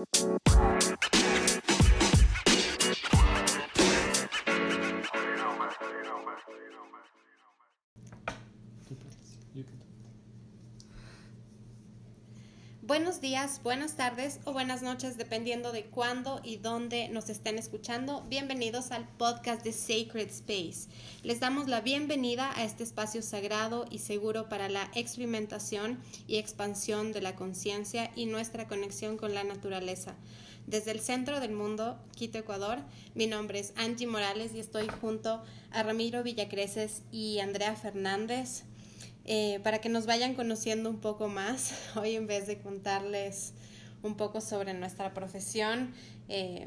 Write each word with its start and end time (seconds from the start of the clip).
Buenos 0.00 0.79
días, 13.30 13.60
buenas 13.62 13.94
tardes 13.94 14.40
o 14.44 14.52
buenas 14.52 14.82
noches, 14.82 15.16
dependiendo 15.16 15.70
de 15.70 15.84
cuándo 15.84 16.40
y 16.42 16.56
dónde 16.56 17.08
nos 17.10 17.28
estén 17.28 17.58
escuchando. 17.58 18.24
Bienvenidos 18.28 18.90
al 18.90 19.06
podcast 19.06 19.62
de 19.62 19.72
Sacred 19.72 20.28
Space. 20.30 20.88
Les 21.22 21.38
damos 21.38 21.68
la 21.68 21.80
bienvenida 21.80 22.50
a 22.56 22.64
este 22.64 22.82
espacio 22.82 23.22
sagrado 23.22 23.86
y 23.88 23.98
seguro 23.98 24.48
para 24.48 24.68
la 24.68 24.90
experimentación 24.96 26.00
y 26.26 26.38
expansión 26.38 27.12
de 27.12 27.20
la 27.20 27.36
conciencia 27.36 28.10
y 28.16 28.26
nuestra 28.26 28.66
conexión 28.66 29.16
con 29.16 29.32
la 29.32 29.44
naturaleza. 29.44 30.16
Desde 30.66 30.90
el 30.90 30.98
centro 30.98 31.38
del 31.38 31.52
mundo, 31.52 32.00
Quito, 32.16 32.38
Ecuador, 32.38 32.78
mi 33.14 33.28
nombre 33.28 33.60
es 33.60 33.72
Angie 33.76 34.08
Morales 34.08 34.54
y 34.56 34.58
estoy 34.58 34.88
junto 35.00 35.40
a 35.70 35.82
Ramiro 35.84 36.24
Villacreces 36.24 37.02
y 37.12 37.38
Andrea 37.38 37.76
Fernández 37.76 38.64
eh, 39.32 39.60
para 39.62 39.80
que 39.80 39.88
nos 39.88 40.06
vayan 40.06 40.34
conociendo 40.34 40.90
un 40.90 40.98
poco 40.98 41.28
más. 41.28 41.72
Hoy 41.96 42.16
en 42.16 42.26
vez 42.26 42.48
de 42.48 42.58
contarles 42.58 43.54
un 44.02 44.16
poco 44.16 44.40
sobre 44.40 44.74
nuestra 44.74 45.14
profesión, 45.14 45.94
eh, 46.28 46.66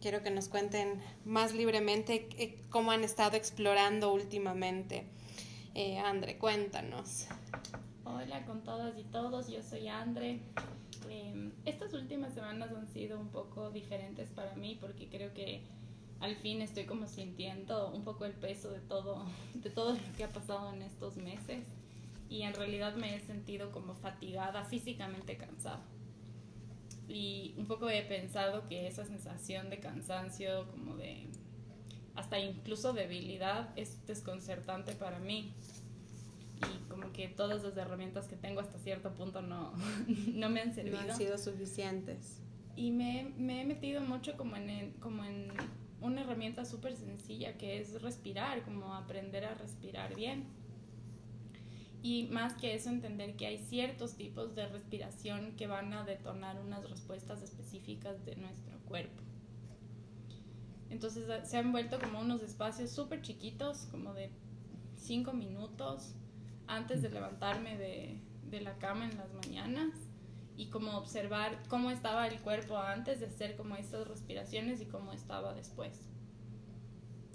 quiero 0.00 0.20
que 0.20 0.32
nos 0.32 0.48
cuenten 0.48 1.00
más 1.24 1.54
libremente 1.54 2.28
eh, 2.36 2.60
cómo 2.68 2.90
han 2.90 3.04
estado 3.04 3.36
explorando 3.36 4.12
últimamente. 4.12 5.06
Andre, 6.04 6.36
cuéntanos. 6.36 7.28
Hola 8.04 8.44
con 8.44 8.64
todas 8.64 8.98
y 8.98 9.04
todos, 9.04 9.46
yo 9.46 9.62
soy 9.62 9.86
Andre. 9.86 10.40
Em, 11.08 11.52
estas 11.64 11.94
últimas 11.94 12.34
semanas 12.34 12.72
han 12.72 12.88
sido 12.88 13.20
un 13.20 13.28
poco 13.28 13.70
diferentes 13.70 14.30
para 14.30 14.56
mí 14.56 14.76
porque 14.80 15.08
creo 15.08 15.32
que 15.32 15.62
al 16.18 16.34
fin 16.34 16.60
estoy 16.60 16.86
como 16.86 17.06
sintiendo 17.06 17.92
un 17.92 18.02
poco 18.02 18.24
el 18.24 18.32
peso 18.32 18.72
de 18.72 18.80
todo, 18.80 19.24
de 19.54 19.70
todo 19.70 19.92
lo 19.92 20.16
que 20.16 20.24
ha 20.24 20.32
pasado 20.32 20.74
en 20.74 20.82
estos 20.82 21.16
meses 21.18 21.64
y 22.34 22.42
en 22.42 22.52
realidad 22.52 22.96
me 22.96 23.14
he 23.14 23.20
sentido 23.20 23.70
como 23.70 23.94
fatigada, 23.94 24.64
físicamente 24.64 25.36
cansada. 25.36 25.84
Y 27.06 27.54
un 27.56 27.66
poco 27.66 27.88
he 27.88 28.02
pensado 28.02 28.66
que 28.66 28.88
esa 28.88 29.04
sensación 29.04 29.70
de 29.70 29.78
cansancio, 29.78 30.68
como 30.72 30.96
de 30.96 31.28
hasta 32.16 32.40
incluso 32.40 32.92
debilidad, 32.92 33.70
es 33.76 34.04
desconcertante 34.08 34.94
para 34.94 35.20
mí. 35.20 35.52
Y 36.74 36.88
como 36.88 37.12
que 37.12 37.28
todas 37.28 37.62
las 37.62 37.76
herramientas 37.76 38.26
que 38.26 38.34
tengo 38.34 38.60
hasta 38.60 38.80
cierto 38.80 39.14
punto 39.14 39.40
no, 39.40 39.72
no 40.34 40.50
me 40.50 40.60
han 40.60 40.74
servido. 40.74 41.02
No 41.02 41.12
han 41.12 41.16
sido 41.16 41.38
suficientes. 41.38 42.40
Y 42.74 42.90
me, 42.90 43.32
me 43.36 43.60
he 43.60 43.64
metido 43.64 44.00
mucho 44.00 44.36
como 44.36 44.56
en, 44.56 44.90
como 44.94 45.22
en 45.22 45.52
una 46.00 46.22
herramienta 46.22 46.64
súper 46.64 46.96
sencilla 46.96 47.56
que 47.56 47.80
es 47.80 48.02
respirar, 48.02 48.62
como 48.64 48.92
aprender 48.92 49.44
a 49.44 49.54
respirar 49.54 50.16
bien 50.16 50.63
y 52.04 52.24
más 52.24 52.52
que 52.52 52.74
eso 52.74 52.90
entender 52.90 53.34
que 53.34 53.46
hay 53.46 53.56
ciertos 53.56 54.14
tipos 54.14 54.54
de 54.54 54.68
respiración 54.68 55.56
que 55.56 55.66
van 55.66 55.90
a 55.94 56.04
detonar 56.04 56.60
unas 56.60 56.86
respuestas 56.90 57.42
específicas 57.42 58.22
de 58.26 58.36
nuestro 58.36 58.78
cuerpo. 58.80 59.22
Entonces 60.90 61.24
se 61.48 61.56
han 61.56 61.72
vuelto 61.72 61.98
como 61.98 62.20
unos 62.20 62.42
espacios 62.42 62.90
súper 62.90 63.22
chiquitos, 63.22 63.86
como 63.90 64.12
de 64.12 64.30
cinco 64.96 65.32
minutos 65.32 66.14
antes 66.66 67.00
de 67.00 67.08
levantarme 67.08 67.78
de, 67.78 68.20
de 68.50 68.60
la 68.60 68.76
cama 68.76 69.06
en 69.06 69.16
las 69.16 69.32
mañanas 69.32 69.94
y 70.58 70.66
como 70.66 70.98
observar 70.98 71.62
cómo 71.70 71.90
estaba 71.90 72.28
el 72.28 72.38
cuerpo 72.42 72.76
antes 72.76 73.20
de 73.20 73.26
hacer 73.26 73.56
como 73.56 73.76
estas 73.76 74.06
respiraciones 74.06 74.82
y 74.82 74.84
cómo 74.84 75.14
estaba 75.14 75.54
después 75.54 76.13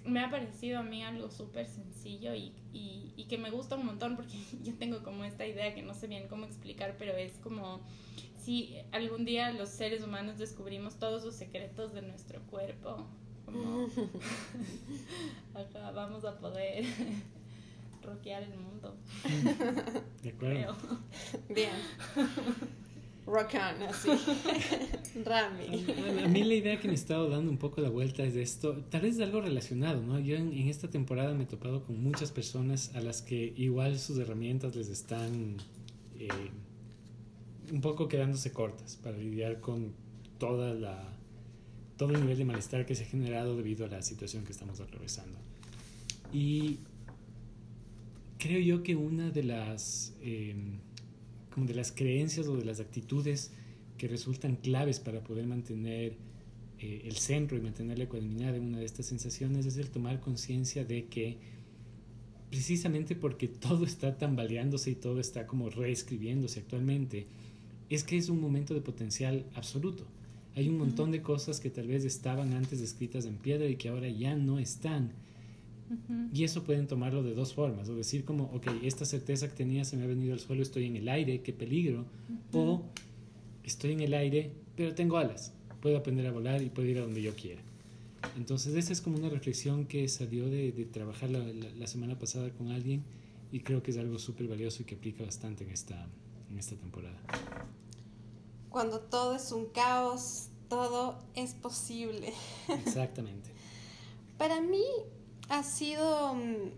me 0.06 0.22
ha 0.22 0.30
parecido 0.30 0.80
a 0.80 0.84
mí 0.84 1.04
algo 1.04 1.30
súper 1.30 1.68
sencillo 1.68 2.34
y, 2.34 2.54
y, 2.74 3.14
y, 3.16 3.26
que 3.26 3.38
me 3.38 3.52
gusta 3.52 3.76
un 3.76 3.86
montón 3.86 4.16
porque 4.16 4.38
yo 4.64 4.76
tengo 4.76 5.04
como 5.04 5.24
esta 5.24 5.46
idea 5.46 5.74
que 5.74 5.82
no 5.82 5.94
sé 5.94 6.08
bien 6.08 6.28
cómo 6.28 6.46
explicar, 6.46 6.96
pero 6.98 7.14
es 7.14 7.34
como 7.40 7.82
si 8.38 8.78
algún 8.92 9.26
día 9.26 9.52
los 9.52 9.70
seres 9.70 10.04
humanos 10.04 10.38
descubrimos 10.38 10.98
todos 10.98 11.24
los 11.24 11.36
secretos 11.36 11.94
de 11.94 12.02
nuestro 12.02 12.42
cuerpo, 12.44 13.06
como 13.46 13.88
vamos 15.94 16.26
a 16.26 16.38
poder 16.38 16.86
roquear 18.02 18.44
el 18.44 18.58
mundo. 18.58 18.96
De 20.24 20.30
acuerdo. 20.30 20.78
Bien. 21.50 21.72
Rock 23.30 23.54
on, 23.54 23.84
así. 23.84 24.10
Rami. 25.24 25.86
A, 26.24 26.28
mí 26.28 26.44
la 26.44 26.54
idea 26.56 26.80
que 26.80 26.88
me 26.88 26.94
he 26.94 26.96
estado 26.96 27.30
dando 27.30 27.52
un 27.52 27.58
poco 27.58 27.80
la 27.82 27.90
vuelta 27.90 28.24
es 28.24 28.34
de 28.34 28.42
esto, 28.42 28.76
tal 28.90 29.02
vez 29.02 29.16
es 29.16 29.22
algo 29.22 29.42
relacionado, 29.42 30.02
¿no? 30.02 30.20
Yo 30.20 30.36
en, 30.36 30.52
esta 30.68 30.90
temporada 30.90 31.34
me 31.34 31.44
he 31.44 31.48
topado 31.48 31.84
con 31.84 32.02
muchas 32.02 32.32
personas 32.32 32.96
a 32.96 33.02
las 33.02 33.22
que 33.22 33.54
igual 33.56 34.00
sus 34.00 34.18
herramientas 34.18 34.76
les 34.76 34.90
están 34.90 35.58
eh, 36.18 36.28
un 37.72 37.82
poco 37.82 38.08
quedándose 38.08 38.52
cortas 38.52 38.96
para 38.96 39.18
lidiar 39.18 39.60
con 39.60 39.94
toda 40.40 40.74
la, 40.74 41.00
todo 41.98 42.16
el 42.16 42.22
nivel 42.22 42.38
de 42.38 42.46
malestar 42.46 42.86
que 42.86 42.96
se 42.96 43.04
ha 43.04 43.08
generado 43.08 43.56
debido 43.56 43.86
a 43.86 43.90
la 43.90 44.02
situación 44.02 44.44
que 44.44 44.54
estamos 44.54 44.80
atravesando. 44.80 45.38
Y 46.34 46.80
creo 48.40 48.60
yo 48.60 48.82
que 48.82 48.96
una 48.96 49.30
de 49.30 49.44
las... 49.44 50.16
Eh, 50.22 50.56
como 51.60 51.68
de 51.68 51.76
las 51.76 51.92
creencias 51.92 52.48
o 52.48 52.56
de 52.56 52.64
las 52.64 52.80
actitudes 52.80 53.52
que 53.98 54.08
resultan 54.08 54.56
claves 54.56 55.02
para 55.02 55.20
poder 55.22 55.46
mantener 55.46 56.14
eh, 56.80 57.02
el 57.04 57.18
centro 57.18 57.58
y 57.58 57.60
mantener 57.60 57.98
la 57.98 58.06
ecuanimidad 58.06 58.56
en 58.56 58.64
una 58.64 58.78
de 58.78 58.86
estas 58.86 59.08
sensaciones 59.08 59.66
es 59.66 59.76
el 59.76 59.90
tomar 59.90 60.22
conciencia 60.22 60.86
de 60.86 61.08
que 61.08 61.36
precisamente 62.50 63.14
porque 63.14 63.50
todo 63.50 63.84
está 63.84 64.18
tambaleándose 64.18 64.92
y 64.92 64.96
todo 64.96 65.20
está 65.20 65.48
como 65.48 65.70
reescribiéndose 65.70 66.62
actualmente, 66.62 67.26
es 67.90 68.06
que 68.06 68.16
es 68.16 68.30
un 68.30 68.40
momento 68.40 68.74
de 68.74 68.80
potencial 68.80 69.46
absoluto. 69.54 70.06
Hay 70.56 70.70
un 70.70 70.78
montón 70.78 71.12
de 71.12 71.22
cosas 71.22 71.60
que 71.60 71.70
tal 71.70 71.88
vez 71.88 72.06
estaban 72.06 72.54
antes 72.54 72.80
escritas 72.80 73.26
en 73.26 73.36
piedra 73.36 73.68
y 73.68 73.76
que 73.76 73.90
ahora 73.90 74.08
ya 74.08 74.34
no 74.38 74.60
están 74.60 75.12
y 76.34 76.44
eso 76.44 76.64
pueden 76.64 76.88
tomarlo 76.88 77.24
de 77.24 77.34
dos 77.34 77.54
formas, 77.54 77.90
o 77.90 77.96
decir 77.96 78.26
como, 78.26 78.46
ok, 78.46 78.68
esta 78.84 79.06
certeza 79.06 79.48
que 79.48 79.56
tenía 79.56 79.84
se 79.86 79.98
me 79.98 80.04
ha 80.04 80.08
venido 80.08 80.34
al 80.34 80.40
suelo, 80.40 80.62
estoy 80.62 80.86
en 80.86 80.96
el 80.96 81.10
aire, 81.10 81.42
qué 81.42 81.54
peligro, 81.54 82.06
o 82.54 82.84
estoy 83.64 83.94
en 83.94 84.02
el 84.02 84.14
aire, 84.14 84.52
pero 84.76 84.94
tengo 84.94 85.18
alas, 85.18 85.54
puedo 85.82 85.98
aprender 85.98 86.28
a 86.28 86.32
volar 86.32 86.62
y 86.62 86.70
puedo 86.70 86.88
ir 86.88 87.00
a 87.00 87.02
donde 87.02 87.22
yo 87.22 87.36
quiera. 87.36 87.62
Entonces 88.38 88.76
esa 88.76 88.94
es 88.94 89.02
como 89.02 89.18
una 89.18 89.30
reflexión 89.30 89.86
que 89.86 90.08
salió 90.08 90.50
de, 90.50 90.72
trabajar 90.92 91.30
la, 91.30 91.40
la, 91.40 91.88
semana 91.88 92.20
pasada 92.20 92.50
con 92.52 92.70
alguien 92.70 93.04
y 93.52 93.62
creo 93.62 93.82
que 93.82 93.92
es 93.92 93.98
algo 93.98 94.20
súper 94.20 94.48
valioso 94.48 94.84
y 94.84 94.86
que 94.86 94.96
aplica 94.96 95.24
bastante 95.24 95.64
en 95.64 95.72
esta, 95.72 96.08
en 96.52 96.60
esta 96.60 96.76
temporada. 96.76 97.18
Cuando 98.70 99.00
todo 99.00 99.36
es 99.36 99.52
un 99.52 99.66
caos, 99.68 100.50
todo 100.70 101.18
es 101.36 101.54
posible. 101.54 102.34
Exactamente. 102.68 103.50
Para 104.38 104.62
mí, 104.62 104.84
ha 105.50 105.64
sido, 105.64 106.36
mm, 106.36 106.72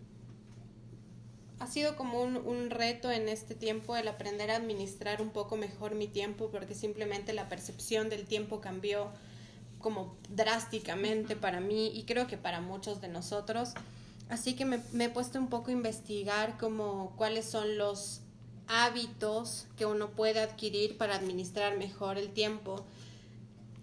ha 1.59 1.67
sido 1.67 1.95
como 1.95 2.21
un, 2.23 2.37
un, 2.37 2.69
reto 2.69 3.11
en 3.11 3.29
este 3.29 3.53
tiempo 3.53 3.95
el 3.95 4.07
aprender 4.07 4.49
a 4.49 4.55
administrar 4.55 5.21
un 5.21 5.29
poco 5.29 5.57
mejor 5.57 5.93
mi 5.93 6.07
tiempo 6.07 6.49
porque 6.49 6.73
simplemente 6.73 7.33
la 7.33 7.49
percepción 7.49 8.09
del 8.09 8.25
tiempo 8.25 8.61
cambió 8.61 9.11
como 9.79 10.15
drásticamente 10.29 11.35
para 11.35 11.59
mí 11.59 11.91
y 11.93 12.03
creo 12.03 12.27
que 12.27 12.37
para 12.37 12.61
muchos 12.61 13.01
de 13.01 13.09
nosotros. 13.09 13.73
Así 14.29 14.55
que 14.55 14.63
me, 14.63 14.79
me 14.93 15.05
he 15.05 15.09
puesto 15.09 15.37
un 15.37 15.49
poco 15.49 15.69
a 15.69 15.73
investigar 15.73 16.57
como 16.57 17.13
cuáles 17.17 17.45
son 17.45 17.77
los 17.77 18.21
hábitos 18.67 19.67
que 19.75 19.85
uno 19.85 20.11
puede 20.11 20.39
adquirir 20.39 20.97
para 20.97 21.15
administrar 21.15 21.77
mejor 21.77 22.17
el 22.17 22.29
tiempo 22.29 22.85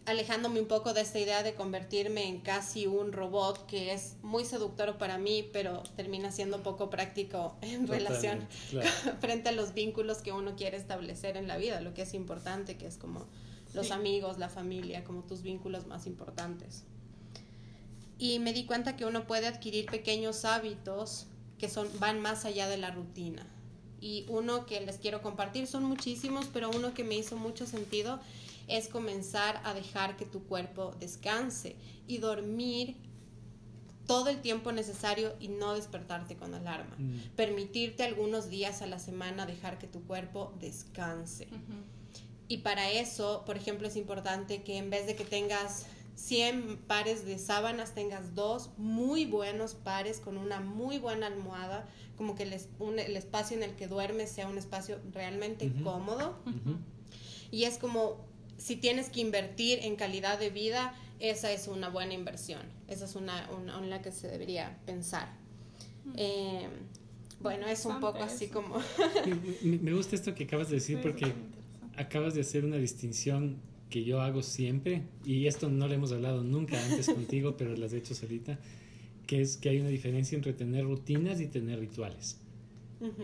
alejándome 0.08 0.60
un 0.60 0.66
poco 0.66 0.94
de 0.94 1.02
esta 1.02 1.18
idea 1.18 1.42
de 1.42 1.54
convertirme 1.54 2.26
en 2.26 2.40
casi 2.40 2.86
un 2.86 3.12
robot 3.12 3.66
que 3.66 3.92
es 3.92 4.16
muy 4.22 4.44
seductor 4.44 4.96
para 4.96 5.18
mí, 5.18 5.48
pero 5.52 5.82
termina 5.96 6.32
siendo 6.32 6.62
poco 6.62 6.88
práctico 6.88 7.56
en 7.62 7.86
relación 7.86 8.48
frente 9.20 9.50
a 9.50 9.52
los 9.52 9.74
vínculos 9.74 10.18
que 10.18 10.32
uno 10.32 10.56
quiere 10.56 10.78
establecer 10.78 11.36
en 11.36 11.46
la 11.46 11.58
vida, 11.58 11.80
lo 11.82 11.92
que 11.92 12.02
es 12.02 12.14
importante, 12.14 12.78
que 12.78 12.86
es 12.86 12.96
como 12.96 13.26
los 13.74 13.90
amigos, 13.90 14.38
la 14.38 14.48
familia, 14.48 15.04
como 15.04 15.22
tus 15.22 15.42
vínculos 15.42 15.86
más 15.86 16.06
importantes. 16.06 16.84
Y 18.18 18.38
me 18.38 18.54
di 18.54 18.64
cuenta 18.64 18.96
que 18.96 19.04
uno 19.04 19.26
puede 19.26 19.46
adquirir 19.46 19.86
pequeños 19.86 20.46
hábitos 20.46 21.26
que 21.58 21.68
son, 21.68 21.86
van 22.00 22.18
más 22.20 22.46
allá 22.46 22.66
de 22.66 22.78
la 22.78 22.90
rutina. 22.90 23.46
Y 24.00 24.24
uno 24.28 24.64
que 24.64 24.80
les 24.80 24.96
quiero 24.96 25.20
compartir 25.20 25.66
son 25.66 25.84
muchísimos, 25.84 26.46
pero 26.52 26.70
uno 26.70 26.94
que 26.94 27.04
me 27.04 27.14
hizo 27.14 27.36
mucho 27.36 27.66
sentido 27.66 28.20
es 28.68 28.88
comenzar 28.88 29.60
a 29.64 29.74
dejar 29.74 30.16
que 30.16 30.26
tu 30.26 30.44
cuerpo 30.44 30.94
descanse 31.00 31.76
y 32.06 32.18
dormir 32.18 32.96
todo 34.06 34.30
el 34.30 34.40
tiempo 34.40 34.72
necesario 34.72 35.34
y 35.38 35.48
no 35.48 35.74
despertarte 35.74 36.36
con 36.36 36.54
alarma. 36.54 36.96
Permitirte 37.36 38.04
algunos 38.04 38.48
días 38.48 38.80
a 38.80 38.86
la 38.86 38.98
semana 38.98 39.44
dejar 39.44 39.78
que 39.78 39.86
tu 39.86 40.02
cuerpo 40.04 40.52
descanse. 40.60 41.48
Y 42.48 42.58
para 42.58 42.90
eso, 42.90 43.42
por 43.44 43.56
ejemplo, 43.56 43.86
es 43.86 43.96
importante 43.96 44.62
que 44.62 44.78
en 44.78 44.88
vez 44.88 45.06
de 45.06 45.14
que 45.14 45.24
tengas 45.24 45.84
100 46.14 46.78
pares 46.86 47.26
de 47.26 47.38
sábanas, 47.38 47.94
tengas 47.94 48.34
dos 48.34 48.70
muy 48.78 49.26
buenos 49.26 49.74
pares 49.74 50.18
con 50.18 50.38
una 50.38 50.58
muy 50.58 50.98
buena 50.98 51.26
almohada, 51.26 51.86
como 52.16 52.34
que 52.34 52.44
el, 52.44 52.54
el 52.98 53.16
espacio 53.16 53.56
en 53.58 53.62
el 53.62 53.76
que 53.76 53.86
duermes 53.86 54.30
sea 54.30 54.48
un 54.48 54.56
espacio 54.56 54.98
realmente 55.12 55.70
cómodo. 55.84 56.38
Y 57.50 57.64
es 57.64 57.76
como, 57.76 58.16
si 58.58 58.76
tienes 58.76 59.08
que 59.08 59.20
invertir 59.20 59.78
en 59.82 59.96
calidad 59.96 60.38
de 60.38 60.50
vida, 60.50 60.94
esa 61.20 61.50
es 61.52 61.68
una 61.68 61.88
buena 61.88 62.14
inversión. 62.14 62.62
Esa 62.88 63.06
es 63.06 63.14
una, 63.14 63.48
una, 63.50 63.80
la 63.80 64.02
que 64.02 64.12
se 64.12 64.28
debería 64.28 64.76
pensar. 64.84 65.28
Eh, 66.16 66.66
bueno, 67.40 67.66
es 67.68 67.84
un 67.86 68.00
poco 68.00 68.22
así 68.22 68.48
como... 68.48 68.82
me, 69.62 69.92
gusta 69.92 70.16
esto 70.16 70.34
que 70.34 70.44
acabas 70.44 70.68
de 70.68 70.76
decir 70.76 71.00
porque 71.00 71.32
acabas 71.96 72.34
de 72.34 72.40
hacer 72.40 72.64
una 72.64 72.76
distinción 72.76 73.56
que 73.90 74.04
yo 74.04 74.20
hago 74.20 74.42
siempre, 74.42 75.02
y 75.24 75.46
esto 75.46 75.70
no 75.70 75.88
lo 75.88 75.94
hemos 75.94 76.12
hablado 76.12 76.44
nunca 76.44 76.82
antes 76.84 77.06
contigo, 77.14 77.56
pero 77.56 77.74
lo 77.74 77.86
has 77.86 77.92
hecho 77.92 78.14
ahorita, 78.20 78.58
que 79.26 79.40
es 79.40 79.56
que 79.56 79.70
hay 79.70 79.80
una 79.80 79.88
diferencia 79.88 80.36
entre 80.36 80.52
tener 80.52 80.84
rutinas 80.84 81.40
y 81.40 81.46
tener 81.46 81.78
rituales. 81.78 82.38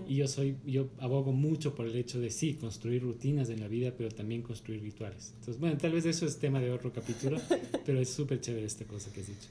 Y 0.09 0.17
yo 0.17 0.29
soy, 0.29 0.57
yo 0.65 0.89
abogo 1.01 1.33
mucho 1.33 1.75
por 1.75 1.87
el 1.87 1.97
hecho 1.97 2.21
de 2.21 2.31
sí, 2.31 2.55
construir 2.55 3.03
rutinas 3.03 3.49
en 3.49 3.61
la 3.61 3.69
vida, 3.69 3.93
pero 3.97 4.11
también 4.11 4.43
construir 4.43 4.83
rituales. 4.83 5.33
Entonces, 5.35 5.59
bueno, 5.59 5.77
tal 5.79 5.93
vez 5.93 6.05
eso 6.05 6.27
es 6.27 6.39
tema 6.39 6.61
de 6.61 6.71
otro 6.71 6.93
capítulo, 6.93 7.41
pero 7.85 8.01
es 8.01 8.11
súper 8.11 8.41
chévere 8.41 8.67
esta 8.67 8.85
cosa 8.85 9.13
que 9.13 9.21
has 9.21 9.27
dicho. 9.27 9.49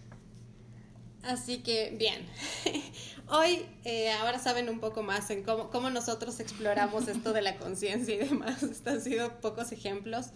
Así 1.23 1.59
que, 1.59 1.95
bien, 1.97 2.21
hoy 3.29 3.65
eh, 3.85 4.11
ahora 4.11 4.39
saben 4.39 4.69
un 4.69 4.79
poco 4.79 5.03
más 5.03 5.29
en 5.29 5.43
cómo, 5.43 5.69
cómo 5.69 5.89
nosotros 5.89 6.39
exploramos 6.39 7.07
esto 7.07 7.33
de 7.33 7.41
la 7.41 7.57
conciencia 7.57 8.15
y 8.15 8.19
demás. 8.19 8.63
Estos 8.63 8.93
han 8.93 9.01
sido 9.01 9.39
pocos 9.41 9.71
ejemplos. 9.71 10.27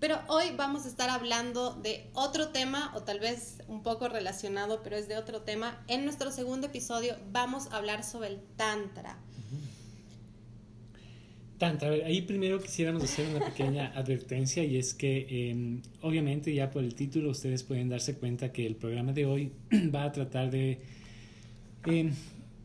Pero 0.00 0.18
hoy 0.28 0.46
vamos 0.56 0.86
a 0.86 0.88
estar 0.88 1.10
hablando 1.10 1.74
de 1.74 2.06
otro 2.14 2.48
tema, 2.48 2.90
o 2.96 3.02
tal 3.02 3.20
vez 3.20 3.58
un 3.68 3.82
poco 3.82 4.08
relacionado, 4.08 4.80
pero 4.82 4.96
es 4.96 5.08
de 5.08 5.18
otro 5.18 5.42
tema. 5.42 5.84
En 5.88 6.04
nuestro 6.04 6.30
segundo 6.30 6.68
episodio 6.68 7.16
vamos 7.30 7.70
a 7.70 7.76
hablar 7.76 8.02
sobre 8.02 8.28
el 8.28 8.40
Tantra. 8.56 9.18
Tantra, 11.58 11.88
a 11.88 11.90
ver, 11.90 12.04
ahí 12.04 12.22
primero 12.22 12.58
quisiéramos 12.62 13.04
hacer 13.04 13.28
una 13.28 13.44
pequeña 13.44 13.92
advertencia 13.94 14.64
y 14.64 14.78
es 14.78 14.94
que 14.94 15.50
em, 15.50 15.82
obviamente 16.00 16.54
ya 16.54 16.70
por 16.70 16.82
el 16.82 16.94
título 16.94 17.28
ustedes 17.28 17.62
pueden 17.62 17.90
darse 17.90 18.14
cuenta 18.14 18.50
que 18.50 18.66
el 18.66 18.76
programa 18.76 19.12
de 19.12 19.26
hoy 19.26 19.52
va 19.94 20.04
a 20.04 20.12
tratar 20.12 20.50
de 20.50 20.80
em, 21.84 22.14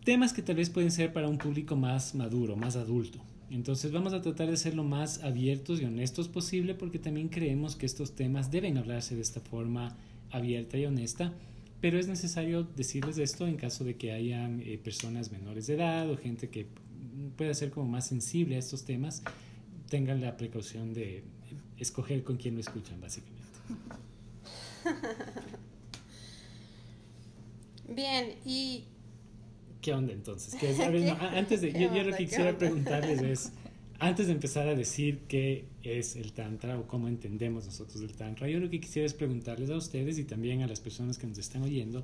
temas 0.06 0.32
que 0.32 0.42
tal 0.42 0.56
vez 0.56 0.70
pueden 0.70 0.92
ser 0.92 1.12
para 1.12 1.28
un 1.28 1.38
público 1.38 1.76
más 1.76 2.16
maduro, 2.16 2.56
más 2.56 2.78
adulto. 2.78 3.20
Entonces 3.56 3.92
vamos 3.94 4.12
a 4.12 4.22
tratar 4.22 4.50
de 4.50 4.58
ser 4.58 4.76
lo 4.76 4.84
más 4.84 5.24
abiertos 5.24 5.82
y 5.82 5.86
honestos 5.86 6.28
posible 6.28 6.76
porque 6.76 7.00
también 7.00 7.30
creemos 7.30 7.78
que 7.78 7.86
estos 7.86 8.14
temas 8.14 8.52
deben 8.52 8.78
hablarse 8.78 9.16
de 9.16 9.22
esta 9.22 9.40
forma 9.40 9.96
abierta 10.30 10.78
y 10.78 10.86
honesta, 10.86 11.32
pero 11.80 11.98
es 11.98 12.10
necesario 12.10 12.64
decirles 12.64 13.18
esto 13.18 13.48
en 13.48 13.56
caso 13.56 13.86
de 13.86 13.96
que 13.96 14.12
hayan 14.12 14.60
eh, 14.60 14.78
personas 14.78 15.32
menores 15.32 15.68
de 15.68 15.76
edad 15.76 16.12
o 16.12 16.18
gente 16.18 16.50
que 16.50 16.68
pueda 17.38 17.54
ser 17.54 17.72
como 17.72 17.88
más 17.88 18.06
sensible 18.06 18.58
a 18.58 18.60
estos 18.60 18.84
temas, 18.84 19.24
tengan 19.90 20.20
la 20.20 20.36
precaución 20.36 20.94
de 20.94 21.24
escoger 21.78 22.26
con 22.26 22.36
quién 22.36 22.56
lo 22.56 22.60
escuchan 22.60 23.00
básicamente. 23.00 23.46
Bien, 27.88 28.36
y 28.46 28.84
¿Qué 29.86 29.94
onda 29.94 30.14
entonces? 30.14 30.56
antes 31.22 31.62
de, 31.62 31.72
yo, 31.72 32.04
lo 32.04 32.18
que 32.18 32.26
quisiera 32.26 32.58
preguntarles 32.58 33.22
es, 33.22 33.52
antes 34.00 34.26
de 34.26 34.34
empezar 34.34 34.68
a 34.68 34.74
decir 34.74 35.20
qué 35.28 35.66
es 35.84 36.16
el 36.16 36.34
Tantra 36.34 36.80
o 36.80 36.88
cómo 36.88 37.08
entendemos 37.08 37.68
nosotros 37.68 38.02
el 38.02 38.16
Tantra, 38.16 38.50
yo 38.50 38.60
lo 38.60 38.68
que 38.68 38.80
quisiera 38.80 39.06
es 39.06 39.14
preguntarles 39.14 39.70
a 39.70 39.76
ustedes 39.76 40.18
y 40.18 40.24
también 40.24 40.64
a 40.64 40.68
las 40.68 40.80
personas 40.80 41.20
que 41.20 41.28
nos 41.28 41.38
están 41.38 41.62
oyendo, 41.62 42.04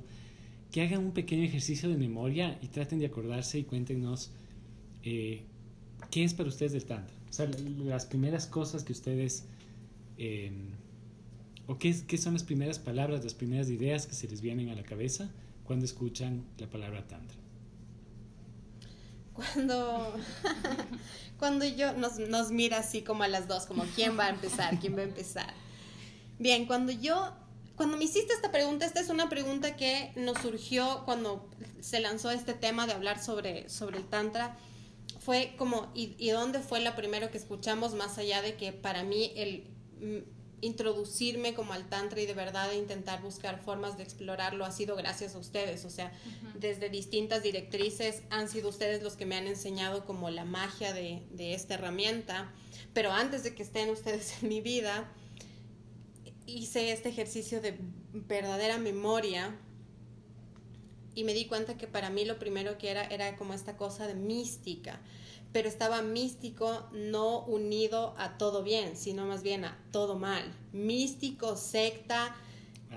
que 0.70 0.82
hagan 0.82 1.04
un 1.04 1.10
pequeño 1.10 1.42
ejercicio 1.42 1.88
de 1.88 1.96
memoria 1.96 2.56
y 2.62 2.68
traten 2.68 3.00
de 3.00 3.06
acordarse 3.06 3.58
y 3.58 3.64
cuéntenos 3.64 4.30
eh, 5.02 5.42
qué 6.12 6.22
es 6.22 6.34
para 6.34 6.50
ustedes 6.50 6.74
el 6.74 6.84
Tantra. 6.84 7.16
O 7.30 7.32
sea, 7.32 7.50
las 7.78 8.06
primeras 8.06 8.46
cosas 8.46 8.84
que 8.84 8.92
ustedes... 8.92 9.44
Eh, 10.18 10.52
o 11.66 11.78
qué, 11.78 11.92
qué 12.06 12.16
son 12.16 12.34
las 12.34 12.44
primeras 12.44 12.78
palabras, 12.78 13.24
las 13.24 13.34
primeras 13.34 13.70
ideas 13.70 14.06
que 14.06 14.14
se 14.14 14.28
les 14.28 14.40
vienen 14.40 14.68
a 14.68 14.76
la 14.76 14.84
cabeza 14.84 15.32
cuando 15.64 15.84
escuchan 15.84 16.44
la 16.58 16.70
palabra 16.70 17.08
Tantra 17.08 17.41
cuando, 19.34 20.14
cuando 21.38 21.64
yo 21.64 21.92
nos, 21.94 22.18
nos 22.18 22.50
mira 22.50 22.78
así 22.78 23.02
como 23.02 23.22
a 23.22 23.28
las 23.28 23.48
dos, 23.48 23.66
como 23.66 23.84
quién 23.94 24.18
va 24.18 24.26
a 24.26 24.30
empezar, 24.30 24.78
quién 24.80 24.96
va 24.96 25.00
a 25.00 25.04
empezar. 25.04 25.52
Bien, 26.38 26.66
cuando 26.66 26.92
yo, 26.92 27.32
cuando 27.76 27.96
me 27.96 28.04
hiciste 28.04 28.32
esta 28.32 28.50
pregunta, 28.50 28.84
esta 28.84 29.00
es 29.00 29.08
una 29.08 29.28
pregunta 29.28 29.76
que 29.76 30.12
nos 30.16 30.38
surgió 30.38 31.02
cuando 31.04 31.48
se 31.80 32.00
lanzó 32.00 32.30
este 32.30 32.54
tema 32.54 32.86
de 32.86 32.92
hablar 32.92 33.22
sobre, 33.22 33.68
sobre 33.68 33.98
el 33.98 34.04
Tantra, 34.04 34.56
fue 35.20 35.54
como, 35.56 35.90
¿y, 35.94 36.16
¿y 36.18 36.30
dónde 36.30 36.60
fue 36.60 36.80
la 36.80 36.96
primero 36.96 37.30
que 37.30 37.38
escuchamos 37.38 37.94
más 37.94 38.18
allá 38.18 38.42
de 38.42 38.56
que 38.56 38.72
para 38.72 39.04
mí 39.04 39.32
el 39.36 39.68
introducirme 40.62 41.54
como 41.54 41.74
al 41.74 41.88
tantra 41.88 42.20
y 42.20 42.26
de 42.26 42.34
verdad 42.34 42.72
intentar 42.72 43.20
buscar 43.20 43.60
formas 43.60 43.98
de 43.98 44.04
explorarlo 44.04 44.64
ha 44.64 44.70
sido 44.70 44.96
gracias 44.96 45.34
a 45.34 45.38
ustedes, 45.38 45.84
o 45.84 45.90
sea, 45.90 46.12
desde 46.54 46.88
distintas 46.88 47.42
directrices 47.42 48.22
han 48.30 48.48
sido 48.48 48.70
ustedes 48.70 49.02
los 49.02 49.16
que 49.16 49.26
me 49.26 49.36
han 49.36 49.46
enseñado 49.46 50.06
como 50.06 50.30
la 50.30 50.44
magia 50.44 50.92
de, 50.92 51.22
de 51.32 51.54
esta 51.54 51.74
herramienta, 51.74 52.50
pero 52.94 53.10
antes 53.10 53.42
de 53.42 53.54
que 53.54 53.62
estén 53.62 53.90
ustedes 53.90 54.42
en 54.42 54.48
mi 54.48 54.60
vida, 54.60 55.12
hice 56.46 56.92
este 56.92 57.08
ejercicio 57.08 57.60
de 57.60 57.76
verdadera 58.12 58.78
memoria 58.78 59.56
y 61.14 61.24
me 61.24 61.34
di 61.34 61.46
cuenta 61.46 61.76
que 61.76 61.86
para 61.86 62.10
mí 62.10 62.24
lo 62.24 62.38
primero 62.38 62.78
que 62.78 62.90
era 62.90 63.04
era 63.04 63.36
como 63.36 63.54
esta 63.54 63.76
cosa 63.76 64.06
de 64.06 64.14
mística 64.14 65.00
pero 65.52 65.68
estaba 65.68 66.02
místico 66.02 66.88
no 66.92 67.40
unido 67.40 68.14
a 68.16 68.38
todo 68.38 68.62
bien, 68.62 68.96
sino 68.96 69.26
más 69.26 69.42
bien 69.42 69.64
a 69.64 69.78
todo 69.92 70.18
mal. 70.18 70.42
Místico, 70.72 71.56
secta, 71.56 72.34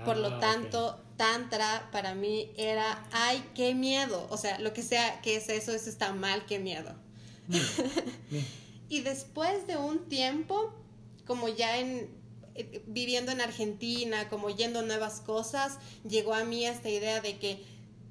por 0.04 0.16
lo 0.16 0.28
ah, 0.28 0.40
tanto, 0.40 0.98
tantra 1.16 1.88
para 1.92 2.14
mí 2.14 2.50
era, 2.56 3.06
ay, 3.12 3.44
qué 3.54 3.74
miedo. 3.74 4.26
O 4.30 4.38
sea, 4.38 4.58
lo 4.58 4.72
que 4.72 4.82
sea 4.82 5.20
que 5.20 5.36
es 5.36 5.48
eso, 5.48 5.72
eso 5.72 5.90
está 5.90 6.12
mal, 6.12 6.46
qué 6.46 6.58
miedo. 6.58 6.94
y 8.88 9.02
después 9.02 9.66
de 9.66 9.76
un 9.76 10.08
tiempo, 10.08 10.72
como 11.26 11.48
ya 11.48 11.78
en 11.78 12.08
eh, 12.54 12.82
viviendo 12.86 13.32
en 13.32 13.42
Argentina, 13.42 14.30
como 14.30 14.48
yendo 14.48 14.80
nuevas 14.80 15.20
cosas, 15.20 15.78
llegó 16.08 16.32
a 16.32 16.44
mí 16.44 16.64
esta 16.64 16.88
idea 16.88 17.20
de 17.20 17.38
que 17.38 17.62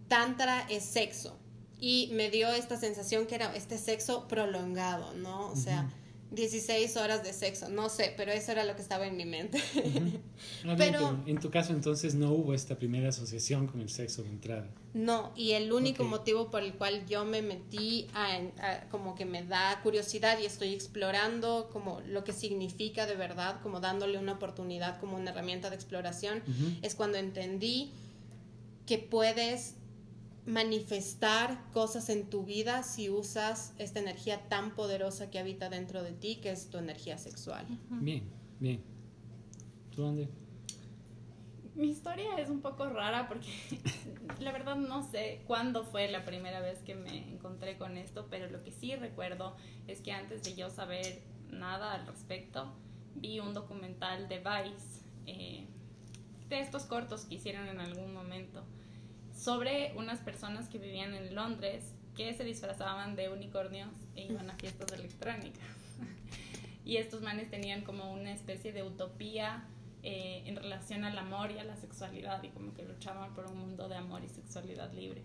tantra 0.07 0.65
es 0.69 0.83
sexo 0.83 1.37
y 1.79 2.09
me 2.13 2.29
dio 2.29 2.49
esta 2.49 2.77
sensación 2.77 3.27
que 3.27 3.35
era 3.35 3.55
este 3.55 3.77
sexo 3.77 4.27
prolongado, 4.27 5.13
¿no? 5.13 5.49
O 5.49 5.55
sea, 5.55 5.91
16 6.31 6.97
horas 6.97 7.23
de 7.23 7.33
sexo, 7.33 7.69
no 7.69 7.89
sé, 7.89 8.13
pero 8.17 8.31
eso 8.31 8.51
era 8.51 8.63
lo 8.63 8.75
que 8.75 8.81
estaba 8.81 9.07
en 9.07 9.15
mi 9.15 9.25
mente. 9.25 9.61
pero 10.77 11.19
en 11.25 11.39
tu 11.39 11.49
caso 11.49 11.73
entonces 11.73 12.15
no 12.15 12.31
hubo 12.31 12.53
esta 12.53 12.77
primera 12.77 13.09
asociación 13.09 13.67
con 13.67 13.81
el 13.81 13.89
sexo 13.89 14.23
de 14.23 14.29
entrada. 14.29 14.67
No, 14.93 15.33
y 15.35 15.51
el 15.51 15.71
único 15.71 16.03
motivo 16.03 16.49
por 16.49 16.63
el 16.63 16.73
cual 16.73 17.05
yo 17.05 17.25
me 17.25 17.41
metí 17.41 18.07
a, 18.13 18.87
como 18.89 19.15
que 19.15 19.25
me 19.25 19.43
da 19.43 19.79
curiosidad 19.83 20.39
y 20.39 20.45
estoy 20.45 20.73
explorando 20.73 21.69
como 21.71 22.01
lo 22.01 22.23
que 22.23 22.33
significa 22.33 23.05
de 23.05 23.15
verdad, 23.15 23.61
como 23.61 23.79
dándole 23.79 24.17
una 24.17 24.33
oportunidad 24.33 24.99
como 24.99 25.17
una 25.17 25.31
herramienta 25.31 25.69
de 25.69 25.75
exploración, 25.75 26.41
es 26.81 26.95
cuando 26.95 27.17
entendí 27.17 27.91
que 28.85 28.97
puedes 28.97 29.75
manifestar 30.45 31.71
cosas 31.71 32.09
en 32.09 32.29
tu 32.29 32.43
vida 32.43 32.83
si 32.83 33.09
usas 33.09 33.73
esta 33.77 33.99
energía 33.99 34.47
tan 34.47 34.75
poderosa 34.75 35.31
que 35.31 35.39
habita 35.39 35.69
dentro 35.69 36.03
de 36.03 36.11
ti, 36.11 36.35
que 36.37 36.51
es 36.51 36.69
tu 36.69 36.77
energía 36.77 37.17
sexual. 37.17 37.65
Bien, 37.89 38.29
bien. 38.59 38.83
¿Tú 39.95 40.03
dónde? 40.03 40.29
Mi 41.73 41.87
historia 41.89 42.37
es 42.37 42.49
un 42.49 42.61
poco 42.61 42.87
rara 42.87 43.27
porque 43.27 43.49
la 44.39 44.51
verdad 44.51 44.75
no 44.75 45.03
sé 45.03 45.41
cuándo 45.45 45.83
fue 45.83 46.09
la 46.09 46.23
primera 46.23 46.61
vez 46.61 46.79
que 46.79 46.95
me 46.95 47.29
encontré 47.31 47.77
con 47.77 47.97
esto, 47.97 48.27
pero 48.29 48.49
lo 48.49 48.63
que 48.63 48.71
sí 48.71 48.95
recuerdo 48.95 49.57
es 49.87 49.99
que 50.01 50.11
antes 50.11 50.43
de 50.43 50.55
yo 50.55 50.69
saber 50.69 51.21
nada 51.49 51.93
al 51.93 52.05
respecto, 52.05 52.71
vi 53.15 53.39
un 53.39 53.53
documental 53.53 54.29
de 54.29 54.37
Vice, 54.37 55.01
eh, 55.25 55.67
de 56.49 56.59
estos 56.59 56.83
cortos 56.83 57.25
que 57.25 57.35
hicieron 57.35 57.67
en 57.67 57.79
algún 57.79 58.13
momento 58.13 58.63
sobre 59.35 59.93
unas 59.95 60.19
personas 60.19 60.69
que 60.69 60.77
vivían 60.77 61.13
en 61.13 61.35
Londres 61.35 61.93
que 62.15 62.33
se 62.33 62.43
disfrazaban 62.43 63.15
de 63.15 63.29
unicornios 63.29 63.91
e 64.15 64.23
iban 64.23 64.49
a 64.49 64.55
fiestas 64.55 64.91
electrónicas. 64.93 65.61
y 66.85 66.97
estos 66.97 67.21
manes 67.21 67.49
tenían 67.49 67.81
como 67.81 68.13
una 68.13 68.31
especie 68.31 68.71
de 68.71 68.83
utopía 68.83 69.65
eh, 70.03 70.43
en 70.45 70.55
relación 70.55 71.03
al 71.03 71.17
amor 71.17 71.51
y 71.51 71.59
a 71.59 71.63
la 71.63 71.75
sexualidad 71.75 72.41
y 72.43 72.49
como 72.49 72.73
que 72.73 72.83
luchaban 72.83 73.33
por 73.33 73.47
un 73.47 73.57
mundo 73.57 73.89
de 73.89 73.95
amor 73.95 74.23
y 74.23 74.29
sexualidad 74.29 74.93
libre. 74.93 75.21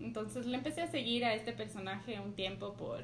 Entonces 0.00 0.46
le 0.46 0.56
empecé 0.56 0.82
a 0.82 0.86
seguir 0.90 1.24
a 1.24 1.34
este 1.34 1.52
personaje 1.52 2.18
un 2.18 2.32
tiempo 2.34 2.74
por, 2.74 3.02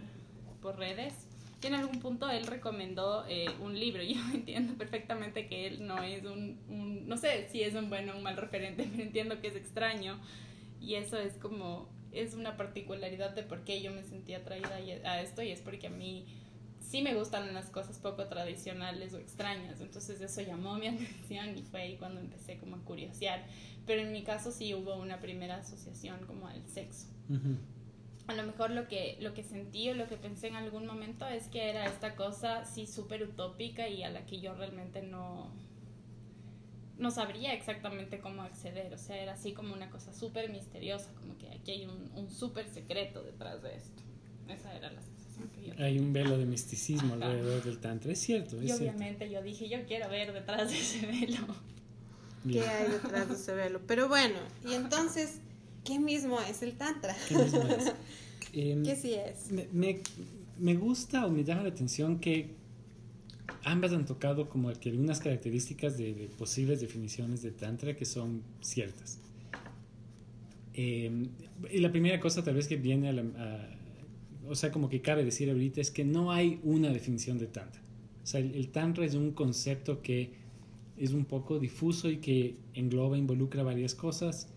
por 0.62 0.78
redes 0.78 1.27
que 1.61 1.69
en 1.69 1.75
algún 1.75 2.00
punto 2.00 2.31
él 2.31 2.47
recomendó 2.47 3.25
eh, 3.29 3.47
un 3.61 3.79
libro. 3.79 4.03
Yo 4.05 4.21
entiendo 4.33 4.75
perfectamente 4.75 5.47
que 5.47 5.67
él 5.67 5.87
no 5.87 6.03
es 6.03 6.25
un, 6.25 6.59
un, 6.69 7.09
no 7.09 7.17
sé 7.17 7.49
si 7.49 7.62
es 7.62 7.75
un 7.75 7.88
buen 7.88 8.09
o 8.11 8.17
un 8.17 8.23
mal 8.23 8.37
referente, 8.37 8.85
pero 8.91 9.03
entiendo 9.03 9.41
que 9.41 9.49
es 9.49 9.57
extraño. 9.57 10.19
Y 10.81 10.95
eso 10.95 11.19
es 11.19 11.35
como, 11.35 11.88
es 12.12 12.35
una 12.35 12.57
particularidad 12.57 13.35
de 13.35 13.43
por 13.43 13.65
qué 13.65 13.83
yo 13.83 13.91
me 13.91 14.05
sentía 14.05 14.38
atraída 14.38 14.77
a 15.05 15.21
esto 15.21 15.43
y 15.43 15.50
es 15.50 15.61
porque 15.61 15.88
a 15.88 15.91
mí 15.91 16.25
sí 16.81 17.03
me 17.03 17.15
gustan 17.15 17.53
las 17.53 17.69
cosas 17.71 17.99
poco 17.99 18.27
tradicionales 18.27 19.12
o 19.15 19.19
extrañas. 19.19 19.81
Entonces 19.81 20.21
eso 20.21 20.41
llamó 20.43 20.77
mi 20.77 20.87
atención 20.88 21.57
y 21.59 21.62
fue 21.62 21.83
ahí 21.83 21.97
cuando 21.97 22.21
empecé 22.21 22.59
como 22.59 22.77
a 22.77 22.85
curiosear. 22.85 23.45
Pero 23.87 24.03
en 24.03 24.12
mi 24.12 24.23
caso 24.23 24.53
sí 24.53 24.75
hubo 24.75 24.97
una 24.97 25.19
primera 25.19 25.57
asociación 25.57 26.25
como 26.27 26.47
al 26.47 26.62
sexo 26.69 27.07
a 28.28 28.35
lo 28.35 28.42
mejor 28.44 28.70
lo 28.70 28.87
que, 28.87 29.16
lo 29.20 29.32
que 29.32 29.42
sentí 29.42 29.88
o 29.88 29.94
lo 29.94 30.06
que 30.06 30.16
pensé 30.16 30.49
en 30.49 30.56
algún 30.56 30.87
momento 30.87 31.26
es 31.26 31.49
que 31.49 31.70
era 31.70 31.87
esta 31.87 32.14
cosa 32.14 32.66
sí 32.66 32.87
súper 32.87 33.23
utópica 33.23 33.88
y 33.88 34.02
a 34.04 34.11
la 34.11 34.26
que 34.26 34.38
yo 34.38 34.54
realmente 34.54 35.00
no, 35.00 35.50
no 36.99 37.11
sabría 37.11 37.54
exactamente 37.54 38.20
cómo 38.20 38.42
acceder. 38.42 38.92
O 38.92 38.99
sea, 38.99 39.16
era 39.16 39.32
así 39.32 39.54
como 39.54 39.73
una 39.73 39.88
cosa 39.88 40.12
súper 40.12 40.50
misteriosa, 40.50 41.11
como 41.14 41.38
que 41.38 41.49
aquí 41.49 41.70
hay 41.70 41.87
un, 41.87 42.12
un 42.16 42.30
súper 42.30 42.68
secreto 42.68 43.23
detrás 43.23 43.62
de 43.62 43.75
esto. 43.75 44.02
Esa 44.47 44.76
era 44.76 44.92
la 44.92 45.00
sensación 45.00 45.49
que 45.49 45.66
yo 45.68 45.85
Hay 45.85 45.99
un 45.99 46.12
velo 46.12 46.37
de 46.37 46.44
misticismo 46.44 47.14
alrededor 47.14 47.64
del 47.64 47.78
Tantra, 47.78 48.12
es 48.12 48.18
cierto. 48.18 48.62
y 48.62 48.70
obviamente 48.73 49.30
yo 49.30 49.42
dije, 49.42 49.70
yo 49.70 49.87
quiero 49.87 50.11
ver 50.11 50.35
detrás 50.35 50.70
de 50.70 50.78
ese 50.78 51.06
velo. 51.06 51.47
¿Qué 52.47 52.61
hay 52.61 52.90
detrás 52.90 53.28
de 53.28 53.35
ese 53.35 53.54
velo? 53.54 53.80
Pero 53.87 54.06
bueno, 54.06 54.38
y 54.68 54.75
entonces 54.75 55.40
¿Qué 55.88 55.99
mismo 55.99 56.38
es 56.42 56.61
el 56.61 56.75
Tantra? 56.75 57.16
¿Qué 57.26 57.35
mismo 57.35 57.62
es? 57.62 57.95
Em, 58.52 58.83
¿Qué 58.83 58.95
sí 58.97 59.14
es? 59.14 59.50
Me, 59.73 60.00
me, 60.59 60.75
gusta 60.75 61.26
o 61.26 61.30
me 61.30 61.45
llama 61.45 61.62
la 61.62 61.68
atención 61.68 62.18
que 62.18 62.49
ambas 63.64 63.92
han 63.92 64.07
tocado 64.07 64.49
como 64.49 64.73
que 64.73 64.90
algunas 64.90 65.21
características 65.21 65.99
de, 65.99 66.30
posibles 66.37 66.80
definiciones 66.80 67.42
de 67.42 67.52
Tantra 67.52 67.95
que 67.97 68.04
son 68.04 68.42
ciertas. 68.61 69.18
Em, 70.75 71.28
y 71.71 71.78
la 71.78 71.90
primera 71.90 72.21
cosa 72.21 72.42
tal 72.42 72.54
vez 72.54 72.68
que 72.68 72.76
viene 72.76 73.09
a, 73.09 73.12
la, 73.12 73.68
o 74.47 74.54
sea, 74.54 74.71
como 74.71 74.90
que 74.90 75.00
cabe 75.00 75.25
decir 75.25 75.50
ahorita 75.50 75.80
es 75.80 75.90
que 75.90 76.04
no 76.04 76.33
hay 76.33 76.61
una 76.64 76.90
definición 76.90 77.38
de 77.38 77.47
Tantra. 77.47 77.80
O 78.23 78.26
sea, 78.26 78.40
el, 78.40 78.54
el 78.54 78.68
Tantra 78.68 79.07
es 79.07 79.14
un 79.14 79.33
concepto 79.33 80.02
que 80.02 80.33
es 80.99 81.12
un 81.12 81.25
poco 81.25 81.59
difuso 81.59 82.11
y 82.11 82.18
que 82.18 82.57
engloba, 82.75 83.16
involucra 83.16 83.62
varias 83.62 83.95
cosas 83.95 84.49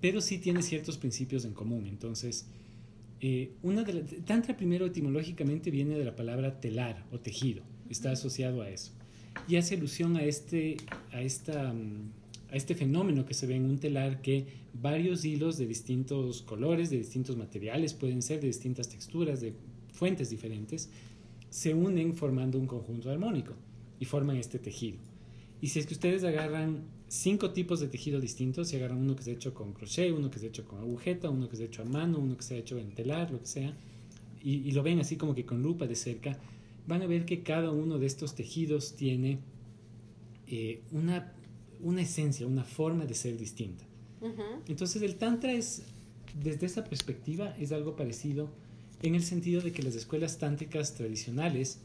pero 0.00 0.20
sí 0.20 0.38
tiene 0.38 0.62
ciertos 0.62 0.98
principios 0.98 1.44
en 1.44 1.52
común. 1.52 1.86
Entonces, 1.86 2.46
eh, 3.20 3.52
una 3.62 3.82
de 3.82 4.02
Tantra 4.24 4.56
primero 4.56 4.86
etimológicamente 4.86 5.70
viene 5.70 5.98
de 5.98 6.04
la 6.04 6.14
palabra 6.14 6.60
telar 6.60 7.04
o 7.12 7.18
tejido, 7.18 7.62
está 7.88 8.10
asociado 8.10 8.62
a 8.62 8.70
eso. 8.70 8.92
Y 9.48 9.56
hace 9.56 9.74
alusión 9.74 10.16
a 10.16 10.22
este, 10.24 10.76
a, 11.12 11.22
esta, 11.22 11.72
mm, 11.72 12.10
a 12.50 12.56
este 12.56 12.74
fenómeno 12.74 13.24
que 13.24 13.34
se 13.34 13.46
ve 13.46 13.56
en 13.56 13.64
un 13.64 13.78
telar 13.78 14.20
que 14.20 14.46
varios 14.74 15.24
hilos 15.24 15.56
de 15.56 15.66
distintos 15.66 16.42
colores, 16.42 16.90
de 16.90 16.98
distintos 16.98 17.36
materiales, 17.36 17.94
pueden 17.94 18.22
ser 18.22 18.40
de 18.40 18.48
distintas 18.48 18.88
texturas, 18.88 19.40
de 19.40 19.54
fuentes 19.92 20.30
diferentes, 20.30 20.90
se 21.48 21.74
unen 21.74 22.14
formando 22.14 22.58
un 22.58 22.66
conjunto 22.66 23.10
armónico 23.10 23.54
y 23.98 24.04
forman 24.04 24.36
este 24.36 24.58
tejido. 24.58 24.98
Y 25.60 25.68
si 25.68 25.78
es 25.78 25.86
que 25.86 25.94
ustedes 25.94 26.22
agarran 26.22 26.82
cinco 27.16 27.50
tipos 27.50 27.80
de 27.80 27.88
tejido 27.88 28.20
distintos, 28.20 28.68
si 28.68 28.76
agarran 28.76 28.98
uno 28.98 29.16
que 29.16 29.22
se 29.22 29.30
ha 29.30 29.34
hecho 29.34 29.54
con 29.54 29.72
crochet, 29.72 30.12
uno 30.12 30.30
que 30.30 30.38
se 30.38 30.46
ha 30.46 30.48
hecho 30.48 30.66
con 30.66 30.78
agujeta, 30.78 31.30
uno 31.30 31.48
que 31.48 31.56
se 31.56 31.64
ha 31.64 31.66
hecho 31.66 31.82
a 31.82 31.84
mano, 31.84 32.18
uno 32.18 32.36
que 32.36 32.42
se 32.42 32.54
ha 32.54 32.58
hecho 32.58 32.78
en 32.78 32.90
telar, 32.90 33.30
lo 33.30 33.40
que 33.40 33.46
sea, 33.46 33.76
y, 34.42 34.70
lo 34.70 34.82
ven 34.84 35.00
así 35.00 35.16
como 35.16 35.34
que 35.34 35.44
con 35.44 35.60
lupa 35.62 35.86
de 35.86 35.96
cerca, 35.96 36.38
van 36.86 37.02
a 37.02 37.06
ver 37.06 37.24
que 37.24 37.42
cada 37.42 37.72
uno 37.72 37.98
de 37.98 38.06
estos 38.06 38.36
tejidos 38.36 38.94
tiene 38.94 39.38
eh, 40.46 40.82
una, 40.92 41.32
una 41.82 42.02
esencia, 42.02 42.46
una 42.46 42.62
forma 42.62 43.06
de 43.06 43.14
ser 43.14 43.36
distinta. 43.36 43.84
Entonces 44.68 45.02
el 45.02 45.16
Tantra 45.16 45.52
es, 45.52 45.82
desde 46.42 46.66
esa 46.66 46.84
perspectiva, 46.84 47.56
es 47.58 47.72
algo 47.72 47.96
parecido 47.96 48.50
en 49.02 49.14
el 49.14 49.22
sentido 49.22 49.60
de 49.60 49.72
que 49.72 49.82
las 49.82 49.94
escuelas 49.94 50.38
tántricas 50.38 50.94
tradicionales, 50.94 51.80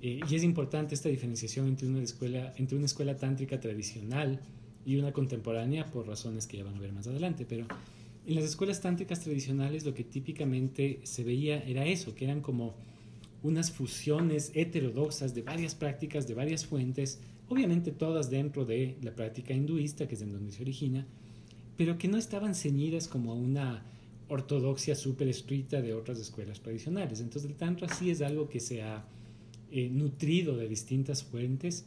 eh, 0.00 0.20
y 0.28 0.34
es 0.34 0.42
importante 0.42 0.94
esta 0.94 1.08
diferenciación 1.08 1.66
entre 1.68 1.88
una 1.88 2.02
escuela, 2.02 2.52
entre 2.56 2.76
una 2.76 2.86
escuela 2.86 3.16
tántrica 3.16 3.60
tradicional 3.60 4.40
y 4.84 4.96
una 4.96 5.12
contemporánea 5.12 5.90
por 5.90 6.06
razones 6.06 6.46
que 6.46 6.58
ya 6.58 6.64
van 6.64 6.74
a 6.74 6.80
ver 6.80 6.92
más 6.92 7.06
adelante, 7.06 7.46
pero 7.48 7.66
en 8.26 8.34
las 8.34 8.44
escuelas 8.44 8.80
tántricas 8.80 9.20
tradicionales 9.20 9.84
lo 9.84 9.94
que 9.94 10.04
típicamente 10.04 11.00
se 11.04 11.24
veía 11.24 11.60
era 11.62 11.84
eso, 11.86 12.14
que 12.14 12.24
eran 12.24 12.40
como 12.40 12.74
unas 13.42 13.72
fusiones 13.72 14.52
heterodoxas 14.54 15.34
de 15.34 15.42
varias 15.42 15.74
prácticas, 15.74 16.28
de 16.28 16.34
varias 16.34 16.64
fuentes, 16.64 17.20
obviamente 17.48 17.90
todas 17.90 18.30
dentro 18.30 18.64
de 18.64 18.96
la 19.02 19.14
práctica 19.14 19.52
hinduista, 19.52 20.06
que 20.06 20.14
es 20.14 20.22
en 20.22 20.32
donde 20.32 20.52
se 20.52 20.62
origina, 20.62 21.06
pero 21.76 21.98
que 21.98 22.08
no 22.08 22.18
estaban 22.18 22.54
ceñidas 22.54 23.08
como 23.08 23.32
a 23.32 23.34
una 23.34 23.84
ortodoxia 24.28 24.94
súper 24.94 25.28
estricta 25.28 25.82
de 25.82 25.92
otras 25.92 26.18
escuelas 26.18 26.60
tradicionales. 26.60 27.20
Entonces 27.20 27.50
el 27.50 27.56
tantra 27.56 27.88
sí 27.88 28.10
es 28.10 28.22
algo 28.22 28.48
que 28.48 28.60
se 28.60 28.82
ha 28.82 29.04
eh, 29.70 29.88
nutrido 29.90 30.56
de 30.56 30.68
distintas 30.68 31.24
fuentes 31.24 31.86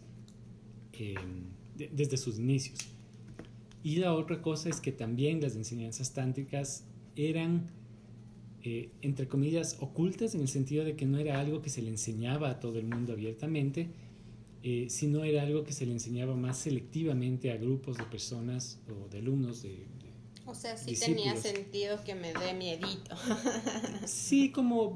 eh, 0.93 1.15
desde 1.75 2.17
sus 2.17 2.39
inicios. 2.39 2.79
Y 3.83 3.97
la 3.97 4.13
otra 4.13 4.41
cosa 4.41 4.69
es 4.69 4.81
que 4.81 4.91
también 4.91 5.41
las 5.41 5.55
enseñanzas 5.55 6.13
tántricas 6.13 6.85
eran, 7.15 7.69
eh, 8.63 8.89
entre 9.01 9.27
comillas, 9.27 9.77
ocultas 9.79 10.33
en 10.35 10.41
el 10.41 10.47
sentido 10.47 10.83
de 10.83 10.95
que 10.95 11.05
no 11.05 11.19
era 11.19 11.39
algo 11.39 11.61
que 11.61 11.69
se 11.69 11.81
le 11.81 11.89
enseñaba 11.89 12.49
a 12.49 12.59
todo 12.59 12.79
el 12.79 12.85
mundo 12.85 13.13
abiertamente, 13.13 13.89
sino 14.87 15.23
era 15.23 15.43
algo 15.43 15.63
que 15.63 15.73
se 15.73 15.85
le 15.85 15.91
enseñaba 15.91 16.35
más 16.35 16.57
selectivamente 16.57 17.51
a 17.51 17.57
grupos 17.57 17.97
de 17.97 18.03
personas 18.05 18.79
o 18.89 19.07
de 19.09 19.19
alumnos 19.19 19.61
de, 19.61 19.85
o 20.45 20.53
sea, 20.53 20.77
sí 20.77 20.95
tenía 20.99 21.35
sentido 21.35 22.03
que 22.03 22.13
me 22.15 22.31
dé 22.33 22.53
miedito. 22.53 23.15
Sí, 24.05 24.51
como... 24.51 24.95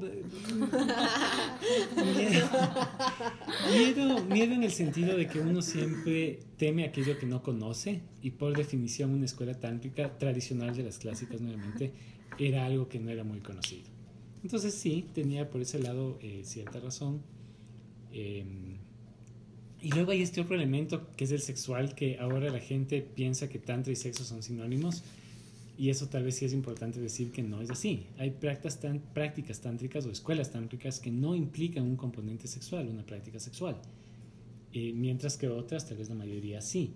miedo, 3.72 4.24
miedo 4.24 4.54
en 4.54 4.62
el 4.62 4.70
sentido 4.72 5.16
de 5.16 5.26
que 5.26 5.40
uno 5.40 5.60
siempre 5.62 6.38
teme 6.56 6.84
aquello 6.84 7.18
que 7.18 7.26
no 7.26 7.42
conoce 7.42 8.02
y 8.22 8.30
por 8.30 8.56
definición 8.56 9.10
una 9.10 9.24
escuela 9.24 9.54
tántrica 9.54 10.16
tradicional 10.18 10.76
de 10.76 10.84
las 10.84 10.98
clásicas 10.98 11.40
nuevamente 11.40 11.92
era 12.38 12.64
algo 12.64 12.88
que 12.88 13.00
no 13.00 13.10
era 13.10 13.24
muy 13.24 13.40
conocido. 13.40 13.88
Entonces 14.42 14.74
sí, 14.74 15.06
tenía 15.14 15.50
por 15.50 15.60
ese 15.60 15.78
lado 15.78 16.18
eh, 16.22 16.42
cierta 16.44 16.80
razón. 16.80 17.22
Em, 18.12 18.78
y 19.82 19.90
luego 19.90 20.12
hay 20.12 20.22
este 20.22 20.40
otro 20.40 20.54
elemento 20.54 21.08
que 21.16 21.24
es 21.24 21.32
el 21.32 21.40
sexual, 21.40 21.94
que 21.94 22.18
ahora 22.18 22.50
la 22.50 22.60
gente 22.60 23.02
piensa 23.02 23.48
que 23.48 23.58
tantra 23.58 23.92
y 23.92 23.96
sexo 23.96 24.24
son 24.24 24.42
sinónimos. 24.42 25.02
Y 25.80 25.88
eso 25.88 26.10
tal 26.10 26.24
vez 26.24 26.34
sí 26.34 26.44
es 26.44 26.52
importante 26.52 27.00
decir 27.00 27.32
que 27.32 27.42
no 27.42 27.62
es 27.62 27.70
así. 27.70 28.04
Hay 28.18 28.32
prácticas, 28.32 28.80
tan, 28.80 28.98
prácticas 29.14 29.62
tántricas 29.62 30.04
o 30.04 30.10
escuelas 30.10 30.50
tántricas 30.50 31.00
que 31.00 31.10
no 31.10 31.34
implican 31.34 31.84
un 31.84 31.96
componente 31.96 32.48
sexual, 32.48 32.86
una 32.86 33.06
práctica 33.06 33.40
sexual. 33.40 33.80
Eh, 34.74 34.92
mientras 34.94 35.38
que 35.38 35.48
otras, 35.48 35.88
tal 35.88 35.96
vez 35.96 36.10
la 36.10 36.16
mayoría 36.16 36.60
sí. 36.60 36.92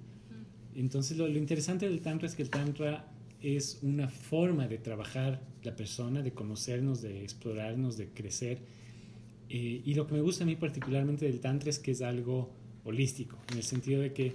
Entonces 0.74 1.16
lo, 1.16 1.26
interesante 1.28 1.88
del 1.88 2.02
tantra 2.02 2.28
es 2.28 2.34
que 2.34 2.42
el 2.42 2.50
tantra 2.50 3.10
es 3.40 3.78
una 3.80 4.10
forma 4.10 4.68
de 4.68 4.76
trabajar 4.76 5.40
la 5.62 5.74
persona, 5.74 6.20
de 6.20 6.32
conocernos, 6.32 7.00
de 7.00 7.22
explorarnos, 7.22 7.96
de 7.96 8.08
crecer. 8.08 8.58
Eh, 9.48 9.80
y 9.82 9.94
lo 9.94 10.06
que 10.06 10.12
me 10.12 10.20
gusta 10.20 10.44
a 10.44 10.46
mí 10.46 10.56
particularmente 10.56 11.24
del 11.24 11.40
tantra 11.40 11.70
es 11.70 11.78
que 11.78 11.92
es 11.92 12.02
algo 12.02 12.50
holístico, 12.84 13.38
en 13.50 13.56
el 13.56 13.62
sentido 13.62 14.02
de 14.02 14.12
que 14.12 14.34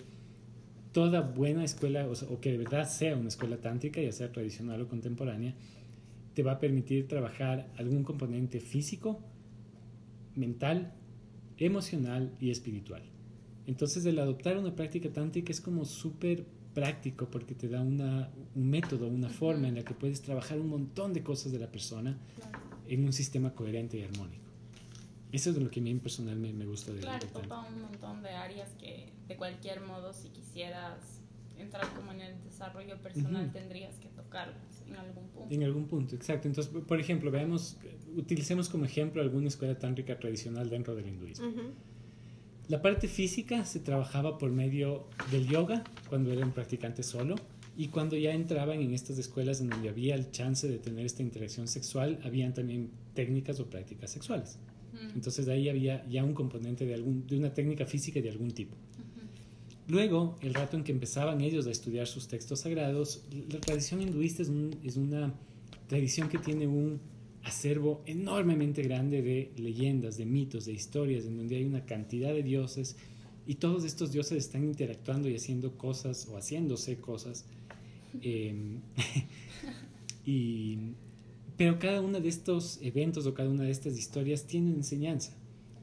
toda 0.91 1.21
buena 1.21 1.63
escuela, 1.63 2.07
o, 2.07 2.39
que 2.39 2.51
de 2.51 2.57
verdad 2.57 2.87
sea 2.87 3.15
una 3.15 3.27
escuela 3.27 3.57
tántrica, 3.57 4.01
ya 4.01 4.11
sea 4.11 4.31
tradicional 4.31 4.81
o 4.81 4.87
contemporánea, 4.87 5.53
te 6.33 6.43
va 6.43 6.53
a 6.53 6.59
permitir 6.59 7.07
trabajar 7.07 7.69
algún 7.77 8.03
componente 8.03 8.59
físico, 8.59 9.19
mental, 10.35 10.93
emocional 11.57 12.33
y 12.39 12.51
espiritual. 12.51 13.03
Entonces 13.67 14.05
el 14.05 14.17
adoptar 14.19 14.57
una 14.57 14.75
práctica 14.75 15.09
tántrica 15.11 15.51
es 15.51 15.61
como 15.61 15.85
súper 15.85 16.45
práctico 16.73 17.29
porque 17.29 17.55
te 17.55 17.67
da 17.67 17.81
una, 17.81 18.31
un 18.55 18.69
método, 18.69 19.07
una 19.07 19.29
forma 19.29 19.67
en 19.67 19.75
la 19.75 19.83
que 19.83 19.93
puedes 19.93 20.21
trabajar 20.21 20.59
un 20.59 20.69
montón 20.69 21.13
de 21.13 21.23
cosas 21.23 21.51
de 21.51 21.59
la 21.59 21.71
persona 21.71 22.17
en 22.87 23.03
un 23.05 23.13
sistema 23.13 23.53
coherente 23.53 23.97
y 23.97 24.03
armónico. 24.03 24.48
Eso 25.31 25.51
es 25.51 25.57
lo 25.57 25.69
que 25.69 25.79
a 25.79 25.83
mí 25.83 25.93
personalmente 25.95 26.57
me, 26.57 26.65
gusta 26.65 26.91
de 26.91 27.01
Claro, 27.01 27.27
topa 27.27 27.59
un 27.67 27.81
montón 27.81 28.23
de 28.23 28.29
áreas 28.29 28.69
que 28.79 29.13
de 29.27 29.35
cualquier 29.35 29.81
modo 29.81 30.11
si 30.11 30.29
quisieras 30.29 31.21
entrar 31.57 31.87
como 31.93 32.11
en 32.13 32.21
el 32.21 32.43
desarrollo 32.43 32.97
personal 33.01 33.51
tendrías 33.51 33.95
que 33.99 34.07
tocarlas 34.09 34.81
en 34.87 34.95
algún 34.95 35.27
punto. 35.27 35.53
En 35.53 35.63
algún 35.63 35.85
punto, 35.87 36.15
exacto. 36.15 36.47
Entonces, 36.47 36.73
por 36.87 36.99
ejemplo, 36.99 37.29
veamos, 37.29 37.77
utilicemos 38.15 38.69
como 38.69 38.85
ejemplo 38.85 39.21
alguna 39.21 39.47
escuela 39.47 39.77
tántrica 39.77 40.17
tradicional 40.17 40.69
dentro 40.69 40.95
del 40.95 41.07
hinduismo. 41.07 41.47
La 42.67 42.81
parte 42.81 43.07
física 43.07 43.65
se 43.65 43.79
trabajaba 43.79 44.37
por 44.37 44.51
medio 44.51 45.07
del 45.31 45.47
yoga 45.47 45.83
cuando 46.07 46.31
era 46.31 46.45
un 46.45 46.51
practicante 46.51 47.03
solo 47.03 47.35
y 47.75 47.87
cuando 47.87 48.15
ya 48.15 48.31
entraban 48.31 48.79
en 48.81 48.93
estas 48.93 49.17
escuelas 49.17 49.61
en 49.61 49.69
donde 49.69 49.89
había 49.89 50.13
el 50.15 50.31
chance 50.31 50.67
de 50.67 50.77
tener 50.79 51.05
esta 51.05 51.23
interacción 51.23 51.67
sexual, 51.67 52.19
habían 52.23 52.53
también 52.53 52.91
técnicas 53.15 53.59
o 53.59 53.69
prácticas 53.69 54.11
sexuales. 54.11 54.59
Entonces 55.15 55.47
ahí 55.47 55.69
había 55.69 56.07
ya 56.07 56.23
un 56.23 56.33
componente 56.33 56.85
de, 56.85 56.93
algún, 56.93 57.25
de 57.27 57.37
una 57.37 57.53
técnica 57.53 57.85
física 57.85 58.21
de 58.21 58.29
algún 58.29 58.51
tipo. 58.51 58.75
Luego, 59.87 60.37
el 60.41 60.53
rato 60.53 60.77
en 60.77 60.83
que 60.83 60.91
empezaban 60.91 61.41
ellos 61.41 61.65
a 61.65 61.71
estudiar 61.71 62.05
sus 62.05 62.27
textos 62.27 62.59
sagrados, 62.59 63.23
la 63.51 63.59
tradición 63.59 64.01
hinduista 64.01 64.43
es, 64.43 64.51
es 64.83 64.97
una 64.97 65.33
tradición 65.87 66.29
que 66.29 66.37
tiene 66.37 66.67
un 66.67 66.99
acervo 67.43 68.01
enormemente 68.05 68.83
grande 68.83 69.21
de 69.21 69.51
leyendas, 69.57 70.17
de 70.17 70.25
mitos, 70.25 70.65
de 70.65 70.73
historias, 70.73 71.25
en 71.25 71.37
donde 71.37 71.55
hay 71.55 71.65
una 71.65 71.85
cantidad 71.85 72.33
de 72.33 72.43
dioses 72.43 72.97
y 73.49 73.55
todos 73.55 73.83
estos 73.83 74.11
dioses 74.11 74.37
están 74.37 74.63
interactuando 74.63 75.27
y 75.27 75.35
haciendo 75.35 75.75
cosas 75.75 76.27
o 76.31 76.37
haciéndose 76.37 76.97
cosas. 76.97 77.45
Em, 78.23 78.79
y, 80.25 80.77
pero 81.59 81.77
cada 81.77 81.99
uno 81.99 82.21
de 82.21 82.29
estos 82.29 82.79
eventos 82.81 83.25
o 83.25 83.33
cada 83.33 83.49
una 83.49 83.65
de 83.65 83.71
estas 83.71 83.97
historias 83.97 84.47
tiene 84.47 84.71
enseñanza. 84.71 85.35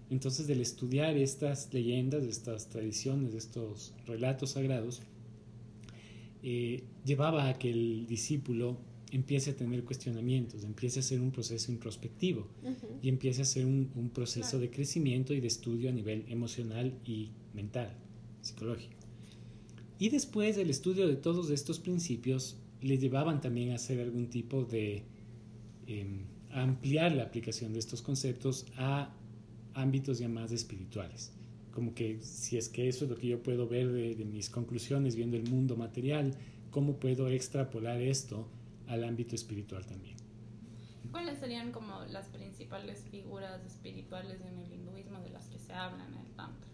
Entonces, 0.08 0.46
del 0.46 0.62
estudiar 0.62 1.18
estas 1.18 1.68
leyendas, 1.74 2.24
estas 2.24 2.70
tradiciones, 2.70 3.34
estos 3.34 3.92
relatos 4.06 4.52
sagrados, 4.52 5.02
eh, 6.42 6.84
llevaba 7.04 7.46
a 7.50 7.58
que 7.58 7.68
el 7.68 8.06
discípulo 8.06 8.78
empiece 9.12 9.50
a 9.50 9.54
tener 9.54 9.84
cuestionamientos, 9.84 10.64
empiece 10.64 11.00
a 11.00 11.02
hacer 11.02 11.20
un 11.20 11.30
proceso 11.30 11.70
introspectivo 11.70 12.48
y 13.02 13.10
empiece 13.10 13.42
a 13.42 13.42
hacer 13.42 13.66
un, 13.66 14.10
proceso 14.14 14.58
de 14.58 14.70
crecimiento 14.70 15.34
y 15.34 15.40
de 15.40 15.48
estudio 15.48 15.90
a 15.90 15.92
nivel 15.92 16.24
emocional 16.28 16.94
y 17.04 17.32
mental, 17.52 17.92
psicológico. 18.40 18.94
Y 19.98 20.08
después 20.08 20.56
el 20.56 20.70
estudio 20.70 21.06
de 21.06 21.16
todos 21.16 21.50
estos 21.50 21.80
principios 21.80 22.56
le 22.80 22.96
llevaban 22.96 23.42
también 23.42 23.72
a 23.72 23.74
hacer 23.74 24.00
algún 24.00 24.30
tipo 24.30 24.64
de 24.64 25.04
em, 25.86 26.24
ampliar 26.52 27.12
la 27.12 27.24
aplicación 27.24 27.72
de 27.72 27.78
estos 27.78 28.02
conceptos 28.02 28.66
a 28.76 29.12
ámbitos 29.74 30.18
ya 30.18 30.28
más 30.28 30.52
espirituales. 30.52 31.32
Como 31.72 31.94
que 31.94 32.22
si 32.22 32.56
es 32.56 32.68
que 32.68 32.88
eso 32.88 33.04
es 33.04 33.10
lo 33.10 33.16
que 33.16 33.28
yo 33.28 33.42
puedo 33.42 33.68
ver 33.68 33.92
de, 33.92 34.24
mis 34.24 34.48
conclusiones 34.48 35.14
viendo 35.14 35.36
el 35.36 35.48
mundo 35.50 35.76
material, 35.76 36.34
¿cómo 36.70 36.96
puedo 36.96 37.28
extrapolar 37.28 38.00
esto 38.00 38.48
al 38.88 39.04
ámbito 39.04 39.34
espiritual 39.34 39.84
también? 39.84 40.16
¿Cuáles 41.10 41.38
serían 41.38 41.72
como 41.72 42.02
las 42.06 42.28
principales 42.28 43.04
figuras 43.10 43.62
espirituales 43.64 44.40
en 44.40 44.58
el 44.58 44.72
hinduismo 44.72 45.20
de 45.20 45.30
las 45.30 45.46
que 45.48 45.58
se 45.58 45.74
habla 45.74 46.06
en 46.06 46.14
el 46.14 46.32
Tantra? 46.32 46.68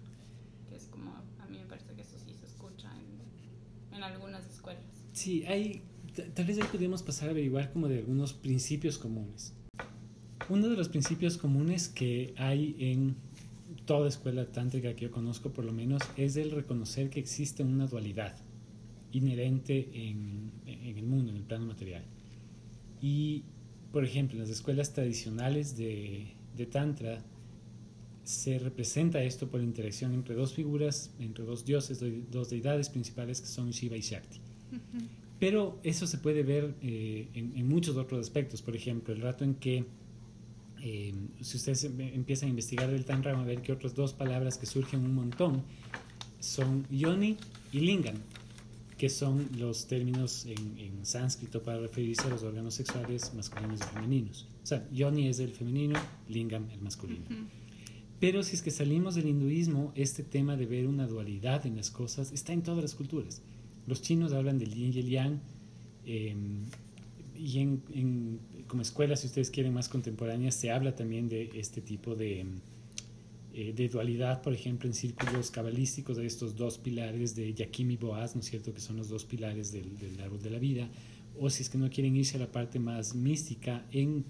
Que 0.69 0.77
es 0.77 0.85
como, 0.87 1.13
a 1.13 1.47
mí 1.47 1.59
me 1.59 1.67
parece 1.67 1.93
que 1.95 2.03
eso 2.03 2.19
sí 2.19 2.35
se 2.35 2.47
escucha 2.47 2.89
en, 2.97 3.97
en 3.97 4.03
algunas 4.05 4.47
escuelas. 4.47 4.85
Sí, 5.13 5.45
hay, 5.47 5.83
tal 6.35 6.45
vez 6.45 6.59
ahí 6.59 6.69
podríamos 6.71 7.03
pasar 7.03 7.29
a 7.29 7.33
averiguar 7.33 7.73
como 7.73 7.89
de 7.89 7.99
algunos 7.99 8.33
principios 8.33 8.99
comunes. 8.99 9.55
Uno 10.49 10.69
de 10.69 10.77
los 10.77 10.89
principios 10.89 11.39
comunes 11.39 11.89
que 11.89 12.35
hay 12.37 12.77
en 12.79 13.17
toda 13.87 14.09
escuela 14.09 14.47
tántrica 14.47 14.95
que 14.95 15.07
yo 15.07 15.11
conozco, 15.11 15.51
por 15.53 15.65
lo 15.65 15.73
menos, 15.73 16.03
es 16.17 16.37
el 16.37 16.51
reconocer 16.51 17.11
que 17.11 17.21
existe 17.21 17.63
una 17.63 17.87
dualidad 17.87 18.37
inherente 19.13 19.89
en, 19.95 20.51
el 20.67 21.03
mundo, 21.05 21.31
en 21.31 21.39
el 21.39 21.43
plano 21.43 21.67
material. 21.67 22.03
Y, 23.01 23.45
por 23.93 24.05
ejemplo, 24.05 24.37
en 24.37 24.43
las 24.43 24.51
escuelas 24.51 24.93
tradicionales 24.93 25.77
de, 25.77 26.35
Tantra 26.71 27.21
se 28.23 28.59
representa 28.61 29.21
esto 29.23 29.49
por 29.49 29.59
la 29.59 29.67
interacción 29.67 30.15
entre 30.15 30.37
dos 30.37 30.55
figuras, 30.55 31.13
entre 31.19 31.45
dos 31.45 31.65
dioses, 31.65 32.01
dos 32.31 32.51
deidades 32.51 32.89
principales 32.89 33.41
que 33.41 33.49
son 33.49 33.71
Shiva 33.71 33.97
y 33.97 34.01
Shakti. 34.01 34.39
Pero 35.43 35.81
eso 35.83 36.07
se 36.07 36.19
puede 36.19 36.45
ver 36.45 36.73
eh, 36.83 37.27
en, 37.35 37.55
en, 37.57 37.69
muchos 37.69 37.97
otros 37.97 38.21
aspectos. 38.21 38.63
Por 38.63 38.77
ejemplo, 38.77 39.13
el 39.13 39.21
rato 39.21 39.43
en 39.43 39.57
que 39.57 39.85
eh, 40.81 41.13
si 41.41 41.57
ustedes 41.57 41.83
em, 41.83 42.01
empiezan 42.01 42.47
a 42.47 42.51
investigar 42.51 42.89
del 42.89 43.05
Tantra, 43.05 43.33
van 43.33 43.43
a 43.43 43.45
ver 43.45 43.61
que 43.61 43.73
otras 43.73 43.97
dos 43.97 44.13
palabras 44.13 44.57
que 44.57 44.67
surgen 44.67 45.01
un 45.01 45.17
montón 45.17 45.65
son 46.39 46.87
yoni 46.93 47.39
y 47.73 47.81
lingam, 47.81 48.15
que 48.97 49.09
son 49.09 49.49
los 49.59 49.89
términos 49.89 50.47
en, 50.47 51.05
sánscrito 51.05 51.61
para 51.61 51.81
referirse 51.81 52.29
a 52.29 52.31
los 52.31 52.45
órganos 52.45 52.75
sexuales 52.75 53.35
masculinos 53.35 53.81
y 53.81 53.95
femeninos. 53.95 54.47
O 54.63 54.67
sea, 54.67 54.89
yoni 54.93 55.27
es 55.27 55.41
el 55.41 55.51
femenino, 55.51 55.99
lingam 56.29 56.71
el 56.71 56.81
masculino. 56.83 57.27
Pero 58.21 58.45
si 58.45 58.55
es 58.55 58.63
que 58.63 58.71
salimos 58.71 59.17
del 59.17 59.27
hinduismo, 59.27 59.91
este 59.97 60.23
tema 60.23 60.57
de 60.57 60.67
ver 60.67 60.87
una 60.87 61.09
dualidad 61.09 61.67
en 61.67 61.75
las 61.75 61.91
cosas 61.91 62.31
está 62.31 62.53
en 62.53 62.63
todas 62.63 62.81
las 62.81 62.95
culturas. 62.95 63.43
Los 63.87 64.03
chinos 64.03 64.33
hablan 64.33 64.59
del 64.59 64.73
yin 64.73 64.93
y 64.95 64.99
el 64.99 65.09
yang, 65.09 65.41
em, 66.07 66.65
y 67.37 67.59
en, 67.59 68.39
como 68.69 68.83
escuela, 68.83 69.17
si 69.17 69.27
ustedes 69.27 69.51
quieren 69.51 69.75
más 69.75 69.89
contemporáneas, 69.89 70.55
se 70.55 70.71
habla 70.71 70.95
también 70.95 71.29
de 71.29 71.51
este 71.55 71.81
tipo 71.81 72.15
de, 72.15 72.45
eh, 73.55 73.73
de 73.75 73.89
dualidad, 73.89 74.43
por 74.43 74.55
ejemplo, 74.55 74.89
en 74.89 74.95
círculos 74.95 75.51
cabalísticos 75.51 76.17
de 76.17 76.27
estos 76.27 76.57
dos 76.57 76.79
pilares 76.79 77.35
de 77.35 77.53
Yaquim 77.53 77.91
y 77.91 77.97
Boaz, 77.97 78.35
¿no 78.35 78.41
es 78.41 78.47
cierto?, 78.49 78.73
que 78.73 78.81
son 78.81 78.97
los 78.97 79.09
dos 79.09 79.25
pilares 79.25 79.73
del, 79.73 79.99
del, 79.99 80.21
árbol 80.21 80.41
de 80.41 80.51
la 80.51 80.59
vida, 80.59 80.89
o 81.39 81.51
si 81.51 81.63
es 81.63 81.69
que 81.69 81.79
no 81.79 81.91
quieren 81.91 82.15
irse 82.17 82.37
a 82.37 82.41
la 82.41 82.53
parte 82.53 82.79
más 82.79 83.15
mística, 83.15 83.85
en 83.91 84.25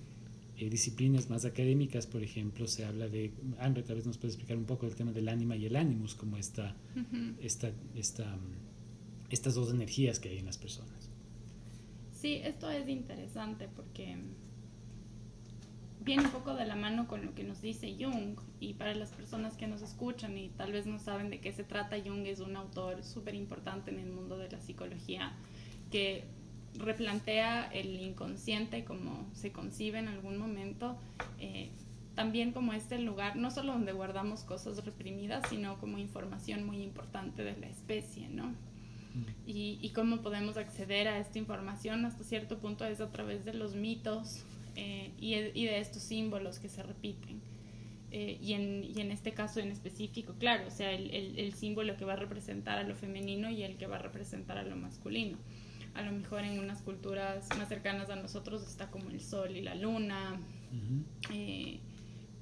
eh, 0.59 0.71
disciplinas 0.71 1.31
más 1.31 1.45
académicas, 1.45 2.07
por 2.07 2.23
ejemplo, 2.23 2.67
se 2.67 2.85
habla 2.85 3.09
de, 3.09 3.33
Andre 3.59 3.83
tal 3.83 3.97
vez 3.97 4.07
nos 4.07 4.19
puede 4.19 4.35
explicar 4.35 4.57
un 4.57 4.65
poco 4.65 4.87
el 4.87 4.95
tema 4.95 5.13
del 5.13 5.29
ánima 5.29 5.57
y 5.57 5.67
el 5.67 5.77
ánimos, 5.77 6.15
como 6.15 6.37
esta, 6.37 6.77
esta, 7.41 7.73
esta, 7.97 8.37
estas 9.33 9.55
dos 9.55 9.71
energías 9.71 10.21
que 10.21 10.29
hay 10.29 10.39
en 10.39 10.47
las 10.47 10.59
personas. 10.59 11.11
Sí, 12.13 12.41
esto 12.45 12.71
es 12.71 12.89
interesante 12.89 13.69
porque 13.75 14.17
viene 16.05 16.25
un 16.25 16.31
poco 16.31 16.55
de 16.55 16.67
la 16.67 16.77
mano 16.77 17.09
con 17.09 17.25
lo 17.25 17.35
que 17.35 17.45
nos 17.45 17.63
dice 17.63 17.97
Jung 17.99 18.39
y 18.61 18.75
para 18.75 18.95
las 18.95 19.11
personas 19.11 19.57
que 19.57 19.67
nos 19.67 19.83
escuchan 19.83 20.37
y 20.37 20.49
tal 20.51 20.73
vez 20.73 20.87
no 20.87 20.99
saben 20.99 21.31
de 21.31 21.41
qué 21.41 21.53
se 21.53 21.65
trata, 21.65 21.97
Jung 22.05 22.27
es 22.27 22.41
un 22.41 22.57
autor 22.57 23.03
súper 23.03 23.35
importante 23.35 23.91
en 23.91 23.99
el 23.99 24.11
mundo 24.11 24.37
de 24.37 24.51
la 24.51 24.61
psicología 24.61 25.33
que 25.91 26.25
replantea 26.79 27.67
el 27.73 28.01
inconsciente 28.01 28.85
como 28.85 29.29
se 29.35 29.53
concibe 29.53 29.99
en 29.99 30.09
algún 30.09 30.39
momento, 30.39 30.97
eh, 31.39 31.71
también 32.15 32.53
como 32.53 32.73
este 32.73 32.99
lugar, 32.99 33.37
no 33.37 33.51
solo 33.51 33.73
donde 33.73 33.93
guardamos 33.93 34.43
cosas 34.45 34.85
reprimidas, 34.85 35.49
sino 35.49 35.79
como 35.79 35.99
información 35.99 36.65
muy 36.65 36.83
importante 36.83 37.43
de 37.43 37.57
la 37.57 37.69
especie, 37.69 38.29
¿no? 38.29 38.55
Y, 39.47 39.91
cómo 39.95 40.23
podemos 40.23 40.57
acceder 40.57 41.09
a 41.09 41.19
esta 41.19 41.39
información 41.39 42.05
hasta 42.05 42.25
cierto 42.25 42.59
punto 42.59 42.85
es 42.85 43.01
a 43.01 43.11
través 43.11 43.45
de 43.45 43.55
los 43.55 43.75
mitos 43.75 44.45
eh, 44.77 45.11
y, 45.19 45.35
de 45.35 45.79
estos 45.79 46.03
símbolos 46.03 46.59
que 46.59 46.69
se 46.69 46.83
repiten. 46.83 47.41
Eh, 48.11 48.39
y, 48.43 48.53
en, 48.53 48.85
y, 48.85 49.01
en, 49.01 49.11
este 49.11 49.33
caso 49.33 49.61
en 49.61 49.71
específico, 49.71 50.35
claro, 50.39 50.69
o 50.69 50.71
sea, 50.71 50.93
el, 50.93 51.39
el, 51.39 51.53
símbolo 51.55 51.97
que 51.97 52.05
va 52.05 52.13
a 52.13 52.17
representar 52.17 52.79
a 52.79 52.83
lo 52.83 52.95
femenino 52.95 53.51
y 53.51 53.63
el 53.63 53.77
que 53.77 53.87
va 53.87 53.97
a 53.97 54.01
representar 54.01 54.59
a 54.59 54.63
lo 54.63 54.77
masculino. 54.77 55.39
A 55.95 56.03
lo 56.03 56.13
mejor 56.13 56.45
en 56.45 56.59
unas 56.59 56.83
culturas 56.83 57.49
más 57.59 57.69
cercanas 57.69 58.11
a 58.11 58.17
nosotros 58.17 58.67
está 58.67 58.91
como 58.91 59.11
el 59.11 59.21
sol 59.21 59.57
y 59.57 59.63
la 59.63 59.75
luna, 59.75 60.41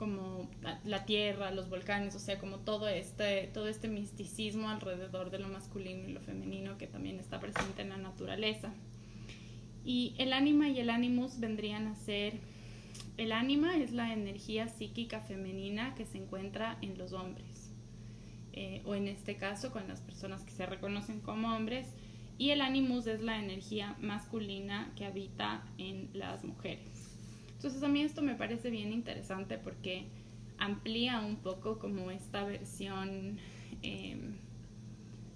como 0.01 0.49
la 0.83 1.05
tierra, 1.05 1.51
los 1.51 1.69
volcanes, 1.69 2.15
o 2.15 2.19
sea, 2.19 2.39
como 2.39 2.61
todo 2.61 2.89
este, 2.89 3.51
todo 3.53 3.69
este 3.69 3.87
misticismo 3.87 4.71
alrededor 4.71 5.31
de 5.31 5.39
lo 5.39 5.49
masculino 5.49 6.09
y 6.09 6.13
lo 6.13 6.23
femenino 6.23 6.79
que 6.79 6.87
también 6.87 7.21
está 7.21 7.39
presente 7.39 7.83
en 7.83 7.91
la 7.91 7.99
naturaleza. 7.99 8.73
Y 9.85 10.15
el 10.17 10.33
ánima 10.33 10.71
y 10.71 10.81
el 10.81 10.89
animus 10.89 11.39
vendrían 11.39 11.87
a 11.87 11.97
ser, 11.97 12.39
el 13.19 13.31
ánima 13.33 13.77
es 13.77 13.93
la 13.93 14.15
energía 14.15 14.69
psíquica 14.69 15.21
femenina 15.21 15.95
que 15.95 16.07
se 16.07 16.17
encuentra 16.17 16.79
en 16.81 16.97
los 16.97 17.13
hombres, 17.13 17.71
eh, 18.55 18.81
o 18.87 18.95
en 18.95 19.07
este 19.07 19.37
caso 19.37 19.71
con 19.71 19.87
las 19.87 20.01
personas 20.01 20.45
que 20.45 20.53
se 20.53 20.65
reconocen 20.65 21.21
como 21.21 21.55
hombres, 21.55 21.89
y 22.39 22.53
el 22.53 22.63
animus 22.63 23.07
es 23.07 23.21
la 23.21 23.39
energía 23.39 23.99
masculina 24.01 24.91
que 24.97 25.05
habita 25.05 25.63
en 25.77 26.09
las 26.15 26.43
mujeres. 26.43 27.00
Entonces 27.61 27.83
a 27.83 27.89
mí 27.89 28.01
esto 28.01 28.23
me 28.23 28.37
parece 28.37 28.71
bien 28.71 28.91
interesante 28.91 29.59
porque 29.59 30.07
amplía 30.57 31.21
un 31.21 31.37
poco 31.37 31.79
como 31.79 32.11
esta 32.11 32.43
versión 32.43 33.37
em, 33.83 34.33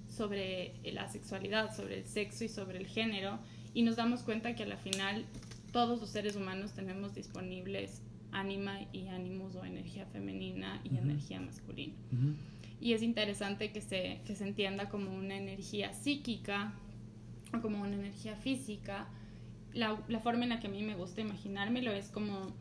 sobre 0.09 0.73
la 0.91 1.07
sexualidad, 1.11 1.77
sobre 1.77 1.99
el 1.99 2.07
sexo 2.07 2.45
y 2.45 2.49
sobre 2.49 2.79
el 2.79 2.87
género 2.87 3.41
y 3.75 3.83
nos 3.83 3.97
damos 3.97 4.23
cuenta 4.23 4.55
que 4.55 4.63
a 4.63 4.67
la 4.67 4.79
final 4.79 5.27
todos 5.71 6.01
los 6.01 6.09
seres 6.09 6.35
humanos 6.35 6.73
tenemos 6.73 7.15
disponibles 7.15 8.01
ánima 8.33 8.79
y 8.91 9.09
ánimos 9.09 9.55
o 9.57 9.63
energía 9.67 10.07
femenina 10.07 10.81
y 10.83 10.97
energía 10.97 11.43
masculina. 11.43 11.93
Y 12.81 12.95
es 12.95 13.03
interesante 13.03 13.71
que 13.71 13.83
se, 13.83 14.23
que 14.25 14.35
se 14.35 14.45
entienda 14.45 14.89
como 14.89 15.15
una 15.15 15.37
energía 15.37 15.93
psíquica 15.93 16.73
o 17.53 17.61
como 17.61 17.83
una 17.83 17.97
energía 17.97 18.35
física 18.35 19.09
la, 19.75 20.01
la, 20.09 20.21
forma 20.21 20.45
en 20.45 20.51
la 20.51 20.61
que 20.61 20.69
a 20.69 20.71
mí 20.71 20.83
me 20.83 20.95
gusta 20.95 21.21
imaginármelo 21.21 21.93
es 21.93 22.09
como 22.09 22.55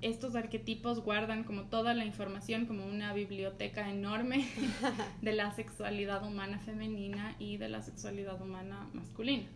estos 0.00 0.34
arquetipos 0.34 1.00
guardan 1.00 1.44
como 1.44 1.64
toda 1.64 1.94
la 1.94 2.04
información 2.04 2.66
como 2.66 2.86
una 2.86 3.14
biblioteca 3.14 3.90
enorme 3.90 4.46
de 5.22 5.32
la 5.32 5.52
sexualidad 5.52 6.26
humana 6.26 6.58
femenina 6.58 7.36
y 7.38 7.56
de 7.56 7.68
la 7.68 7.82
sexualidad 7.82 8.40
humana 8.42 8.88
masculina 8.92 9.46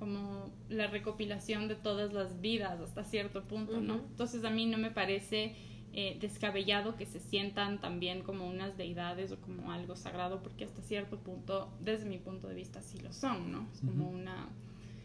como 0.00 0.50
la 0.70 0.86
recopilación 0.86 1.68
de 1.68 1.76
todas 1.76 2.14
las 2.14 2.40
vidas 2.40 2.80
hasta 2.80 3.04
cierto 3.04 3.44
punto, 3.44 3.82
¿no? 3.82 3.96
Entonces 3.96 4.44
a 4.44 4.50
mí 4.50 4.64
no 4.64 4.78
me 4.78 4.90
parece 4.90 5.54
eh, 5.92 6.16
descabellado 6.18 6.96
que 6.96 7.04
se 7.04 7.20
sientan 7.20 7.82
también 7.82 8.22
como 8.22 8.48
unas 8.48 8.78
deidades 8.78 9.30
o 9.30 9.40
como 9.42 9.72
algo 9.72 9.96
sagrado, 9.96 10.42
porque 10.42 10.64
hasta 10.64 10.80
cierto 10.80 11.18
punto, 11.18 11.70
desde 11.80 12.06
mi 12.06 12.16
punto 12.16 12.48
de 12.48 12.54
vista, 12.54 12.80
sí 12.80 12.98
lo 12.98 13.12
son, 13.12 13.52
¿no? 13.52 13.68
Es 13.74 13.80
como 13.80 14.08
una, 14.08 14.48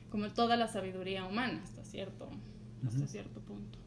como 0.10 0.30
toda 0.30 0.58
la 0.58 0.68
sabiduría 0.68 1.26
humana, 1.26 1.62
hasta 1.64 1.84
cierto, 1.84 2.30
hasta 2.86 3.08
cierto 3.08 3.40
punto. 3.42 3.80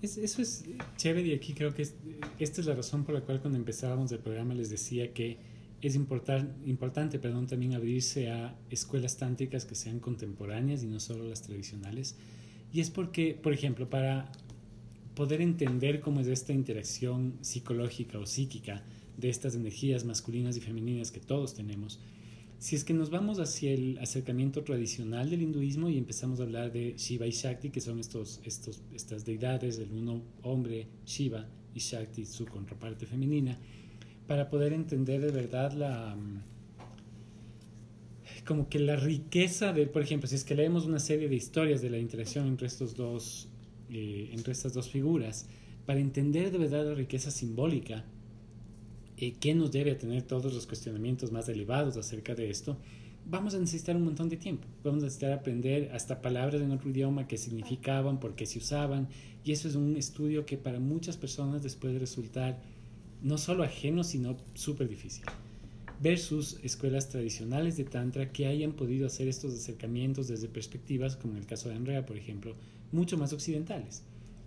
eso 0.00 0.42
es 0.42 0.64
chévere 0.96 1.28
y 1.28 1.34
aquí 1.34 1.54
creo 1.54 1.74
que 1.74 1.82
esta 1.82 2.60
es 2.60 2.66
la 2.66 2.74
razón 2.74 3.04
por 3.04 3.14
la 3.14 3.22
cual 3.22 3.40
cuando 3.40 3.58
empezábamos 3.58 4.12
el 4.12 4.18
programa 4.18 4.54
les 4.54 4.70
decía 4.70 5.12
que 5.12 5.38
es 5.80 5.96
importante 5.96 7.18
perdón, 7.18 7.48
también 7.48 7.74
abrirse 7.74 8.30
a 8.30 8.56
escuelas 8.70 9.16
tántricas 9.16 9.64
que 9.64 9.74
sean 9.74 9.98
contemporáneas 9.98 10.84
y 10.84 10.86
no 10.86 11.00
solo 11.00 11.24
las 11.28 11.42
tradicionales. 11.42 12.16
Y 12.72 12.80
es 12.80 12.90
porque, 12.90 13.34
por 13.34 13.52
ejemplo, 13.52 13.90
para 13.90 14.30
poder 15.14 15.40
entender 15.40 16.00
cómo 16.00 16.20
es 16.20 16.28
esta 16.28 16.52
interacción 16.52 17.34
psicológica 17.42 18.18
o 18.18 18.26
psíquica 18.26 18.82
de 19.16 19.28
estas 19.28 19.54
energías 19.54 20.04
masculinas 20.04 20.56
y 20.56 20.60
femeninas 20.60 21.10
que 21.10 21.20
todos 21.20 21.54
tenemos, 21.54 22.00
si 22.62 22.76
es 22.76 22.84
que 22.84 22.94
nos 22.94 23.10
vamos 23.10 23.40
hacia 23.40 23.72
el 23.72 23.98
acercamiento 23.98 24.62
tradicional 24.62 25.28
del 25.28 25.42
hinduismo 25.42 25.88
y 25.88 25.98
empezamos 25.98 26.38
a 26.38 26.44
hablar 26.44 26.70
de 26.70 26.94
Shiva 26.96 27.26
y 27.26 27.32
Shakti, 27.32 27.70
que 27.70 27.80
son 27.80 27.98
estos, 27.98 28.40
estos, 28.44 28.80
estas 28.94 29.24
deidades, 29.24 29.80
el 29.80 29.90
uno 29.90 30.22
hombre 30.44 30.86
Shiva 31.04 31.44
y 31.74 31.80
Shakti 31.80 32.24
su 32.24 32.46
contraparte 32.46 33.04
femenina, 33.04 33.58
para 34.28 34.48
poder 34.48 34.74
entender 34.74 35.20
de 35.22 35.32
verdad 35.32 35.72
la 35.72 36.16
como 38.46 38.68
que 38.68 38.78
la 38.78 38.94
riqueza 38.94 39.72
de, 39.72 39.88
por 39.88 40.02
ejemplo, 40.02 40.28
si 40.28 40.36
es 40.36 40.44
que 40.44 40.54
leemos 40.54 40.86
una 40.86 41.00
serie 41.00 41.28
de 41.28 41.34
historias 41.34 41.82
de 41.82 41.90
la 41.90 41.98
interacción 41.98 42.46
entre 42.46 42.68
estos 42.68 42.94
dos 42.94 43.48
eh, 43.90 44.30
entre 44.32 44.52
estas 44.52 44.72
dos 44.72 44.88
figuras, 44.88 45.48
para 45.84 45.98
entender 45.98 46.52
de 46.52 46.58
verdad 46.58 46.86
la 46.86 46.94
riqueza 46.94 47.32
simbólica 47.32 48.04
eh, 49.22 49.54
nos 49.54 49.70
debe 49.70 49.94
tener 49.94 50.22
todos 50.22 50.52
los 50.52 50.66
cuestionamientos 50.66 51.30
más 51.30 51.48
elevados 51.48 51.96
acerca 51.96 52.34
de 52.34 52.50
esto, 52.50 52.76
vamos 53.24 53.54
a 53.54 53.58
necesitar 53.58 53.96
un 53.96 54.04
montón 54.04 54.28
de 54.28 54.36
tiempo. 54.36 54.66
Vamos 54.82 55.02
a 55.02 55.06
necesitar 55.06 55.32
aprender 55.32 55.90
hasta 55.92 56.20
palabras 56.20 56.60
en 56.60 56.72
otro 56.72 56.90
idioma 56.90 57.28
que 57.28 57.38
significaban, 57.38 58.18
por 58.18 58.34
qué 58.34 58.46
se 58.46 58.58
usaban, 58.58 59.08
y 59.44 59.52
eso 59.52 59.68
es 59.68 59.76
un 59.76 59.96
estudio 59.96 60.44
que 60.44 60.56
para 60.56 60.80
muchas 60.80 61.16
personas 61.16 61.62
después 61.62 61.92
de 61.92 62.00
resultar 62.00 62.60
no 63.22 63.38
solo 63.38 63.62
ajeno, 63.62 64.02
sino 64.02 64.36
súper 64.54 64.88
difícil. 64.88 65.24
Versus 66.00 66.58
escuelas 66.64 67.08
tradicionales 67.08 67.76
de 67.76 67.84
Tantra 67.84 68.32
que 68.32 68.46
hayan 68.46 68.72
podido 68.72 69.06
hacer 69.06 69.28
estos 69.28 69.54
acercamientos 69.54 70.26
desde 70.26 70.48
perspectivas, 70.48 71.14
como 71.14 71.34
en 71.34 71.40
el 71.40 71.46
caso 71.46 71.68
de 71.68 71.76
Andrea, 71.76 72.04
por 72.04 72.16
ejemplo, 72.16 72.56
mucho 72.90 73.16
más 73.16 73.32
occidentales, 73.32 74.02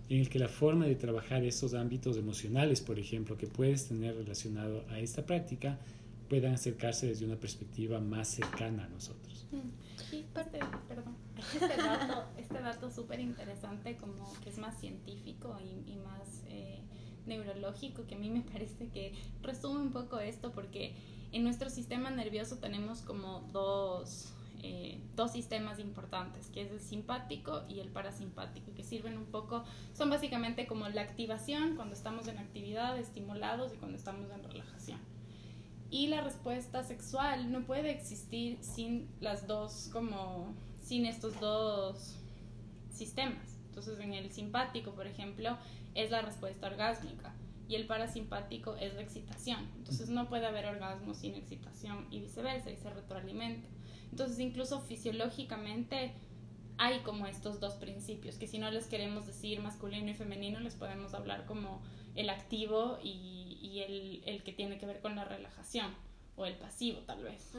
en 0.08 0.20
el 0.20 0.28
que 0.28 0.38
la 0.38 0.48
forma 0.48 0.86
de 0.86 0.94
trabajar 0.94 1.42
estos 1.44 1.74
ámbitos 1.74 2.16
emocionales, 2.16 2.80
por 2.80 2.98
ejemplo, 2.98 3.36
que 3.36 3.46
puedes 3.46 3.88
tener 3.88 4.14
relacionado 4.16 4.84
a 4.90 5.00
esta 5.00 5.26
práctica, 5.26 5.78
puedan 6.28 6.54
acercarse 6.54 7.06
desde 7.06 7.24
una 7.24 7.36
perspectiva 7.36 8.00
más 8.00 8.28
cercana 8.28 8.84
a 8.84 8.88
nosotros. 8.88 9.46
Mm. 9.52 10.14
Y 10.14 10.22
parte, 10.22 10.60
perdón, 10.88 11.16
este 11.54 11.76
dato, 11.76 12.24
este 12.38 12.60
dato 12.60 12.90
súper 12.90 13.20
interesante, 13.20 13.96
como 13.96 14.32
que 14.42 14.50
es 14.50 14.58
más 14.58 14.78
científico 14.78 15.58
y, 15.60 15.96
más 15.96 16.44
eh, 16.48 16.80
neurológico, 17.26 18.06
que 18.06 18.14
a 18.14 18.18
mí 18.18 18.30
me 18.30 18.42
parece 18.52 18.88
que 18.88 19.12
resume 19.42 19.80
un 19.80 19.90
poco 19.90 20.20
esto, 20.20 20.52
porque 20.52 20.94
en 21.32 21.42
nuestro 21.42 21.68
sistema 21.70 22.10
nervioso 22.10 22.58
tenemos 22.58 23.00
como 23.00 23.40
dos 23.52 24.32
eh, 24.68 25.00
dos 25.14 25.30
sistemas 25.32 25.78
importantes, 25.78 26.48
que 26.48 26.62
es 26.62 26.72
el 26.72 26.80
simpático 26.80 27.62
y 27.68 27.78
el 27.78 27.88
parasimpático, 27.88 28.74
que 28.74 28.82
sirven 28.82 29.16
un 29.16 29.26
poco, 29.26 29.62
son 29.94 30.10
básicamente 30.10 30.66
como 30.66 30.88
la 30.88 31.02
activación 31.02 31.76
cuando 31.76 31.94
estamos 31.94 32.26
en 32.26 32.38
actividad, 32.38 32.98
estimulados 32.98 33.72
y 33.72 33.76
cuando 33.76 33.96
estamos 33.96 34.28
en 34.30 34.42
relajación. 34.42 34.98
Y 35.88 36.08
la 36.08 36.20
respuesta 36.20 36.82
sexual 36.82 37.52
no 37.52 37.64
puede 37.64 37.92
existir 37.92 38.58
sin 38.60 39.08
las 39.20 39.46
dos, 39.46 39.88
como 39.92 40.52
sin 40.80 41.06
estos 41.06 41.38
dos 41.38 42.18
sistemas. 42.90 43.56
Entonces 43.68 44.00
en 44.00 44.14
el 44.14 44.32
simpático, 44.32 44.90
por 44.92 45.06
ejemplo, 45.06 45.56
es 45.94 46.10
la 46.10 46.22
respuesta 46.22 46.66
orgásmica 46.66 47.32
y 47.68 47.76
el 47.76 47.86
parasimpático 47.86 48.74
es 48.76 48.94
la 48.94 49.02
excitación. 49.02 49.60
Entonces 49.76 50.08
no 50.08 50.28
puede 50.28 50.46
haber 50.46 50.66
orgasmo 50.66 51.14
sin 51.14 51.36
excitación 51.36 52.06
y 52.10 52.20
viceversa 52.20 52.70
y 52.70 52.76
se 52.76 52.90
retroalimenta. 52.90 53.68
Entonces, 54.16 54.38
incluso 54.38 54.80
fisiológicamente 54.80 56.14
hay 56.78 57.00
como 57.00 57.26
estos 57.26 57.60
dos 57.60 57.74
principios, 57.74 58.36
que 58.36 58.46
si 58.46 58.56
no 58.56 58.70
les 58.70 58.86
queremos 58.86 59.26
decir 59.26 59.60
masculino 59.60 60.10
y 60.10 60.14
femenino, 60.14 60.58
les 60.58 60.74
podemos 60.74 61.12
hablar 61.12 61.44
como 61.44 61.82
el 62.14 62.30
activo 62.30 62.98
y, 63.02 64.22
el, 64.24 64.42
que 64.42 64.54
tiene 64.54 64.78
que 64.78 64.86
ver 64.86 65.02
con 65.02 65.16
la 65.16 65.26
relajación, 65.26 65.94
o 66.34 66.46
el 66.46 66.54
pasivo 66.54 67.00
tal 67.00 67.24
vez. 67.24 67.52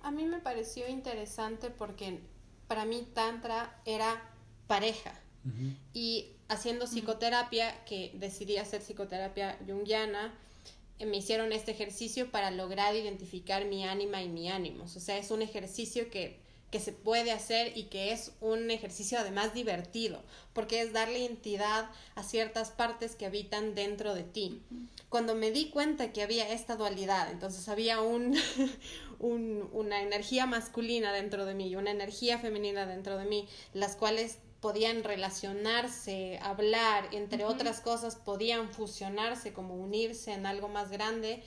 A 0.00 0.12
mí 0.12 0.26
me 0.26 0.38
pareció 0.38 0.86
interesante 0.86 1.70
porque 1.70 2.20
para 2.68 2.84
mí 2.84 3.04
Tantra 3.14 3.82
era 3.84 4.22
pareja. 4.68 5.20
Y 5.92 6.28
haciendo 6.46 6.86
psicoterapia, 6.86 7.84
que 7.84 8.12
decidí 8.14 8.58
hacer 8.58 8.80
psicoterapia 8.80 9.58
junguiana, 9.66 10.32
me 11.00 11.16
hicieron 11.16 11.52
este 11.52 11.72
ejercicio 11.72 12.30
para 12.30 12.50
lograr 12.50 12.94
identificar 12.94 13.64
mi 13.64 13.84
ánima 13.84 14.22
y 14.22 14.28
mi 14.28 14.48
ánimos. 14.48 14.96
O 14.96 15.00
sea, 15.00 15.18
es 15.18 15.30
un 15.30 15.42
ejercicio 15.42 16.08
que, 16.08 16.38
que 16.70 16.80
se 16.80 16.92
puede 16.92 17.32
hacer 17.32 17.76
y 17.76 17.84
que 17.84 18.12
es 18.12 18.32
un 18.40 18.70
ejercicio 18.70 19.18
además 19.18 19.54
divertido, 19.54 20.22
porque 20.52 20.80
es 20.80 20.92
darle 20.92 21.24
entidad 21.24 21.90
a 22.14 22.22
ciertas 22.22 22.70
partes 22.70 23.16
que 23.16 23.26
habitan 23.26 23.74
dentro 23.74 24.14
de 24.14 24.24
ti. 24.24 24.62
Cuando 25.08 25.34
me 25.34 25.50
di 25.50 25.70
cuenta 25.70 26.12
que 26.12 26.22
había 26.22 26.48
esta 26.52 26.76
dualidad, 26.76 27.30
entonces 27.30 27.68
había 27.68 28.00
un, 28.00 28.36
un, 29.18 29.68
una 29.72 30.00
energía 30.02 30.46
masculina 30.46 31.12
dentro 31.12 31.44
de 31.44 31.54
mí 31.54 31.68
y 31.68 31.76
una 31.76 31.90
energía 31.90 32.38
femenina 32.38 32.86
dentro 32.86 33.18
de 33.18 33.24
mí, 33.24 33.48
las 33.72 33.96
cuales 33.96 34.38
podían 34.64 35.04
relacionarse, 35.04 36.38
hablar, 36.40 37.10
entre 37.12 37.44
otras 37.44 37.82
cosas, 37.82 38.16
podían 38.16 38.70
fusionarse, 38.70 39.52
como 39.52 39.74
unirse 39.74 40.32
en 40.32 40.46
algo 40.46 40.68
más 40.68 40.90
grande, 40.90 41.42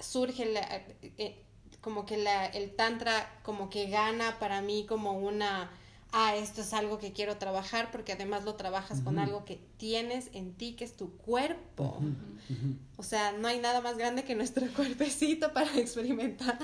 surge 0.00 0.50
eh, 1.18 1.44
como 1.82 2.06
que 2.06 2.16
la, 2.16 2.46
el 2.46 2.74
tantra 2.74 3.38
como 3.42 3.68
que 3.68 3.88
gana 3.88 4.38
para 4.38 4.62
mí 4.62 4.86
como 4.88 5.12
una, 5.12 5.70
ah, 6.12 6.34
esto 6.34 6.62
es 6.62 6.72
algo 6.72 6.98
que 6.98 7.12
quiero 7.12 7.36
trabajar 7.36 7.90
porque 7.90 8.12
además 8.12 8.46
lo 8.46 8.54
trabajas 8.54 9.02
con 9.02 9.18
algo 9.18 9.44
que 9.44 9.60
tienes 9.76 10.30
en 10.32 10.54
ti, 10.54 10.72
que 10.72 10.86
es 10.86 10.96
tu 10.96 11.14
cuerpo. 11.18 12.00
O 12.96 13.02
sea, 13.02 13.32
no 13.32 13.46
hay 13.46 13.58
nada 13.58 13.82
más 13.82 13.98
grande 13.98 14.24
que 14.24 14.34
nuestro 14.34 14.66
cuerpecito 14.74 15.52
para 15.52 15.76
experimentar. 15.78 16.58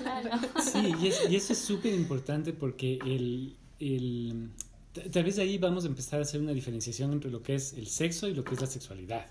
Sí, 0.62 0.94
y, 1.28 1.36
eso 1.36 1.52
es 1.52 1.58
súper 1.58 1.92
importante 1.92 2.54
porque 2.54 2.98
el, 3.04 3.58
el 3.80 4.50
tal 5.12 5.24
vez 5.24 5.38
ahí 5.38 5.58
vamos 5.58 5.84
a 5.84 5.88
empezar 5.88 6.20
a 6.20 6.22
hacer 6.22 6.40
una 6.40 6.52
diferenciación 6.52 7.12
entre 7.12 7.30
lo 7.30 7.42
que 7.42 7.54
es 7.54 7.72
el 7.74 7.86
sexo 7.86 8.28
y 8.28 8.34
lo 8.34 8.44
que 8.44 8.54
es 8.54 8.60
la 8.60 8.66
sexualidad. 8.66 9.26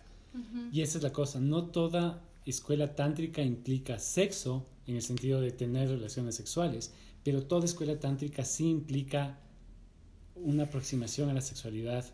Y 0.71 0.82
esa 0.82 0.99
es 0.99 1.03
la 1.03 1.12
cosa, 1.12 1.39
no 1.39 1.65
toda 1.65 2.21
escuela 2.45 2.95
tántrica 2.95 3.41
implica 3.41 3.97
sexo 3.97 4.67
en 4.86 4.95
el 4.95 5.01
sentido 5.01 5.41
de 5.41 5.51
tener 5.51 5.89
relaciones 5.89 6.36
sexuales, 6.36 6.93
pero 7.23 7.43
toda 7.43 7.65
escuela 7.65 7.99
tántrica 7.99 8.45
sí 8.45 8.69
implica 8.69 9.39
una 10.36 10.63
aproximación 10.63 11.30
a 11.30 11.34
la 11.34 11.41
sexualidad, 11.41 12.06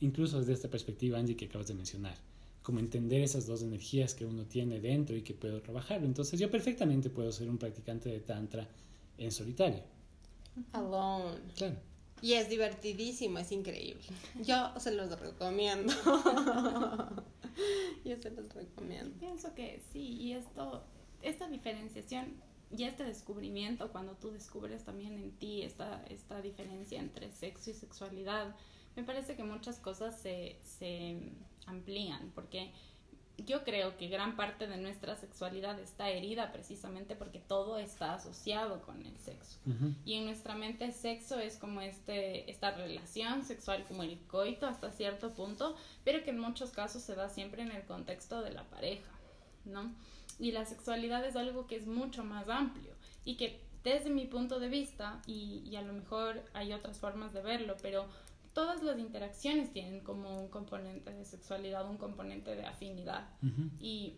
incluso 0.00 0.38
desde 0.38 0.54
esta 0.54 0.68
perspectiva, 0.68 1.18
Angie, 1.18 1.36
que 1.36 1.44
acabas 1.44 1.68
de 1.68 1.74
mencionar, 1.74 2.16
como 2.62 2.80
entender 2.80 3.20
esas 3.20 3.46
dos 3.46 3.62
energías 3.62 4.14
que 4.14 4.24
uno 4.24 4.44
tiene 4.46 4.80
dentro 4.80 5.16
y 5.16 5.22
que 5.22 5.34
puedo 5.34 5.60
trabajar. 5.60 6.02
Entonces 6.04 6.40
yo 6.40 6.50
perfectamente 6.50 7.10
puedo 7.10 7.30
ser 7.32 7.48
un 7.48 7.58
practicante 7.58 8.08
de 8.08 8.20
tantra 8.20 8.66
en 9.18 9.30
solitario. 9.30 9.82
Alone. 10.72 11.38
Claro. 11.54 11.76
Y 12.22 12.32
es 12.34 12.48
divertidísimo, 12.48 13.38
es 13.38 13.52
increíble. 13.52 14.04
Yo 14.42 14.72
se 14.78 14.92
los 14.92 15.18
recomiendo. 15.18 15.92
Yo 18.04 18.16
se 18.16 18.30
los 18.30 18.52
recomiendo. 18.54 19.18
Pienso 19.18 19.54
que 19.54 19.82
sí, 19.92 20.16
y 20.20 20.32
esto, 20.32 20.84
esta 21.22 21.48
diferenciación 21.48 22.40
y 22.70 22.84
este 22.84 23.04
descubrimiento, 23.04 23.92
cuando 23.92 24.14
tú 24.14 24.30
descubres 24.30 24.84
también 24.84 25.14
en 25.14 25.32
ti 25.32 25.62
esta, 25.62 26.04
esta 26.08 26.40
diferencia 26.40 26.98
entre 27.00 27.30
sexo 27.32 27.70
y 27.70 27.74
sexualidad, 27.74 28.56
me 28.96 29.04
parece 29.04 29.36
que 29.36 29.44
muchas 29.44 29.78
cosas 29.78 30.18
se, 30.20 30.58
se 30.62 31.18
amplían, 31.66 32.32
porque 32.34 32.72
yo 33.38 33.64
creo 33.64 33.96
que 33.96 34.08
gran 34.08 34.34
parte 34.34 34.66
de 34.66 34.78
nuestra 34.78 35.14
sexualidad 35.16 35.78
está 35.78 36.08
herida 36.08 36.52
precisamente 36.52 37.16
porque 37.16 37.38
todo 37.38 37.78
está 37.78 38.14
asociado 38.14 38.80
con 38.82 39.04
el 39.04 39.16
sexo. 39.18 39.58
Y 40.04 40.14
en 40.14 40.24
nuestra 40.24 40.54
mente 40.54 40.90
sexo 40.92 41.38
es 41.38 41.56
como 41.56 41.80
este, 41.82 42.50
esta 42.50 42.70
relación 42.70 43.44
sexual, 43.44 43.84
como 43.86 44.02
el 44.02 44.18
coito 44.26 44.66
hasta 44.66 44.90
cierto 44.90 45.34
punto, 45.34 45.76
pero 46.04 46.24
que 46.24 46.30
en 46.30 46.38
muchos 46.38 46.70
casos 46.70 47.02
se 47.02 47.14
da 47.14 47.28
siempre 47.28 47.62
en 47.62 47.72
el 47.72 47.82
contexto 47.84 48.40
de 48.42 48.52
la 48.52 48.64
pareja, 48.64 49.10
¿no? 49.64 49.92
Y 50.38 50.52
la 50.52 50.64
sexualidad 50.64 51.24
es 51.26 51.36
algo 51.36 51.66
que 51.66 51.76
es 51.76 51.86
mucho 51.86 52.24
más 52.24 52.48
amplio 52.48 52.92
y 53.24 53.36
que 53.36 53.60
desde 53.84 54.10
mi 54.10 54.26
punto 54.26 54.58
de 54.58 54.68
vista, 54.68 55.20
y, 55.26 55.62
y 55.64 55.76
a 55.76 55.82
lo 55.82 55.92
mejor 55.92 56.42
hay 56.54 56.72
otras 56.72 56.98
formas 56.98 57.32
de 57.32 57.40
verlo, 57.40 57.76
pero 57.82 58.06
todas 58.56 58.82
las 58.82 58.98
interacciones 58.98 59.70
tienen 59.70 60.00
como 60.00 60.40
un 60.40 60.48
componente 60.48 61.12
de 61.12 61.26
sexualidad, 61.26 61.86
un 61.90 61.98
componente 61.98 62.56
de 62.56 62.64
afinidad. 62.64 63.28
Y 63.78 64.14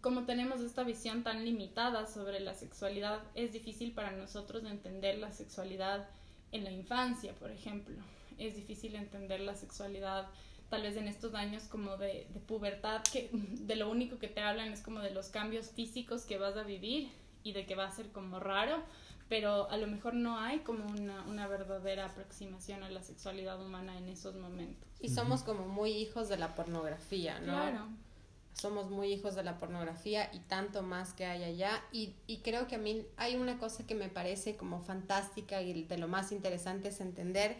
como 0.00 0.24
tenemos 0.24 0.60
esta 0.60 0.84
visión 0.84 1.24
tan 1.24 1.44
limitada 1.44 2.06
sobre 2.06 2.38
la 2.38 2.54
sexualidad, 2.54 3.24
es 3.34 3.52
difícil 3.52 3.90
para 3.90 4.12
nosotros 4.12 4.62
entender 4.66 5.18
la 5.18 5.32
sexualidad 5.32 6.08
en 6.52 6.62
la 6.62 6.70
infancia, 6.70 7.34
por 7.34 7.50
ejemplo. 7.50 7.96
Es 8.38 8.54
difícil 8.54 8.94
entender 8.94 9.40
la 9.40 9.56
sexualidad 9.56 10.28
tal 10.70 10.82
vez 10.82 10.96
en 10.96 11.08
estos 11.08 11.34
años 11.34 11.64
como 11.64 11.96
de, 11.96 12.28
de, 12.32 12.38
pubertad, 12.38 13.02
que 13.12 13.30
de 13.32 13.74
lo 13.74 13.90
único 13.90 14.20
que 14.20 14.28
te 14.28 14.42
hablan 14.42 14.72
es 14.72 14.80
como 14.80 15.00
de 15.00 15.10
los 15.10 15.26
cambios 15.26 15.72
físicos 15.72 16.24
que 16.24 16.38
vas 16.38 16.56
a 16.56 16.62
vivir 16.62 17.10
y 17.42 17.52
de 17.52 17.66
que 17.66 17.74
va 17.74 17.86
a 17.86 17.90
ser 17.90 18.12
como 18.12 18.38
raro, 18.38 18.80
pero 19.28 19.70
a 19.70 19.76
lo 19.76 19.86
mejor 19.86 20.14
no 20.14 20.38
hay 20.38 20.60
como 20.60 20.84
una, 20.86 21.22
una 21.22 21.48
verdadera 21.48 22.06
aproximación 22.06 22.82
a 22.82 22.90
la 22.90 23.02
sexualidad 23.02 23.64
humana 23.64 23.96
en 23.98 24.08
esos 24.08 24.34
momentos. 24.34 24.88
Y 25.00 25.08
somos 25.08 25.42
como 25.42 25.66
muy 25.66 25.90
hijos 25.90 26.28
de 26.28 26.36
la 26.36 26.54
pornografía, 26.54 27.38
¿no? 27.40 27.54
Claro. 27.54 27.88
Somos 28.54 28.90
muy 28.90 29.12
hijos 29.12 29.34
de 29.34 29.42
la 29.42 29.58
pornografía 29.58 30.30
y 30.32 30.40
tanto 30.40 30.82
más 30.82 31.14
que 31.14 31.24
hay 31.24 31.42
allá. 31.44 31.82
Y, 31.90 32.14
y 32.26 32.38
creo 32.38 32.68
que 32.68 32.76
a 32.76 32.78
mí 32.78 33.06
hay 33.16 33.36
una 33.36 33.58
cosa 33.58 33.86
que 33.86 33.94
me 33.94 34.08
parece 34.08 34.56
como 34.56 34.80
fantástica 34.80 35.62
y 35.62 35.84
de 35.84 35.98
lo 35.98 36.06
más 36.06 36.32
interesante 36.32 36.88
es 36.88 37.00
entender 37.00 37.56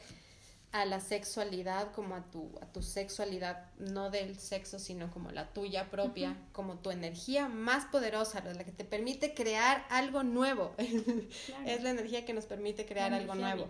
a 0.72 0.86
la 0.86 1.00
sexualidad 1.00 1.92
como 1.92 2.14
a 2.14 2.22
tu, 2.30 2.50
a 2.62 2.66
tu 2.66 2.82
sexualidad, 2.82 3.70
no 3.78 4.10
del 4.10 4.38
sexo, 4.38 4.78
sino 4.78 5.10
como 5.10 5.30
la 5.30 5.52
tuya 5.52 5.90
propia, 5.90 6.34
como 6.52 6.78
tu 6.78 6.90
energía 6.90 7.46
más 7.46 7.84
poderosa, 7.84 8.40
la 8.40 8.64
que 8.64 8.72
te 8.72 8.84
permite 8.84 9.34
crear 9.34 9.84
algo 9.90 10.22
nuevo. 10.22 10.72
es 11.66 11.82
la 11.82 11.90
energía 11.90 12.24
que 12.24 12.32
nos 12.32 12.46
permite 12.46 12.86
crear 12.86 13.12
algo 13.12 13.34
nuevo. 13.34 13.68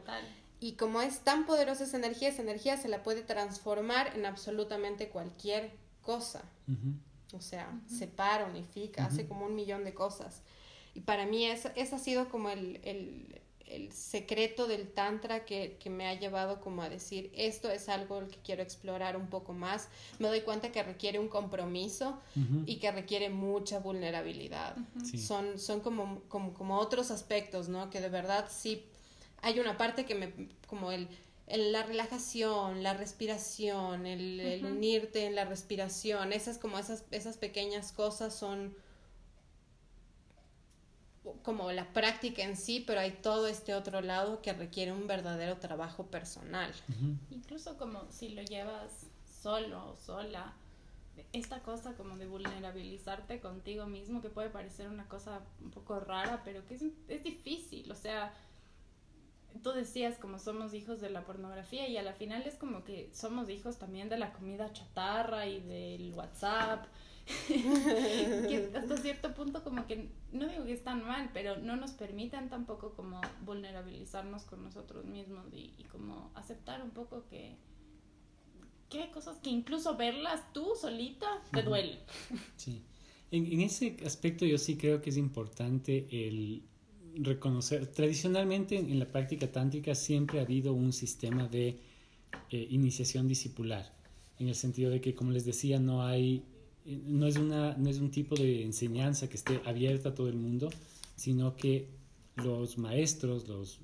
Y 0.61 0.75
como 0.75 1.03
es 1.03 1.19
tan 1.21 1.45
poderosa 1.45 1.83
esa 1.83 1.97
energía, 1.97 2.29
esa 2.29 2.43
energía 2.43 2.77
se 2.77 2.87
la 2.87 3.03
puede 3.03 3.23
transformar 3.23 4.17
en 4.17 4.25
absolutamente 4.25 5.09
cualquier 5.09 5.73
cosa. 6.03 6.43
O 7.33 7.41
sea, 7.41 7.69
separa, 7.88 8.47
unifica, 8.47 9.07
hace 9.07 9.27
como 9.27 9.47
un 9.47 9.57
millón 9.57 9.83
de 9.85 9.93
cosas. 9.93 10.43
Y 10.95 11.01
para 11.01 11.27
mí 11.27 11.47
ese, 11.47 11.73
ese 11.75 11.97
ha 11.97 11.99
sido 11.99 12.29
como 12.29 12.49
el, 12.51 12.81
el 12.85 13.41
el 13.68 13.92
secreto 13.92 14.66
del 14.66 14.88
tantra 14.92 15.44
que, 15.44 15.77
que, 15.81 15.90
me 15.90 16.07
ha 16.07 16.14
llevado 16.14 16.61
como 16.61 16.83
a 16.83 16.88
decir 16.88 17.31
esto 17.35 17.70
es 17.70 17.88
algo 17.88 18.27
que 18.29 18.38
quiero 18.44 18.62
explorar 18.62 19.16
un 19.16 19.29
poco 19.29 19.53
más. 19.53 19.88
Me 20.18 20.29
doy 20.29 20.42
cuenta 20.42 20.72
que 20.72 20.83
requiere 20.83 21.18
un 21.18 21.29
compromiso 21.29 22.20
y 22.66 22.77
que 22.77 22.90
requiere 22.92 23.31
mucha 23.31 23.79
vulnerabilidad. 23.79 24.77
Son, 25.18 25.59
son 25.59 25.81
como, 25.81 26.22
como, 26.29 26.55
como, 26.55 26.79
otros 26.79 27.11
aspectos 27.11 27.68
no 27.68 27.90
que 27.90 28.01
de 28.01 28.09
verdad 28.09 28.48
sí 28.51 28.85
hay 29.42 29.59
una 29.59 29.77
parte 29.77 30.05
que 30.05 30.14
me 30.14 30.33
como 30.66 30.92
el, 30.92 31.09
la 31.46 31.83
relajación 31.83 32.83
la 32.83 32.94
respiración 32.94 34.07
el, 34.07 34.40
el, 34.40 34.64
unirte 34.64 35.27
en 35.27 35.35
la 35.35 35.44
respiración 35.44 36.33
esas 36.33 36.59
como 36.59 36.79
esas 36.79 37.05
esas 37.11 37.37
pequeñas 37.37 37.92
cosas 37.92 38.35
son 38.35 38.75
como 41.42 41.70
la 41.72 41.92
práctica 41.92 42.42
en 42.42 42.56
sí, 42.56 42.82
pero 42.87 43.00
hay 43.00 43.12
todo 43.12 43.46
este 43.46 43.74
otro 43.74 44.00
lado 44.00 44.42
que 44.42 44.52
requiere 44.52 44.92
un 44.92 45.06
verdadero 45.06 45.58
trabajo 45.58 46.06
personal. 46.06 46.72
Incluso 47.30 47.76
como 47.78 48.11
si 48.11 48.30
lo 48.30 48.42
llevas 48.42 49.06
solo 49.42 49.92
o 49.92 49.96
sola, 49.96 50.52
esta 51.32 51.61
cosa 51.61 51.94
como 51.94 52.16
de 52.16 52.26
vulnerabilizarte 52.26 53.40
contigo 53.40 53.87
mismo, 53.87 54.20
que 54.20 54.30
puede 54.30 54.50
parecer 54.50 54.88
una 54.88 55.08
cosa 55.08 55.40
un 55.61 55.70
poco 55.70 56.00
rara, 56.00 56.42
pero 56.44 56.66
que 56.66 56.74
es, 56.74 56.82
es 57.08 57.22
difícil, 57.22 57.90
o 57.90 57.94
sea, 57.94 58.32
tú 59.62 59.72
decías 59.72 60.16
como 60.18 60.38
somos 60.38 60.74
hijos 60.74 61.00
de 61.00 61.11
la 61.11 61.24
pornografía 61.24 61.87
y 61.88 61.96
a 61.96 62.02
la 62.02 62.14
final 62.14 62.42
es 62.42 62.54
como 62.54 62.85
que 62.85 63.11
somos 63.12 63.48
hijos 63.50 63.78
también 63.78 64.08
de 64.08 64.18
la 64.18 64.32
comida 64.32 64.72
chatarra 64.72 65.46
y 65.46 65.61
del 65.61 66.12
WhatsApp 66.14 66.87
que 67.48 68.70
hasta 68.74 68.96
cierto 68.96 69.35
punto 69.35 69.62
como 69.62 69.87
que 69.87 70.08
no 70.32 70.48
digo 70.48 70.64
que 70.64 70.72
están 70.72 71.06
mal, 71.06 71.30
pero 71.32 71.56
no 71.56 71.76
nos 71.76 71.92
permiten 71.92 72.48
tampoco 72.48 72.94
como 72.94 73.20
vulnerabilizarnos 73.44 74.42
con 74.44 74.62
nosotros 74.62 75.04
mismos 75.04 75.46
y, 75.52 75.85
como 75.90 76.30
aceptar 76.35 76.82
un 76.82 76.90
poco 76.90 77.24
que, 77.28 77.56
que 78.88 79.02
hay 79.02 79.11
cosas 79.11 79.38
que 79.38 79.50
incluso 79.50 79.96
verlas 79.96 80.52
tú 80.52 80.72
solita 80.80 81.26
te 81.52 81.62
duele. 81.62 81.98
Sí. 82.56 82.82
En, 83.30 83.46
en, 83.46 83.61
ese 83.62 83.96
aspecto 84.04 84.44
yo 84.44 84.58
sí 84.58 84.76
creo 84.76 85.00
que 85.00 85.11
es 85.11 85.16
importante 85.16 86.06
el 86.11 86.62
reconocer, 87.14 87.87
tradicionalmente 87.87 88.76
en 88.76 88.98
la 88.98 89.06
práctica 89.06 89.50
tántrica 89.50 89.94
siempre 89.94 90.38
ha 90.38 90.42
habido 90.42 90.72
un 90.72 90.92
sistema 90.92 91.46
de 91.46 91.78
eh, 92.50 92.66
iniciación 92.70 93.28
discipular, 93.28 93.94
en 94.38 94.48
el 94.48 94.54
sentido 94.54 94.90
de 94.90 95.00
que, 95.00 95.14
como 95.14 95.30
les 95.30 95.44
decía, 95.44 95.78
no 95.78 96.04
hay 96.04 96.42
no 96.85 97.27
es, 97.27 97.37
una, 97.37 97.77
no 97.77 97.88
es 97.88 97.99
un 97.99 98.11
tipo 98.11 98.35
de 98.35 98.62
enseñanza 98.62 99.29
que 99.29 99.37
esté 99.37 99.61
abierta 99.64 100.11
a 100.11 100.14
todo 100.14 100.29
el 100.29 100.37
mundo, 100.37 100.71
sino 101.16 101.57
que 101.57 101.88
los 102.37 102.79
maestros, 102.79 103.47
los, 103.49 103.81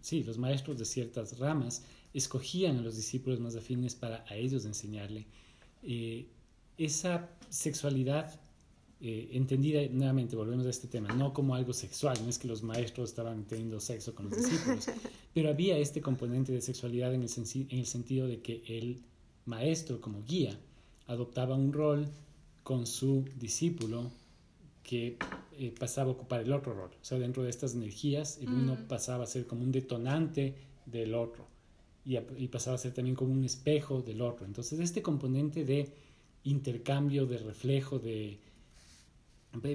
sí, 0.00 0.22
los 0.22 0.38
maestros 0.38 0.78
de 0.78 0.84
ciertas 0.84 1.38
ramas, 1.38 1.84
escogían 2.14 2.78
a 2.78 2.82
los 2.82 2.96
discípulos 2.96 3.40
más 3.40 3.56
afines 3.56 3.94
para 3.94 4.24
a 4.28 4.36
ellos 4.36 4.64
enseñarle. 4.64 5.26
Eh, 5.82 6.26
esa 6.78 7.28
sexualidad 7.48 8.38
eh, 9.00 9.30
entendida, 9.32 9.80
nuevamente 9.90 10.36
volvemos 10.36 10.66
a 10.66 10.70
este 10.70 10.86
tema, 10.86 11.12
no 11.14 11.32
como 11.32 11.54
algo 11.56 11.72
sexual, 11.72 12.16
no 12.22 12.28
es 12.28 12.38
que 12.38 12.46
los 12.46 12.62
maestros 12.62 13.10
estaban 13.10 13.44
teniendo 13.44 13.80
sexo 13.80 14.14
con 14.14 14.30
los 14.30 14.36
discípulos, 14.36 14.86
pero 15.34 15.48
había 15.48 15.76
este 15.76 16.00
componente 16.00 16.52
de 16.52 16.60
sexualidad 16.60 17.12
en 17.12 17.22
el, 17.22 17.30
en 17.68 17.78
el 17.78 17.86
sentido 17.86 18.28
de 18.28 18.40
que 18.40 18.62
el 18.68 19.02
maestro 19.44 20.00
como 20.00 20.22
guía 20.24 20.56
adoptaba 21.06 21.54
un 21.56 21.72
rol 21.72 22.08
con 22.62 22.86
su 22.86 23.24
discípulo 23.36 24.10
que 24.82 25.16
eh, 25.58 25.74
pasaba 25.78 26.10
a 26.10 26.12
ocupar 26.12 26.40
el 26.40 26.52
otro 26.52 26.74
rol. 26.74 26.90
O 27.00 27.04
sea, 27.04 27.18
dentro 27.18 27.42
de 27.42 27.50
estas 27.50 27.74
energías, 27.74 28.38
el 28.38 28.48
uno 28.48 28.74
mm. 28.74 28.88
pasaba 28.88 29.24
a 29.24 29.26
ser 29.26 29.46
como 29.46 29.62
un 29.62 29.72
detonante 29.72 30.54
del 30.86 31.14
otro 31.14 31.46
y, 32.04 32.16
y, 32.16 32.48
pasaba 32.48 32.76
a 32.76 32.78
ser 32.78 32.92
también 32.92 33.14
como 33.14 33.32
un 33.32 33.44
espejo 33.44 34.02
del 34.02 34.20
otro. 34.20 34.44
Entonces, 34.44 34.80
este 34.80 35.02
componente 35.02 35.64
de 35.64 35.92
intercambio, 36.44 37.26
de 37.26 37.38
reflejo, 37.38 37.98
de... 37.98 38.38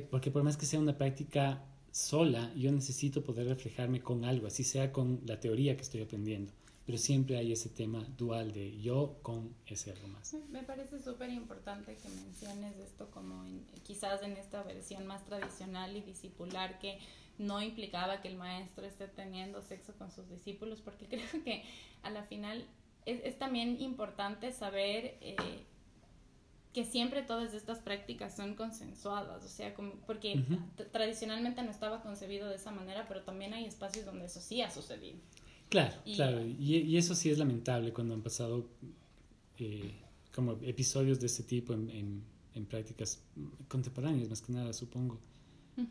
Porque 0.09 0.31
por 0.31 0.43
más 0.43 0.57
que 0.57 0.65
sea 0.65 0.79
una 0.79 0.97
práctica 0.97 1.63
sola, 1.91 2.51
yo 2.55 2.71
necesito 2.71 3.23
poder 3.23 3.47
reflejarme 3.47 4.01
con 4.01 4.25
algo, 4.25 4.47
así 4.47 4.63
sea 4.63 4.91
con 4.91 5.21
la 5.25 5.39
teoría 5.39 5.75
que 5.75 5.83
estoy 5.83 6.01
aprendiendo 6.01 6.51
pero 6.87 6.97
siempre 6.97 7.37
hay 7.37 7.51
ese 7.51 7.67
tema 7.67 8.01
dual 8.17 8.53
de 8.53 8.79
yo 8.79 9.19
con 9.21 9.53
ese 9.65 9.91
algo 9.91 10.07
más. 10.07 10.33
Me 10.49 10.63
parece 10.63 11.01
súper 11.01 11.29
importante 11.29 11.97
que 11.97 12.07
menciones 12.07 12.77
esto 12.77 13.11
como 13.11 13.43
quizás 13.83 14.23
en 14.23 14.37
esta 14.37 14.63
versión 14.63 15.05
más 15.05 15.25
tradicional 15.25 15.97
y 15.97 16.01
discipular 16.01 16.79
que 16.79 16.97
no 17.37 17.61
implicaba 17.61 18.21
que 18.21 18.29
el 18.29 18.37
maestro 18.37 18.85
esté 18.85 19.09
teniendo 19.09 19.61
sexo 19.61 19.95
con 19.97 20.13
sus 20.13 20.29
discípulos, 20.29 20.79
porque 20.79 21.05
creo 21.09 21.43
que 21.43 21.65
a 22.03 22.09
la 22.09 22.23
final 22.23 22.65
es, 23.05 23.37
también 23.37 23.81
importante 23.81 24.53
saber 24.53 25.17
eh, 25.19 25.65
que 26.71 26.85
siempre 26.85 27.21
todas 27.21 27.53
estas 27.53 27.79
prácticas 27.79 28.33
son 28.33 28.55
consensuadas, 28.55 29.43
o 29.43 29.49
sea, 29.49 29.73
como, 29.73 29.95
porque 30.05 30.41
tradicionalmente 30.93 31.61
no 31.63 31.71
estaba 31.71 32.01
concebido 32.01 32.47
de 32.47 32.55
esa 32.55 32.71
manera, 32.71 33.09
pero 33.09 33.23
también 33.23 33.53
hay 33.53 33.65
espacios 33.65 34.05
donde 34.05 34.27
eso 34.27 34.39
sí 34.39 34.61
ha 34.61 34.71
sucedido. 34.71 35.19
Claro, 35.69 35.95
claro. 36.15 36.45
Y, 36.45 36.97
eso 36.97 37.15
sí 37.15 37.29
es 37.29 37.37
lamentable 37.37 37.91
cuando 37.91 38.13
han 38.13 38.21
pasado 38.21 38.67
eh, 39.57 39.91
como 40.33 40.53
episodios 40.63 41.19
de 41.19 41.25
ese 41.25 41.43
tipo 41.43 41.73
en, 41.73 42.23
en, 42.53 42.65
prácticas 42.65 43.21
contemporáneas, 43.67 44.29
más 44.29 44.41
que 44.41 44.51
nada, 44.51 44.73
supongo. 44.73 45.19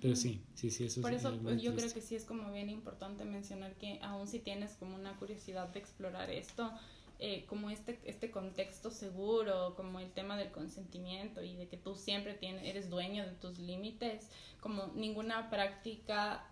Pero 0.00 0.16
sí, 0.16 0.40
sí, 0.54 0.70
sí, 0.70 0.84
eso 0.84 1.00
Por 1.00 1.12
eso 1.12 1.32
yo 1.54 1.76
creo 1.76 1.92
que 1.92 2.00
sí 2.00 2.16
es 2.16 2.24
como 2.24 2.52
bien 2.52 2.68
importante 2.70 3.24
mencionar 3.24 3.76
que 3.76 4.00
aún 4.02 4.26
si 4.26 4.40
tienes 4.40 4.72
como 4.72 4.96
una 4.96 5.16
curiosidad 5.16 5.68
de 5.68 5.78
explorar 5.78 6.28
esto, 6.28 6.72
eh, 7.20 7.44
como 7.48 7.70
este, 7.70 8.00
este 8.04 8.32
contexto 8.32 8.90
seguro, 8.90 9.74
como 9.76 10.00
el 10.00 10.10
tema 10.10 10.36
del 10.36 10.50
consentimiento 10.50 11.42
y 11.42 11.54
de 11.54 11.68
que 11.68 11.76
tú 11.76 11.94
siempre 11.94 12.34
tienes, 12.34 12.64
eres 12.64 12.90
dueño 12.90 13.24
de 13.24 13.32
tus 13.32 13.58
límites, 13.58 14.28
como 14.60 14.88
ninguna 14.88 15.50
práctica 15.50 16.44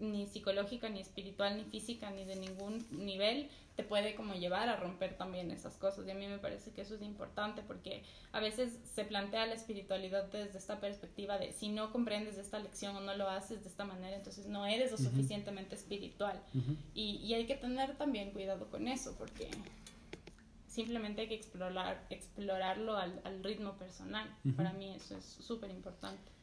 ni 0.00 0.26
psicológica, 0.26 0.88
ni 0.88 1.00
espiritual, 1.00 1.56
ni 1.56 1.64
física, 1.64 2.10
ni 2.10 2.24
de 2.24 2.36
ningún 2.36 2.84
nivel, 2.90 3.48
te 3.76 3.82
puede 3.82 4.14
como 4.14 4.34
llevar 4.34 4.68
a 4.68 4.76
romper 4.76 5.16
también 5.16 5.50
esas 5.50 5.76
cosas. 5.76 6.06
Y 6.06 6.10
a 6.10 6.14
mí 6.14 6.26
me 6.26 6.38
parece 6.38 6.72
que 6.72 6.82
eso 6.82 6.94
es 6.94 7.02
importante 7.02 7.62
porque 7.62 8.02
a 8.32 8.40
veces 8.40 8.78
se 8.94 9.04
plantea 9.04 9.46
la 9.46 9.54
espiritualidad 9.54 10.24
desde 10.24 10.58
esta 10.58 10.80
perspectiva 10.80 11.38
de 11.38 11.52
si 11.52 11.68
no 11.68 11.92
comprendes 11.92 12.38
esta 12.38 12.58
lección 12.58 12.96
o 12.96 13.00
no 13.00 13.14
lo 13.14 13.28
haces 13.28 13.62
de 13.62 13.68
esta 13.68 13.84
manera, 13.84 14.16
entonces 14.16 14.46
no 14.46 14.66
eres 14.66 14.90
lo 14.90 14.98
suficientemente 14.98 15.74
espiritual. 15.74 16.42
y, 16.94 17.16
y, 17.22 17.34
hay 17.34 17.46
que 17.46 17.56
tener 17.56 17.96
también 17.96 18.32
cuidado 18.32 18.68
con 18.70 18.88
eso 18.88 19.14
porque 19.16 19.48
simplemente 20.66 21.22
hay 21.22 21.28
que 21.28 21.34
explorar, 21.34 22.06
explorarlo 22.10 22.96
al, 22.96 23.20
al 23.24 23.42
ritmo 23.42 23.74
personal. 23.74 24.28
Para 24.56 24.72
mí 24.72 24.94
eso 24.94 25.16
es 25.16 25.24
súper 25.24 25.70
importante. 25.70 26.39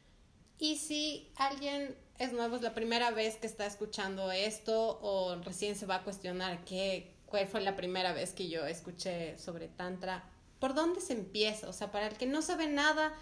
Y 0.58 0.76
si 0.76 1.28
alguien 1.36 1.94
es 2.18 2.32
nuevo, 2.32 2.56
es 2.56 2.62
la 2.62 2.74
primera 2.74 3.10
vez 3.10 3.36
que 3.36 3.46
está 3.46 3.66
escuchando 3.66 4.32
esto 4.32 4.98
o 5.02 5.36
recién 5.36 5.76
se 5.76 5.86
va 5.86 5.96
a 5.96 6.04
cuestionar 6.04 6.64
qué, 6.64 7.12
cuál 7.26 7.46
fue 7.46 7.60
la 7.60 7.76
primera 7.76 8.12
vez 8.12 8.32
que 8.32 8.48
yo 8.48 8.66
escuché 8.66 9.38
sobre 9.38 9.68
Tantra. 9.68 10.24
¿Por 10.58 10.74
dónde 10.74 11.00
se 11.00 11.12
empieza? 11.12 11.68
O 11.68 11.72
sea, 11.72 11.92
para 11.92 12.08
el 12.08 12.16
que 12.16 12.26
no 12.26 12.42
sabe 12.42 12.66
nada 12.66 13.12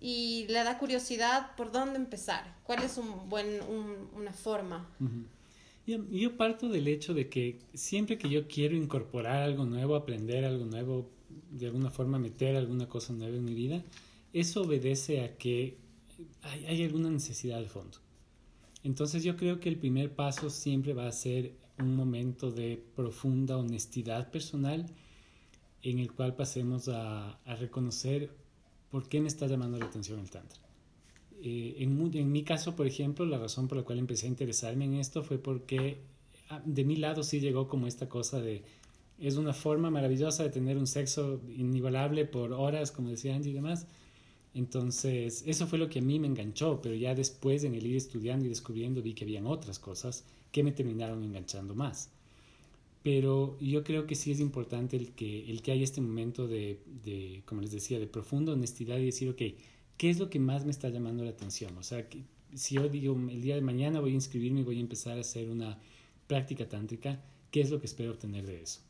y 0.00 0.46
le 0.48 0.64
da 0.64 0.78
curiosidad, 0.78 1.54
¿por 1.56 1.70
dónde 1.70 1.96
empezar? 1.96 2.56
¿Cuál 2.64 2.82
es 2.82 2.96
un 2.96 3.28
buen, 3.28 3.60
una 4.14 4.32
forma? 4.32 4.88
yo, 5.86 6.36
parto 6.36 6.68
del 6.68 6.86
hecho 6.86 7.14
de 7.14 7.28
que 7.28 7.58
siempre 7.74 8.18
que 8.18 8.28
yo 8.28 8.46
quiero 8.46 8.76
incorporar 8.76 9.42
algo 9.42 9.64
nuevo, 9.64 9.96
aprender 9.96 10.44
algo 10.44 10.66
nuevo, 10.66 11.10
de 11.50 11.66
alguna 11.66 11.90
forma 11.90 12.18
meter 12.18 12.56
alguna 12.56 12.88
cosa 12.88 13.12
nueva 13.12 13.36
en 13.36 13.44
mi 13.44 13.54
vida, 13.54 13.82
eso 14.32 14.62
obedece 14.62 15.22
a 15.22 15.36
que 15.36 15.76
hay, 16.42 16.84
alguna 16.84 17.10
necesidad 17.10 17.60
de 17.60 17.68
fondo. 17.68 17.98
Entonces 18.84 19.22
yo 19.24 19.36
creo 19.36 19.60
que 19.60 19.68
el 19.68 19.76
primer 19.76 20.14
paso 20.14 20.50
siempre 20.50 20.94
va 20.94 21.06
a 21.06 21.12
ser 21.12 21.52
un 21.78 21.94
momento 21.94 22.50
de 22.50 22.82
profunda 22.96 23.56
honestidad 23.56 24.30
personal 24.30 24.86
en 25.82 25.98
el 25.98 26.12
cual 26.12 26.34
pasemos 26.34 26.88
a, 26.88 27.38
reconocer 27.58 28.30
por 28.90 29.08
qué 29.08 29.20
me 29.20 29.28
está 29.28 29.46
llamando 29.46 29.78
la 29.78 29.86
atención 29.86 30.18
el 30.20 30.30
Tantra. 30.30 30.60
Eh, 31.42 31.76
en, 31.78 32.10
en, 32.14 32.32
mi 32.32 32.42
caso, 32.42 32.74
por 32.74 32.86
ejemplo, 32.86 33.24
la 33.24 33.38
razón 33.38 33.68
por 33.68 33.78
la 33.78 33.84
cual 33.84 33.98
empecé 33.98 34.26
a 34.26 34.30
interesarme 34.30 34.86
en 34.86 34.94
esto 34.94 35.22
fue 35.22 35.38
porque 35.38 35.98
ah, 36.50 36.60
de 36.64 36.84
mi 36.84 36.96
lado 36.96 37.22
sí 37.22 37.38
llegó 37.40 37.68
como 37.68 37.86
esta 37.86 38.08
cosa 38.08 38.40
de 38.40 38.64
es 39.20 39.36
una 39.36 39.52
forma 39.52 39.90
maravillosa 39.90 40.44
de 40.44 40.50
tener 40.50 40.76
un 40.76 40.86
sexo 40.86 41.40
inigualable 41.48 42.24
por 42.24 42.52
horas, 42.52 42.92
como 42.92 43.10
decía 43.10 43.34
Angie 43.34 43.50
y 43.50 43.54
demás. 43.54 43.86
Entonces, 44.54 45.44
eso 45.46 45.66
fue 45.66 45.78
lo 45.78 45.88
que 45.88 46.00
a 46.00 46.02
mí 46.02 46.18
me 46.18 46.26
enganchó, 46.26 46.80
pero 46.82 46.94
ya 46.94 47.14
después 47.14 47.64
en 47.64 47.74
el 47.74 47.86
ir 47.86 47.96
estudiando 47.96 48.46
y 48.46 48.48
descubriendo 48.48 49.02
vi 49.02 49.14
que 49.14 49.24
habían 49.24 49.46
otras 49.46 49.78
cosas 49.78 50.24
que 50.50 50.62
me 50.62 50.72
terminaron 50.72 51.22
enganchando 51.22 51.74
más. 51.74 52.10
Pero 53.02 53.58
yo 53.60 53.84
creo 53.84 54.06
que 54.06 54.14
sí 54.14 54.32
es 54.32 54.40
importante 54.40 54.96
el 54.96 55.12
que, 55.12 55.50
el 55.50 55.62
que 55.62 55.72
haya 55.72 55.84
este 55.84 56.00
momento 56.00 56.48
de, 56.48 57.42
como 57.44 57.60
les 57.60 57.70
decía, 57.70 57.98
de 57.98 58.06
profunda 58.06 58.52
honestidad 58.52 58.98
y 58.98 59.06
decir, 59.06 59.28
ok, 59.30 59.42
¿qué 59.96 60.10
es 60.10 60.18
lo 60.18 60.30
que 60.30 60.38
más 60.38 60.64
me 60.64 60.70
está 60.70 60.88
llamando 60.88 61.24
la 61.24 61.30
atención? 61.30 61.76
O 61.78 61.82
sea, 61.82 62.08
si 62.54 62.74
yo 62.74 62.88
digo, 62.88 63.16
el 63.30 63.40
día 63.40 63.54
de 63.54 63.60
mañana 63.60 64.00
voy 64.00 64.12
a 64.12 64.14
inscribirme 64.14 64.60
y 64.60 64.64
voy 64.64 64.78
a 64.78 64.80
empezar 64.80 65.16
a 65.16 65.20
hacer 65.20 65.48
una 65.48 65.78
práctica 66.26 66.68
tántrica, 66.68 67.22
¿qué 67.50 67.60
es 67.60 67.70
lo 67.70 67.78
que 67.80 67.86
espero 67.86 68.10
obtener 68.10 68.46
de 68.46 68.62
eso? 68.62 68.80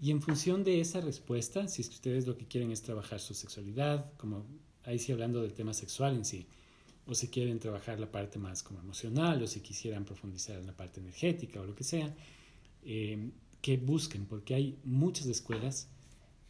Y 0.00 0.10
en 0.10 0.20
función 0.20 0.62
de 0.62 0.80
esa 0.80 1.00
respuesta, 1.00 1.68
si 1.68 1.80
es 1.80 1.88
que 1.88 1.94
ustedes 1.94 2.26
lo 2.26 2.36
que 2.36 2.46
quieren 2.46 2.70
es 2.70 2.82
trabajar 2.82 3.18
su 3.18 3.32
sexualidad, 3.32 4.12
como 4.18 4.44
ahí 4.86 4.98
sí 4.98 5.12
hablando 5.12 5.42
del 5.42 5.52
tema 5.52 5.74
sexual 5.74 6.16
en 6.16 6.24
sí, 6.24 6.46
o 7.06 7.14
si 7.14 7.28
quieren 7.28 7.58
trabajar 7.58 8.00
la 8.00 8.10
parte 8.10 8.38
más 8.38 8.62
como 8.62 8.80
emocional, 8.80 9.42
o 9.42 9.46
si 9.46 9.60
quisieran 9.60 10.04
profundizar 10.04 10.58
en 10.58 10.66
la 10.66 10.76
parte 10.76 11.00
energética 11.00 11.60
o 11.60 11.66
lo 11.66 11.74
que 11.74 11.84
sea, 11.84 12.14
eh, 12.84 13.30
que 13.60 13.76
busquen, 13.76 14.26
porque 14.26 14.54
hay 14.54 14.78
muchas 14.84 15.26
escuelas 15.26 15.88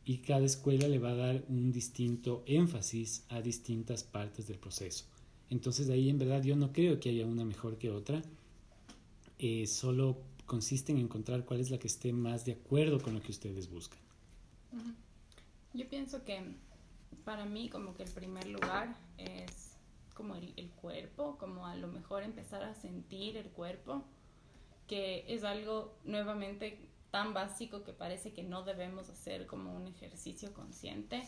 y 0.04 0.18
cada 0.18 0.46
escuela 0.46 0.86
le 0.86 0.98
va 0.98 1.10
a 1.10 1.16
dar 1.16 1.44
un 1.48 1.72
distinto 1.72 2.44
énfasis 2.46 3.24
a 3.28 3.40
distintas 3.40 4.04
partes 4.04 4.46
del 4.46 4.58
proceso. 4.58 5.04
Entonces 5.50 5.86
de 5.86 5.94
ahí 5.94 6.08
en 6.08 6.18
verdad 6.18 6.42
yo 6.42 6.56
no 6.56 6.72
creo 6.72 7.00
que 7.00 7.10
haya 7.10 7.26
una 7.26 7.44
mejor 7.44 7.78
que 7.78 7.90
otra, 7.90 8.22
eh, 9.38 9.66
solo 9.66 10.18
consiste 10.46 10.92
en 10.92 10.98
encontrar 10.98 11.44
cuál 11.44 11.60
es 11.60 11.70
la 11.70 11.78
que 11.78 11.88
esté 11.88 12.12
más 12.12 12.44
de 12.44 12.52
acuerdo 12.52 13.00
con 13.00 13.14
lo 13.14 13.20
que 13.20 13.32
ustedes 13.32 13.68
buscan. 13.68 13.98
Yo 15.74 15.88
pienso 15.88 16.24
que 16.24 16.40
para 17.26 17.44
mí 17.44 17.68
como 17.68 17.96
que 17.96 18.04
el 18.04 18.10
primer 18.12 18.46
lugar 18.46 18.96
es 19.18 19.76
como 20.14 20.36
el, 20.36 20.54
el, 20.56 20.70
cuerpo, 20.70 21.36
como 21.38 21.66
a 21.66 21.74
lo 21.74 21.88
mejor 21.88 22.22
empezar 22.22 22.62
a 22.62 22.72
sentir 22.72 23.36
el 23.36 23.50
cuerpo, 23.50 24.04
que 24.86 25.24
es 25.26 25.42
algo 25.42 25.98
nuevamente 26.04 26.88
tan 27.10 27.34
básico 27.34 27.82
que 27.82 27.92
parece 27.92 28.32
que 28.32 28.44
no 28.44 28.62
debemos 28.62 29.10
hacer 29.10 29.46
como 29.46 29.74
un 29.74 29.88
ejercicio 29.88 30.54
consciente, 30.54 31.24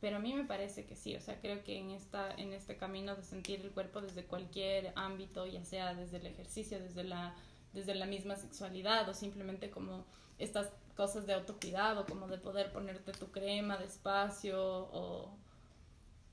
pero 0.00 0.18
a 0.18 0.20
mí 0.20 0.32
me 0.32 0.44
parece 0.44 0.86
que 0.86 0.94
sí, 0.94 1.16
o 1.16 1.20
sea, 1.20 1.40
creo 1.40 1.64
que 1.64 1.76
en, 1.76 1.90
esta, 1.90 2.32
en 2.36 2.52
este 2.52 2.76
camino 2.76 3.16
de 3.16 3.24
sentir 3.24 3.62
el 3.62 3.72
cuerpo 3.72 4.00
desde 4.00 4.24
cualquier 4.24 4.92
ámbito, 4.94 5.44
ya 5.44 5.64
sea 5.64 5.92
desde 5.94 6.18
el 6.18 6.26
ejercicio, 6.26 6.78
desde 6.78 7.02
la, 7.02 7.34
desde 7.72 7.96
la 7.96 8.06
misma 8.06 8.36
sexualidad 8.36 9.08
o 9.08 9.14
simplemente 9.14 9.70
como 9.70 10.04
estas 10.38 10.68
cosas 10.96 11.26
de 11.26 11.34
autocuidado, 11.34 12.06
como 12.06 12.26
de 12.26 12.38
poder 12.38 12.72
ponerte 12.72 13.12
tu 13.12 13.30
crema 13.30 13.76
despacio 13.76 14.88
o 14.92 15.30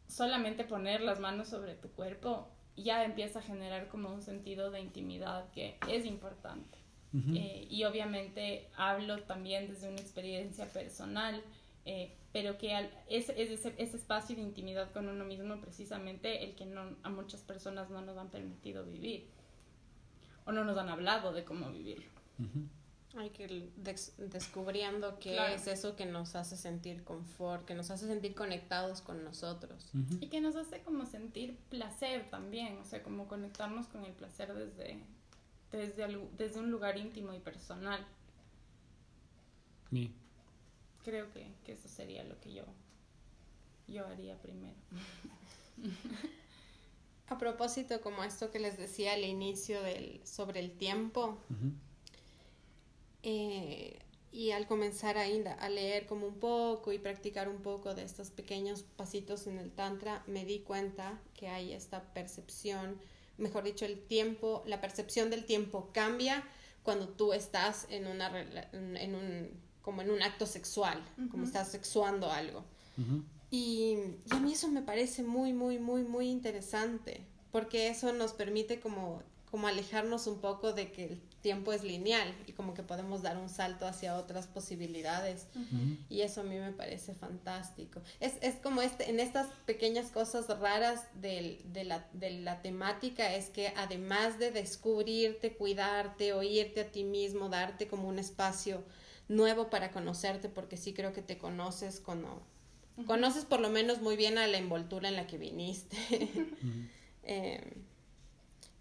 solamente 0.08 0.64
poner 0.64 1.02
las 1.02 1.20
manos 1.20 1.50
sobre 1.50 1.76
tu 1.76 1.90
cuerpo, 1.90 2.48
ya 2.76 3.04
empieza 3.04 3.40
a 3.40 3.42
generar 3.42 3.88
como 3.88 4.14
un 4.14 4.22
sentido 4.22 4.72
de 4.72 4.80
intimidad 4.80 5.50
que 5.52 5.78
es 5.90 6.06
importante. 6.06 6.78
Eh, 7.36 7.68
y 7.70 7.84
obviamente 7.84 8.72
hablo 8.76 9.22
también 9.22 9.68
desde 9.68 9.88
una 9.88 10.02
experiencia 10.02 10.66
personal, 10.66 11.44
eh, 11.86 12.12
pero 12.32 12.58
que 12.58 12.76
es, 13.08 13.30
ese, 13.30 13.76
ese, 13.78 13.98
espacio 13.98 14.36
de 14.36 14.42
intimidad 14.42 14.92
con 14.92 15.08
uno 15.08 15.24
mismo 15.24 15.62
precisamente 15.62 16.44
el 16.44 16.56
que 16.56 16.66
no, 16.66 16.96
a 17.04 17.10
muchas 17.10 17.42
personas 17.42 17.92
no 17.92 18.02
nos 18.02 18.18
han 18.18 18.30
permitido 18.30 18.84
vivir 18.84 19.28
o 20.46 20.52
no 20.52 20.64
nos 20.64 20.76
han 20.76 20.90
hablado 20.90 21.34
de 21.34 21.44
cómo 21.44 21.70
vivirlo. 21.70 22.10
Hay 23.16 23.30
que 23.30 23.44
ir 23.44 23.72
descubriendo 24.18 25.20
qué 25.20 25.54
es 25.54 25.68
eso 25.68 25.96
que 25.96 26.08
nos 26.08 26.36
hace 26.36 26.58
sentir 26.58 27.04
confort, 27.04 27.64
que 27.66 27.76
nos 27.76 27.92
hace 27.92 28.08
sentir 28.08 28.34
conectados 28.34 29.02
con 29.02 29.24
nosotros. 29.24 29.92
Y 30.20 30.28
que 30.28 30.42
nos 30.42 30.56
hace 30.56 30.82
como 30.82 31.06
sentir 31.06 31.58
placer 31.70 32.30
también, 32.32 32.78
o 32.78 32.86
sea, 32.86 33.04
como 33.04 33.28
conectarnos 33.28 33.88
con 33.88 34.04
el 34.04 34.14
placer 34.14 34.54
desde, 34.56 35.00
desde, 35.72 36.28
desde 36.38 36.60
un 36.60 36.72
lugar 36.72 36.98
íntimo 36.98 37.34
y 37.34 37.40
personal. 37.40 38.04
Creo 41.04 41.32
que, 41.32 41.52
que, 41.66 41.74
eso 41.74 41.88
sería 41.90 42.24
lo 42.24 42.40
que 42.40 42.54
yo, 42.54 42.64
yo 43.88 44.08
haría 44.08 44.42
primero. 44.42 44.78
A 47.28 47.38
propósito, 47.38 48.02
como 48.02 48.24
esto 48.24 48.52
que 48.52 48.60
les 48.60 48.78
decía 48.78 49.14
al 49.14 49.24
inicio 49.24 49.82
del, 49.82 50.22
sobre 50.26 50.60
el 50.60 50.72
tiempo, 50.72 51.38
eh, 53.24 54.00
y 54.32 54.52
al 54.52 54.68
comenzar 54.68 55.18
a, 55.18 55.24
a 55.24 55.70
leer 55.70 56.06
como 56.06 56.28
un 56.28 56.40
poco 56.40 56.92
y 56.92 57.00
practicar 57.00 57.48
un 57.48 57.62
poco 57.62 57.94
de 57.94 58.04
estos 58.04 58.32
pequeños 58.32 58.84
pasitos 58.96 59.48
en 59.48 59.58
el 59.60 59.72
tantra, 59.72 60.24
me 60.28 60.44
di 60.44 60.60
cuenta 60.60 61.20
que 61.34 61.48
hay 61.48 61.72
esta 61.74 62.14
percepción, 62.14 63.00
mejor 63.38 63.64
dicho, 63.64 63.86
el 63.86 64.00
tiempo, 64.00 64.64
la 64.66 64.82
percepción 64.82 65.30
del 65.30 65.46
tiempo 65.46 65.90
cambia 65.94 66.44
cuando 66.82 67.08
tú 67.08 67.32
estás 67.34 67.88
en 67.90 68.08
una 68.08 68.32
en 68.74 69.16
un 69.16 69.64
como 69.84 70.02
en 70.02 70.10
un 70.10 70.24
acto 70.24 70.46
sexual, 70.46 71.04
como 71.30 71.44
estás 71.44 71.70
sexuando 71.70 72.32
algo. 72.32 72.64
y, 73.52 73.98
y, 74.26 74.30
a 74.32 74.40
mí 74.40 74.54
eso 74.54 74.70
me 74.70 74.82
parece 74.82 75.24
muy, 75.24 75.52
muy, 75.52 75.78
muy, 75.78 76.04
muy 76.04 76.30
interesante, 76.30 77.26
porque 77.52 77.90
eso 77.90 78.14
nos 78.14 78.32
permite 78.34 78.80
como, 78.80 79.22
como 79.52 79.68
alejarnos 79.68 80.26
un 80.28 80.40
poco 80.40 80.72
de 80.72 80.92
que 80.92 81.06
el 81.06 81.22
tiempo 81.44 81.74
es 81.74 81.84
lineal 81.84 82.34
y 82.48 82.54
como 82.54 82.74
que 82.74 82.82
podemos 82.82 83.22
dar 83.22 83.38
un 83.38 83.50
salto 83.50 83.86
hacia 83.86 84.16
otras 84.16 84.48
posibilidades. 84.48 85.48
Y 86.10 86.22
eso 86.22 86.42
a 86.42 86.44
mí 86.44 86.58
me 86.58 86.72
parece 86.72 87.14
fantástico. 87.14 88.02
Es, 88.20 88.36
es 88.42 88.56
como 88.56 88.82
este, 88.82 89.10
en 89.10 89.20
estas 89.20 89.48
pequeñas 89.66 90.10
cosas 90.10 90.48
raras 90.60 91.04
de, 91.22 91.62
de, 91.66 91.84
la, 91.84 92.08
de 92.14 92.32
la 92.32 92.62
temática, 92.62 93.36
es 93.36 93.50
que 93.50 93.74
además 93.76 94.40
de 94.40 94.52
descubrirte, 94.52 95.54
cuidarte, 95.56 96.34
oírte 96.34 96.82
a 96.82 96.92
ti 96.92 97.04
mismo, 97.04 97.50
darte 97.50 97.88
como 97.88 98.08
un 98.08 98.18
espacio 98.18 98.84
nuevo 99.28 99.70
para 99.70 99.92
conocerte, 99.92 100.50
porque 100.50 100.78
sí 100.78 100.94
creo 100.94 101.14
que 101.14 101.22
te 101.22 101.38
conoces 101.38 102.00
cuando... 102.00 102.42
Conoces 103.06 103.44
por 103.44 103.60
lo 103.60 103.70
menos 103.70 104.02
muy 104.02 104.16
bien 104.16 104.38
a 104.38 104.48
la 104.48 104.58
envoltura 104.58 105.10
en 105.10 105.16
la 105.16 105.28
que 105.28 105.38
viniste. 105.38 105.98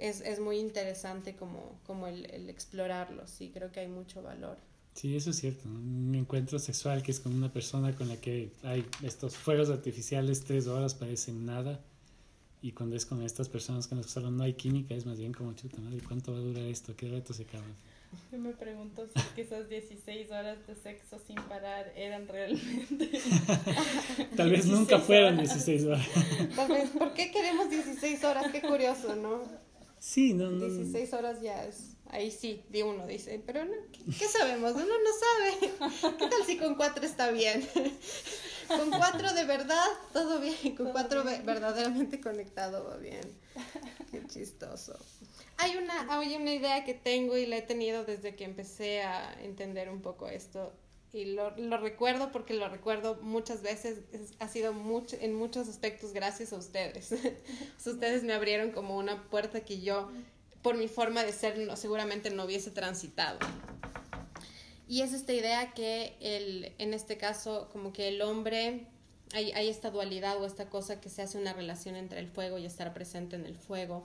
es, 0.03 0.21
es 0.21 0.41
muy 0.41 0.59
interesante 0.59 1.37
como, 1.37 1.79
como 1.87 2.09
el, 2.09 2.27
el, 2.31 2.51
explorarlo, 2.51 3.27
sí, 3.27 3.51
creo 3.55 3.71
que 3.71 3.81
hay 3.81 3.89
mucho 3.89 4.23
valor. 4.23 4.57
Sí, 4.95 5.17
eso 5.17 5.31
es 5.31 5.37
cierto, 5.37 5.69
un 5.69 6.15
encuentro 6.15 6.59
sexual 6.59 7.03
que 7.03 7.13
es 7.13 7.21
con 7.21 7.35
una 7.35 7.53
persona 7.53 7.95
con 7.95 8.09
la 8.09 8.17
que 8.17 8.51
hay 8.63 8.85
estos 9.03 9.37
fuegos 9.37 9.71
artificiales, 9.71 10.45
tres 10.45 10.67
horas 10.67 10.95
parecen 10.95 11.47
nada, 11.47 11.81
y 12.61 12.73
cuando 12.73 12.97
es 12.97 13.07
con 13.07 13.23
estas 13.23 13.49
personas 13.49 13.87
con 13.87 13.99
las 13.99 14.07
que 14.07 14.13
solo 14.13 14.31
no 14.31 14.43
hay 14.43 14.55
química, 14.55 14.95
es 14.95 15.07
más 15.07 15.19
bien 15.19 15.33
como 15.33 15.53
chuta, 15.55 15.79
¿no? 15.79 15.95
¿Y 15.95 16.01
cuánto 16.01 16.33
va 16.33 16.39
a 16.39 16.43
durar 16.43 16.65
esto? 16.65 16.95
¿Qué 16.97 17.09
rato 17.09 17.33
se 17.33 17.45
acaba? 17.45 17.65
Yo 18.31 18.39
me 18.39 18.53
pregunto 18.53 19.07
si 19.35 19.41
esas 19.41 19.69
16 19.69 20.31
horas 20.31 20.59
de 20.67 20.75
sexo 20.75 21.19
sin 21.27 21.37
parar 21.37 21.93
eran 21.97 22.29
realmente. 22.29 23.11
Tal 24.37 24.51
vez 24.51 24.67
nunca 24.67 24.99
fueron 24.99 25.39
16 25.39 25.85
horas. 25.85 26.07
Tal 26.55 26.69
vez, 26.69 26.91
¿por 26.91 27.15
qué 27.15 27.31
queremos 27.31 27.71
16 27.71 28.23
horas? 28.25 28.53
Qué 28.53 28.61
curioso, 28.61 29.17
¿no? 29.17 29.41
Sí, 30.03 30.35
no, 30.35 30.51
no. 30.51 30.67
16 30.67 31.13
horas 31.13 31.41
ya 31.41 31.65
es. 31.65 31.95
Ahí 32.11 32.33
sí, 32.33 32.65
de 32.71 32.83
uno 32.83 33.07
dice, 33.07 33.41
pero 33.47 33.65
no, 33.65 33.73
¿qué, 33.93 34.01
qué 34.19 34.27
sabemos? 34.27 34.73
Uno 34.73 34.85
no 34.85 35.71
sabe. 35.79 36.17
¿Qué 36.19 36.27
tal 36.27 36.45
si 36.45 36.59
con 36.59 36.75
cuatro 36.75 37.07
está 37.07 37.31
bien? 37.31 37.67
con 38.67 38.91
cuatro 38.91 39.33
de 39.33 39.45
verdad, 39.45 39.87
todo 40.13 40.41
bien. 40.41 40.57
Con 40.77 40.87
Todo 40.87 40.93
cuatro 40.93 41.23
bien. 41.23 41.47
verdaderamente 41.47 42.21
conectado 42.21 42.85
va 42.85 42.97
bien. 42.97 43.21
Qué 44.11 44.27
chistoso. 44.27 44.99
Hay 45.59 45.77
una, 45.77 46.13
hay 46.13 46.35
una 46.35 46.53
idea 46.53 46.85
que 46.85 46.95
tengo 46.95 47.37
y 47.37 47.47
la 47.47 47.59
he 47.59 47.63
tenido 47.63 48.05
desde 48.05 48.35
que 48.35 48.43
empecé 48.45 49.03
a 49.03 49.33
entender 49.41 49.89
un 49.89 50.03
poco 50.03 50.27
esto. 50.27 50.73
Y 51.13 51.27
lo, 51.27 51.51
lo 51.59 51.77
recuerdo 51.77 52.33
porque 52.33 52.55
lo 52.55 52.69
recuerdo 52.69 53.17
muchas 53.23 53.63
veces. 53.63 53.99
es- 54.13 54.33
ha 54.39 54.49
sido 54.49 54.73
mucho, 54.73 55.17
en 55.21 55.35
muchos 55.35 55.69
aspectos 55.69 56.13
gracias 56.13 56.53
a 56.53 56.57
ustedes. 56.57 57.13
ustedes 57.87 58.23
me 58.23 58.33
abrieron 58.33 58.71
como 58.73 58.97
una 58.97 59.23
puerta 59.29 59.61
que 59.65 59.81
yo, 59.81 60.11
por 60.63 60.77
mi 60.77 60.89
forma 60.89 61.23
de 61.25 61.33
ser, 61.33 61.59
no, 61.59 61.77
seguramente 61.77 62.31
no 62.31 62.45
hubiese 62.45 62.71
transitado. 62.71 63.39
Y 64.89 65.03
es 65.03 65.13
esta 65.13 65.33
idea 65.33 65.73
que 65.75 66.17
el, 66.21 66.73
en 66.79 66.95
este 66.95 67.17
caso, 67.17 67.69
como 67.73 67.93
que 67.93 68.09
el 68.09 68.21
hombre, 68.23 68.87
hay, 69.33 69.53
hay 69.53 69.69
esta 69.69 69.91
dualidad 69.91 70.41
o 70.41 70.47
esta 70.47 70.69
cosa 70.69 71.01
que 71.01 71.09
se 71.09 71.23
hace 71.23 71.39
una 71.39 71.53
relación 71.53 71.97
entre 71.97 72.21
el 72.21 72.29
fuego 72.29 72.59
y 72.59 72.67
estar 72.67 72.93
presente 72.95 73.37
en 73.37 73.47
el 73.47 73.55
fuego, 73.57 74.05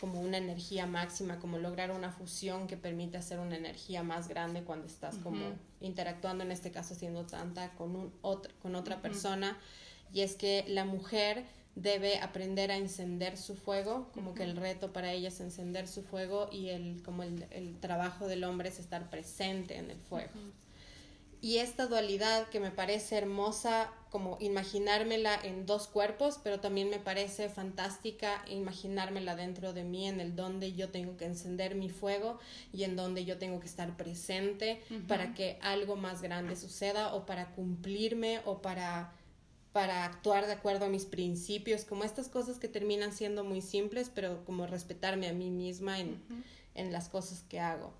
como 0.00 0.20
una 0.20 0.38
energía 0.38 0.86
máxima, 0.86 1.38
como 1.38 1.58
lograr 1.58 1.90
una 1.90 2.10
fusión 2.10 2.66
que 2.66 2.78
permite 2.78 3.18
hacer 3.18 3.38
una 3.38 3.56
energía 3.56 4.02
más 4.02 4.28
grande 4.28 4.62
cuando 4.62 4.86
estás 4.86 5.18
como 5.18 5.44
interactuando, 5.80 6.42
en 6.42 6.52
este 6.52 6.70
caso 6.70 6.94
siendo 6.94 7.26
tanta, 7.26 7.74
con, 7.74 7.94
un, 7.94 8.12
otro, 8.22 8.50
con 8.62 8.74
otra 8.74 9.02
persona. 9.02 9.58
Y 10.12 10.22
es 10.22 10.36
que 10.36 10.64
la 10.68 10.86
mujer 10.86 11.44
debe 11.74 12.18
aprender 12.18 12.70
a 12.70 12.76
encender 12.76 13.36
su 13.36 13.54
fuego, 13.54 14.10
como 14.14 14.34
que 14.34 14.42
el 14.42 14.56
reto 14.56 14.92
para 14.92 15.12
ella 15.12 15.28
es 15.28 15.38
encender 15.40 15.86
su 15.86 16.02
fuego 16.02 16.48
y 16.50 16.70
el, 16.70 17.02
como 17.04 17.22
el, 17.22 17.46
el 17.50 17.78
trabajo 17.78 18.26
del 18.26 18.44
hombre 18.44 18.70
es 18.70 18.80
estar 18.80 19.10
presente 19.10 19.76
en 19.76 19.90
el 19.90 19.98
fuego. 19.98 20.32
Y 21.42 21.56
esta 21.58 21.86
dualidad 21.86 22.48
que 22.48 22.60
me 22.60 22.70
parece 22.70 23.16
hermosa, 23.16 23.90
como 24.10 24.36
imaginármela 24.40 25.34
en 25.42 25.64
dos 25.64 25.86
cuerpos, 25.86 26.38
pero 26.42 26.60
también 26.60 26.90
me 26.90 26.98
parece 26.98 27.48
fantástica 27.48 28.44
imaginármela 28.48 29.36
dentro 29.36 29.72
de 29.72 29.84
mí, 29.84 30.06
en 30.06 30.20
el 30.20 30.36
donde 30.36 30.74
yo 30.74 30.90
tengo 30.90 31.16
que 31.16 31.24
encender 31.24 31.76
mi 31.76 31.88
fuego 31.88 32.38
y 32.74 32.84
en 32.84 32.94
donde 32.94 33.24
yo 33.24 33.38
tengo 33.38 33.58
que 33.58 33.66
estar 33.66 33.96
presente 33.96 34.82
para 35.08 35.32
que 35.32 35.58
algo 35.62 35.96
más 35.96 36.20
grande 36.20 36.56
suceda 36.56 37.14
o 37.14 37.24
para 37.24 37.52
cumplirme 37.52 38.40
o 38.44 38.60
para 38.60 39.14
para 39.72 40.04
actuar 40.04 40.46
de 40.46 40.52
acuerdo 40.52 40.86
a 40.86 40.88
mis 40.88 41.04
principios, 41.04 41.84
como 41.84 42.02
estas 42.02 42.28
cosas 42.28 42.58
que 42.58 42.66
terminan 42.66 43.12
siendo 43.12 43.44
muy 43.44 43.60
simples, 43.60 44.10
pero 44.12 44.44
como 44.44 44.66
respetarme 44.66 45.28
a 45.28 45.32
mí 45.32 45.50
misma 45.50 46.00
en, 46.00 46.20
en 46.74 46.92
las 46.92 47.08
cosas 47.08 47.44
que 47.48 47.60
hago. 47.60 47.92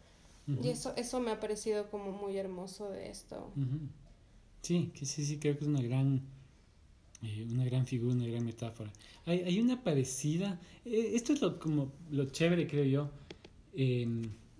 Ujú. 0.52 0.64
Y 0.66 0.70
eso, 0.70 0.94
eso 0.96 1.20
me 1.20 1.30
ha 1.30 1.40
parecido 1.40 1.90
como 1.90 2.12
muy 2.12 2.36
hermoso 2.36 2.90
de 2.90 3.10
esto. 3.10 3.52
Ujú. 3.56 3.88
Sí, 4.62 4.90
que 4.94 5.06
sí, 5.06 5.24
sí, 5.24 5.38
creo 5.38 5.54
que 5.56 5.64
es 5.64 5.68
una 5.68 5.82
gran, 5.82 6.22
eh, 7.22 7.46
una 7.50 7.64
gran 7.64 7.86
figura, 7.86 8.14
una 8.14 8.26
gran 8.26 8.44
metáfora. 8.44 8.92
Hay, 9.26 9.40
hay 9.40 9.60
una 9.60 9.82
parecida, 9.82 10.60
eh, 10.84 11.12
esto 11.14 11.32
es 11.32 11.40
lo, 11.42 11.58
como 11.58 11.92
lo 12.10 12.26
chévere, 12.26 12.66
creo 12.66 12.84
yo, 12.84 13.10
eh, 13.74 14.06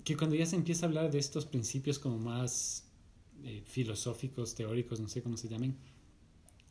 que 0.05 0.17
cuando 0.17 0.37
ya 0.37 0.47
se 0.47 0.57
empieza 0.57 0.87
a 0.87 0.89
hablar 0.89 1.11
de 1.11 1.19
estos 1.19 1.47
principios 1.47 1.99
como 1.99 2.19
más 2.19 2.85
eh, 3.45 3.63
filosóficos, 3.67 4.55
teóricos, 4.55 5.01
no 5.01 5.09
sé 5.09 5.23
cómo 5.23 5.37
se 5.37 5.49
llamen, 5.49 5.77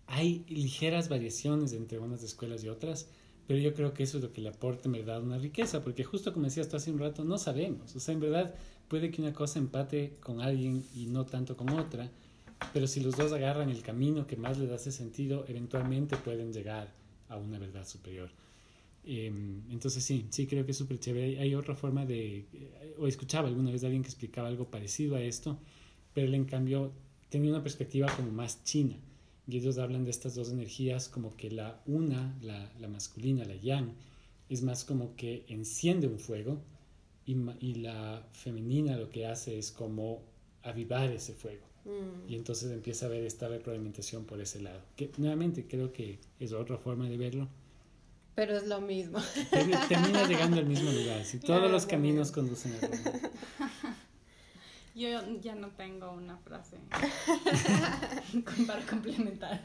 hay 0.07 0.43
ligeras 0.49 1.07
variaciones 1.09 1.73
entre 1.73 1.99
unas 1.99 2.23
escuelas 2.23 2.63
y 2.63 2.69
otras, 2.69 3.07
pero 3.47 3.59
yo 3.59 3.73
creo 3.73 3.93
que 3.93 4.03
eso 4.03 4.17
es 4.17 4.23
lo 4.23 4.33
que 4.33 4.41
le 4.41 4.49
aporta 4.49 4.87
en 4.87 4.93
verdad 4.93 5.21
una 5.21 5.37
riqueza, 5.37 5.83
porque 5.83 6.03
justo 6.03 6.33
como 6.33 6.45
decías 6.45 6.67
tú 6.69 6.77
hace 6.77 6.91
un 6.91 6.99
rato, 6.99 7.23
no 7.23 7.37
sabemos, 7.37 7.95
o 7.95 7.99
sea, 7.99 8.13
en 8.13 8.19
verdad 8.19 8.55
puede 8.89 9.11
que 9.11 9.21
una 9.21 9.33
cosa 9.33 9.59
empate 9.59 10.17
con 10.19 10.41
alguien 10.41 10.83
y 10.95 11.05
no 11.05 11.25
tanto 11.25 11.55
con 11.55 11.69
otra, 11.69 12.09
pero 12.73 12.87
si 12.87 12.99
los 12.99 13.15
dos 13.15 13.31
agarran 13.31 13.69
el 13.69 13.81
camino 13.81 14.27
que 14.27 14.35
más 14.35 14.57
les 14.57 14.71
hace 14.71 14.91
sentido, 14.91 15.45
eventualmente 15.47 16.17
pueden 16.17 16.51
llegar 16.51 16.91
a 17.29 17.37
una 17.37 17.59
verdad 17.59 17.87
superior. 17.87 18.29
Eh, 19.05 19.31
entonces 19.69 20.03
sí, 20.03 20.25
sí 20.29 20.45
creo 20.45 20.65
que 20.65 20.71
es 20.71 20.77
súper 20.77 20.99
chévere. 20.99 21.39
Hay, 21.39 21.55
otra 21.55 21.75
forma 21.75 22.05
de, 22.05 22.39
eh, 22.51 22.95
o 22.97 23.07
escuchaba 23.07 23.47
alguna 23.47 23.71
vez 23.71 23.81
de 23.81 23.87
alguien 23.87 24.03
que 24.03 24.09
explicaba 24.09 24.49
algo 24.49 24.65
parecido 24.65 25.15
a 25.15 25.21
esto, 25.21 25.57
pero 26.13 26.27
él 26.27 26.33
en 26.33 26.45
cambio 26.45 26.91
tenía 27.29 27.51
una 27.51 27.63
perspectiva 27.63 28.07
como 28.15 28.31
más 28.31 28.63
china. 28.63 28.97
Y 29.47 29.57
ellos 29.57 29.77
hablan 29.77 30.03
de 30.03 30.11
estas 30.11 30.35
dos 30.35 30.51
energías 30.51 31.09
como 31.09 31.35
que 31.35 31.49
la 31.49 31.81
una, 31.85 32.37
la, 32.41 32.71
la 32.79 32.87
masculina, 32.87 33.45
la 33.45 33.55
yang, 33.55 33.93
es 34.49 34.63
más 34.63 34.83
como 34.83 35.15
que 35.15 35.45
enciende 35.47 36.07
un 36.07 36.19
fuego 36.19 36.59
y, 37.29 37.37
y 37.59 37.75
la 37.75 38.23
femenina 38.33 38.97
lo 38.97 39.09
que 39.09 39.27
hace 39.27 39.59
es 39.59 39.71
como 39.71 40.21
avivar 40.63 41.11
ese 41.11 41.33
fuego. 41.33 41.65
Mm. 41.85 42.29
Y 42.31 42.35
entonces 42.35 42.71
empieza 42.71 43.05
a 43.05 43.09
haber 43.09 43.23
esta 43.23 43.47
retroalimentación 43.47 44.25
por 44.25 44.41
ese 44.41 44.61
lado. 44.61 44.81
Que 44.95 45.11
nuevamente 45.17 45.67
creo 45.67 45.93
que 45.93 46.19
es 46.39 46.53
otra 46.53 46.77
forma 46.77 47.07
de 47.07 47.17
verlo. 47.17 47.47
Pero 48.35 48.57
es 48.57 48.67
lo 48.67 48.81
mismo. 48.81 49.19
Termina 49.51 50.27
llegando 50.27 50.57
al 50.57 50.65
mismo 50.65 50.91
lugar. 50.91 51.23
Si 51.25 51.37
todos 51.39 51.59
Claro, 51.59 51.69
los 51.69 51.85
caminos 51.85 52.31
bien. 52.33 52.45
conducen 52.45 52.73
a 52.75 52.87
Roma. 52.87 53.29
Yo 54.95 55.07
ya 55.39 55.55
no 55.55 55.69
tengo 55.69 56.11
una 56.11 56.37
frase 56.39 56.77
para 58.67 58.85
complementar. 58.85 59.61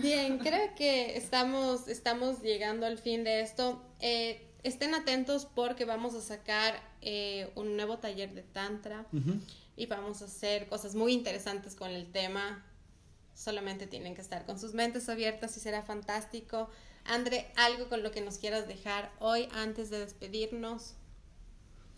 Bien, 0.00 0.38
creo 0.38 0.74
que 0.76 1.16
estamos, 1.16 1.88
estamos 1.88 2.40
llegando 2.42 2.86
al 2.86 2.98
fin 2.98 3.24
de 3.24 3.40
esto. 3.40 3.82
Eh, 4.00 4.53
estén 4.64 4.94
atentos 4.94 5.46
porque 5.46 5.84
vamos 5.84 6.14
a 6.14 6.20
sacar 6.20 6.80
eh, 7.02 7.50
un 7.54 7.76
nuevo 7.76 7.98
taller 7.98 8.34
de 8.34 8.42
Tantra 8.42 9.06
y 9.76 9.86
vamos 9.86 10.22
a 10.22 10.24
hacer 10.26 10.68
cosas 10.68 10.94
muy 10.94 11.12
interesantes 11.12 11.74
con 11.74 11.90
el 11.90 12.10
tema. 12.10 12.64
Solamente 13.34 13.86
tienen 13.86 14.14
que 14.14 14.20
estar 14.20 14.46
con 14.46 14.58
sus 14.58 14.74
mentes 14.74 15.08
abiertas 15.08 15.56
y 15.56 15.60
será 15.60 15.82
fantástico. 15.82 16.68
Andre, 17.04 17.46
algo 17.56 17.88
con 17.88 18.02
lo 18.02 18.10
que 18.10 18.20
nos 18.20 18.38
quieras 18.38 18.66
dejar 18.68 19.12
hoy 19.20 19.48
antes 19.52 19.90
de 19.90 19.98
despedirnos. 20.00 20.94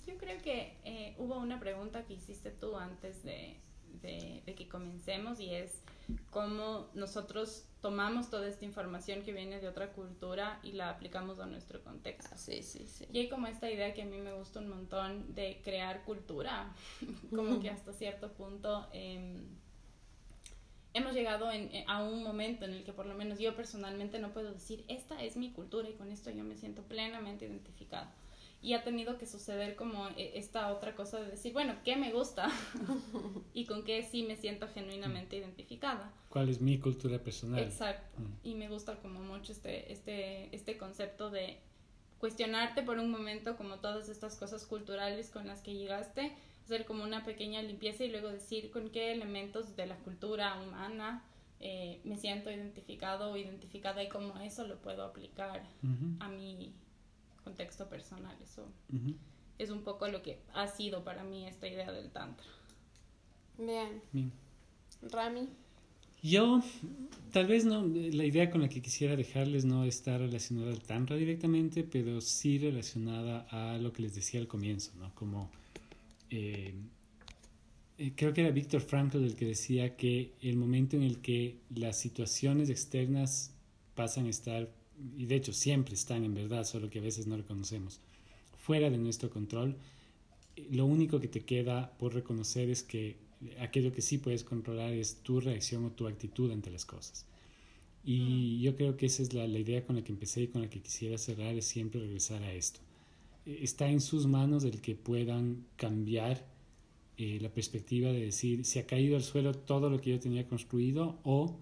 Yo 0.06 0.16
creo 0.18 0.40
que 0.42 0.76
eh, 0.84 1.14
hubo 1.18 1.36
una 1.38 1.60
pregunta 1.60 2.04
que 2.04 2.14
hiciste 2.14 2.50
tú 2.50 2.76
antes 2.76 3.22
de, 3.22 3.56
de- 4.02 4.42
de 4.46 4.54
que 4.54 4.68
comencemos 4.68 5.38
y 5.40 5.54
es 5.54 5.72
cómo 6.30 6.88
nosotros 6.94 7.64
tomamos 7.80 8.30
toda 8.30 8.48
esta 8.48 8.64
información 8.64 9.22
que 9.22 9.32
viene 9.32 9.60
de 9.60 9.68
otra 9.68 9.92
cultura 9.92 10.58
y 10.62 10.72
la 10.72 10.90
aplicamos 10.90 11.38
a 11.38 11.46
nuestro 11.46 11.82
contexto. 11.82 12.30
Ah, 12.32 12.38
sí, 12.38 12.62
sí, 12.62 12.86
sí. 12.86 13.06
Y 13.12 13.18
hay 13.20 13.28
como 13.28 13.46
esta 13.46 13.70
idea 13.70 13.94
que 13.94 14.02
a 14.02 14.06
mí 14.06 14.18
me 14.18 14.32
gusta 14.34 14.60
un 14.60 14.68
montón 14.68 15.34
de 15.34 15.60
crear 15.64 16.04
cultura, 16.04 16.72
como 17.34 17.60
que 17.60 17.70
hasta 17.70 17.92
cierto 17.92 18.32
punto 18.32 18.88
em, 18.92 19.44
hemos 20.94 21.12
llegado 21.12 21.50
en- 21.50 21.74
eh, 21.74 21.84
a 21.88 22.02
un 22.02 22.22
momento 22.22 22.64
en 22.64 22.72
el 22.72 22.84
que 22.84 22.92
por 22.92 23.06
lo 23.06 23.14
menos 23.14 23.38
yo 23.38 23.54
personalmente 23.54 24.18
no 24.18 24.32
puedo 24.32 24.52
decir, 24.52 24.84
esta 24.88 25.22
es 25.22 25.36
mi 25.36 25.52
cultura 25.52 25.88
y 25.88 25.92
con 25.94 26.10
esto 26.10 26.30
yo 26.30 26.42
me 26.44 26.56
siento 26.56 26.82
plenamente 26.82 27.44
identificado. 27.46 28.06
Y 28.66 28.74
ha 28.74 28.82
tenido 28.82 29.16
que 29.16 29.26
suceder 29.26 29.76
como 29.76 30.08
eh, 30.16 30.32
esta 30.34 30.72
otra 30.72 30.96
cosa 30.96 31.20
de 31.20 31.30
decir, 31.30 31.52
bueno, 31.52 31.76
¿qué 31.84 31.94
me 31.94 32.10
gusta? 32.10 32.50
y 33.54 33.64
con 33.64 33.84
qué 33.84 34.02
sí 34.02 34.24
me 34.24 34.34
siento 34.34 34.66
genuinamente 34.66 35.36
identificada. 35.36 36.12
¿Cuál 36.30 36.48
es 36.48 36.60
mi 36.60 36.76
cultura 36.80 37.22
personal? 37.22 37.60
Exacto. 37.60 38.20
Mm. 38.20 38.48
Y 38.48 38.54
me 38.56 38.68
gusta 38.68 38.96
como 38.96 39.20
mucho 39.20 39.52
este, 39.52 39.92
este, 39.92 40.52
este 40.52 40.76
concepto 40.78 41.30
de 41.30 41.58
cuestionarte 42.18 42.82
por 42.82 42.98
un 42.98 43.08
momento 43.08 43.56
como 43.56 43.76
todas 43.76 44.08
estas 44.08 44.34
cosas 44.34 44.66
culturales 44.66 45.30
con 45.30 45.46
las 45.46 45.62
que 45.62 45.74
llegaste, 45.74 46.36
hacer 46.64 46.86
como 46.86 47.04
una 47.04 47.24
pequeña 47.24 47.62
limpieza 47.62 48.02
y 48.02 48.10
luego 48.10 48.30
decir 48.30 48.72
con 48.72 48.90
qué 48.90 49.12
elementos 49.12 49.76
de 49.76 49.86
la 49.86 49.96
cultura 49.98 50.60
humana 50.60 51.24
eh, 51.60 52.00
me 52.02 52.16
siento 52.16 52.50
identificado 52.50 53.30
o 53.30 53.36
identificada 53.36 54.02
y 54.02 54.08
cómo 54.08 54.36
eso 54.40 54.66
lo 54.66 54.82
puedo 54.82 55.04
aplicar 55.04 55.62
Ujú, 55.84 56.16
a 56.18 56.28
mi 56.28 56.74
contexto 57.46 57.88
personal. 57.88 58.36
Eso 58.42 58.66
es 59.56 59.70
un 59.70 59.82
poco 59.82 60.08
lo 60.08 60.20
que 60.20 60.40
ha 60.52 60.66
sido 60.66 61.04
para 61.04 61.22
mí 61.22 61.46
esta 61.46 61.68
idea 61.68 61.92
del 61.92 62.10
tantra. 62.10 62.46
Bien. 63.56 64.02
Bien. 64.12 64.32
Rami. 65.12 65.48
Yo, 66.22 66.60
tal 67.32 67.46
vez 67.46 67.64
no, 67.64 67.86
la 67.86 68.24
idea 68.24 68.50
con 68.50 68.62
la 68.62 68.68
que 68.68 68.82
quisiera 68.82 69.14
dejarles 69.14 69.64
no 69.64 69.84
está 69.84 70.18
relacionada 70.18 70.72
al 70.72 70.80
Tantra 70.80 71.14
directamente, 71.14 71.84
pero 71.84 72.20
sí 72.20 72.58
relacionada 72.58 73.46
a 73.50 73.78
lo 73.78 73.92
que 73.92 74.02
les 74.02 74.14
decía 74.14 74.40
al 74.40 74.48
comienzo, 74.48 74.90
¿no? 74.98 75.14
Como, 75.14 75.50
eh, 76.30 76.74
eh, 77.98 78.12
creo 78.16 78.34
que 78.34 78.40
era 78.40 78.50
Víctor 78.50 78.80
Frankl 78.80 79.18
el 79.18 79.36
que 79.36 79.46
decía 79.46 79.96
que 79.96 80.32
el 80.40 80.56
momento 80.56 80.96
en 80.96 81.04
el 81.04 81.18
que 81.18 81.60
las 81.72 81.96
situaciones 82.00 82.70
externas 82.70 83.52
pasan 83.94 84.26
a 84.26 84.30
estar, 84.30 84.68
y 85.16 85.26
de 85.26 85.36
hecho 85.36 85.52
siempre 85.52 85.94
están 85.94 86.24
en 86.24 86.34
verdad, 86.34 86.64
solo 86.64 86.90
que 86.90 86.98
a 86.98 87.02
veces 87.02 87.26
no 87.26 87.36
reconocemos, 87.36 88.00
fuera 88.58 88.90
de 88.90 88.98
nuestro 88.98 89.30
control, 89.30 89.76
lo 90.70 90.86
único 90.86 91.20
que 91.20 91.28
te 91.28 91.44
queda 91.44 91.92
por 91.98 92.14
reconocer 92.14 92.70
es 92.70 92.82
que 92.82 93.16
aquello 93.60 93.92
que 93.92 94.02
sí 94.02 94.18
puedes 94.18 94.44
controlar 94.44 94.92
es 94.92 95.22
tu 95.22 95.40
reacción 95.40 95.84
o 95.84 95.92
tu 95.92 96.08
actitud 96.08 96.50
ante 96.50 96.70
las 96.70 96.84
cosas. 96.84 97.26
Y 98.04 98.60
yo 98.60 98.76
creo 98.76 98.96
que 98.96 99.06
esa 99.06 99.22
es 99.22 99.34
la, 99.34 99.46
la, 99.46 99.58
idea 99.58 99.84
con 99.84 99.96
la 99.96 100.04
que 100.04 100.12
empecé 100.12 100.42
y 100.42 100.46
con 100.48 100.62
la 100.62 100.70
que 100.70 100.80
quisiera 100.80 101.18
cerrar, 101.18 101.54
es 101.56 101.66
siempre 101.66 102.00
regresar 102.00 102.42
a 102.42 102.52
esto. 102.52 102.80
E, 103.44 103.64
está 103.64 103.88
en 103.88 104.00
sus 104.00 104.26
manos 104.26 104.64
el 104.64 104.80
que 104.80 104.94
puedan 104.94 105.64
cambiar 105.76 106.46
eh, 107.18 107.38
la 107.40 107.48
perspectiva 107.48 108.12
de 108.12 108.20
decir, 108.20 108.64
se 108.64 108.78
ha 108.78 108.86
caído 108.86 109.16
al 109.16 109.22
suelo 109.22 109.54
todo 109.54 109.88
lo 109.88 110.00
que 110.00 110.10
yo 110.10 110.20
tenía 110.20 110.46
construido 110.46 111.18
o 111.24 111.56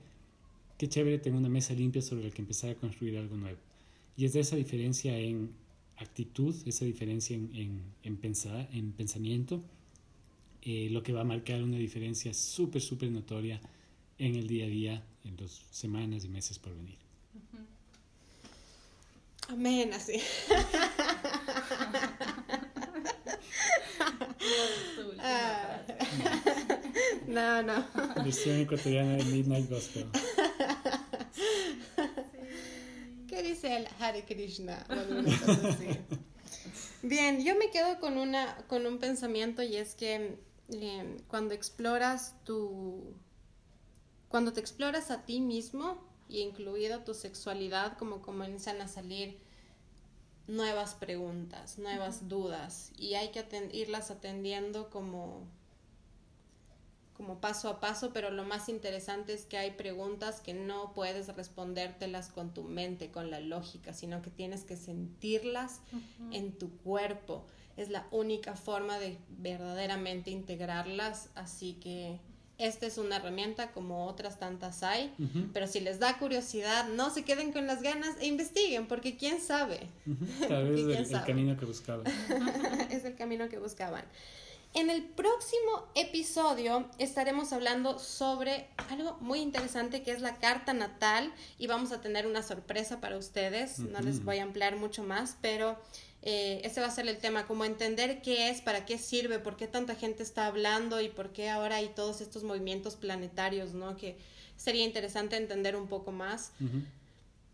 qué 0.78 0.88
chévere, 0.88 1.18
tengo 1.18 1.38
una 1.38 1.48
mesa 1.48 1.74
limpia 1.74 2.02
sobre 2.02 2.24
la 2.24 2.30
que 2.30 2.42
empezar 2.42 2.70
a 2.70 2.74
construir 2.74 3.18
algo 3.18 3.36
nuevo. 3.36 3.58
Y 4.16 4.24
es 4.24 4.32
de 4.32 4.40
esa 4.40 4.56
diferencia 4.56 5.16
en 5.18 5.50
actitud, 5.96 6.54
esa 6.66 6.84
diferencia 6.84 7.36
en, 7.36 7.50
en, 7.54 7.82
en 8.02 8.16
pensar, 8.16 8.68
en 8.72 8.92
pensamiento, 8.92 9.62
eh, 10.62 10.88
lo 10.90 11.02
que 11.02 11.12
va 11.12 11.20
a 11.20 11.24
marcar 11.24 11.62
una 11.62 11.76
diferencia 11.76 12.32
súper, 12.32 12.80
súper 12.80 13.10
notoria 13.10 13.60
en 14.18 14.34
el 14.34 14.46
día 14.46 14.64
a 14.64 14.68
día, 14.68 15.04
en 15.24 15.36
las 15.36 15.62
semanas 15.70 16.24
y 16.24 16.28
meses 16.28 16.58
por 16.58 16.74
venir. 16.74 16.96
Amén, 19.48 19.92
así. 19.92 20.14
no, 27.26 27.62
no. 27.62 27.86
Versión 28.24 28.60
ecuatoriana 28.60 29.16
de 29.16 29.24
Midnight 29.24 29.68
Gospel. 29.68 30.06
¿Qué 33.64 33.70
dice 33.70 33.80
el 33.80 33.88
Hare 33.98 34.24
Krishna? 34.26 34.86
Bien, 37.02 37.42
yo 37.42 37.56
me 37.56 37.70
quedo 37.70 37.98
con, 37.98 38.18
una, 38.18 38.56
con 38.68 38.84
un 38.84 38.98
pensamiento 38.98 39.62
y 39.62 39.76
es 39.76 39.94
que 39.94 40.38
eh, 40.68 41.16
cuando 41.28 41.54
exploras 41.54 42.34
tu... 42.44 43.14
Cuando 44.28 44.52
te 44.52 44.60
exploras 44.60 45.10
a 45.10 45.24
ti 45.24 45.40
mismo, 45.40 45.96
y 46.28 46.40
incluida 46.40 47.04
tu 47.04 47.14
sexualidad, 47.14 47.96
como 47.96 48.20
comienzan 48.20 48.82
a 48.82 48.88
salir 48.88 49.38
nuevas 50.46 50.94
preguntas, 50.94 51.78
nuevas 51.78 52.28
dudas, 52.28 52.92
y 52.98 53.14
hay 53.14 53.30
que 53.30 53.46
irlas 53.72 54.10
atendiendo 54.10 54.90
como 54.90 55.48
como 57.24 57.40
paso 57.40 57.70
a 57.70 57.80
paso, 57.80 58.10
pero 58.12 58.30
lo 58.30 58.44
más 58.44 58.68
interesante 58.68 59.32
es 59.32 59.46
que 59.46 59.56
hay 59.56 59.70
preguntas 59.70 60.42
que 60.42 60.52
no 60.52 60.92
puedes 60.92 61.34
respondértelas 61.34 62.28
con 62.28 62.52
tu 62.52 62.64
mente, 62.64 63.10
con 63.10 63.30
la 63.30 63.40
lógica, 63.40 63.94
sino 63.94 64.20
que 64.20 64.28
tienes 64.28 64.64
que 64.64 64.76
sentirlas 64.76 65.80
en 66.32 66.52
tu 66.52 66.70
cuerpo. 66.78 67.46
Es 67.78 67.88
la 67.88 68.06
única 68.10 68.56
forma 68.56 68.98
de 68.98 69.16
verdaderamente 69.38 70.30
integrarlas, 70.30 71.30
así 71.34 71.74
que 71.74 72.20
esta 72.58 72.86
es 72.86 72.98
una 72.98 73.16
herramienta 73.16 73.72
como 73.72 74.06
otras 74.06 74.38
tantas 74.38 74.82
hay, 74.82 75.10
pero 75.54 75.66
si 75.66 75.80
les 75.80 75.98
da 75.98 76.18
curiosidad, 76.18 76.88
no 76.88 77.08
se 77.08 77.24
queden 77.24 77.52
con 77.52 77.66
las 77.66 77.80
ganas 77.80 78.20
e 78.20 78.26
investiguen, 78.26 78.86
porque 78.86 79.16
quién 79.16 79.40
sabe. 79.40 79.88
Tal 80.46 80.68
vez 80.68 80.98
es 81.00 81.10
el, 81.10 81.24
camino 81.24 81.56
que 81.56 81.64
buscaban. 81.64 82.06
es 82.90 83.06
el 83.06 83.14
camino 83.14 83.48
que 83.48 83.58
buscaban. 83.58 84.04
En 84.74 84.90
el 84.90 85.04
próximo 85.04 85.86
episodio 85.94 86.84
estaremos 86.98 87.52
hablando 87.52 88.00
sobre 88.00 88.66
algo 88.90 89.16
muy 89.20 89.38
interesante 89.38 90.02
que 90.02 90.10
es 90.10 90.20
la 90.20 90.40
carta 90.40 90.74
natal 90.74 91.32
y 91.60 91.68
vamos 91.68 91.92
a 91.92 92.00
tener 92.00 92.26
una 92.26 92.42
sorpresa 92.42 93.00
para 93.00 93.16
ustedes. 93.16 93.78
No 93.78 94.00
les 94.00 94.24
voy 94.24 94.38
a 94.38 94.42
ampliar 94.42 94.74
mucho 94.74 95.04
más, 95.04 95.36
pero 95.40 95.78
eh, 96.22 96.60
ese 96.64 96.80
va 96.80 96.88
a 96.88 96.90
ser 96.90 97.06
el 97.06 97.18
tema, 97.18 97.46
como 97.46 97.64
entender 97.64 98.20
qué 98.20 98.50
es, 98.50 98.62
para 98.62 98.84
qué 98.84 98.98
sirve, 98.98 99.38
por 99.38 99.56
qué 99.56 99.68
tanta 99.68 99.94
gente 99.94 100.24
está 100.24 100.46
hablando 100.46 101.00
y 101.00 101.08
por 101.08 101.32
qué 101.32 101.50
ahora 101.50 101.76
hay 101.76 101.90
todos 101.90 102.20
estos 102.20 102.42
movimientos 102.42 102.96
planetarios, 102.96 103.74
¿no? 103.74 103.96
Que 103.96 104.18
sería 104.56 104.84
interesante 104.84 105.36
entender 105.36 105.76
un 105.76 105.86
poco 105.86 106.10
más. 106.10 106.50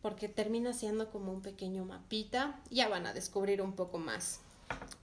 Porque 0.00 0.30
termina 0.30 0.72
siendo 0.72 1.10
como 1.10 1.32
un 1.32 1.42
pequeño 1.42 1.84
mapita, 1.84 2.58
ya 2.70 2.88
van 2.88 3.06
a 3.06 3.12
descubrir 3.12 3.60
un 3.60 3.74
poco 3.74 3.98
más. 3.98 4.40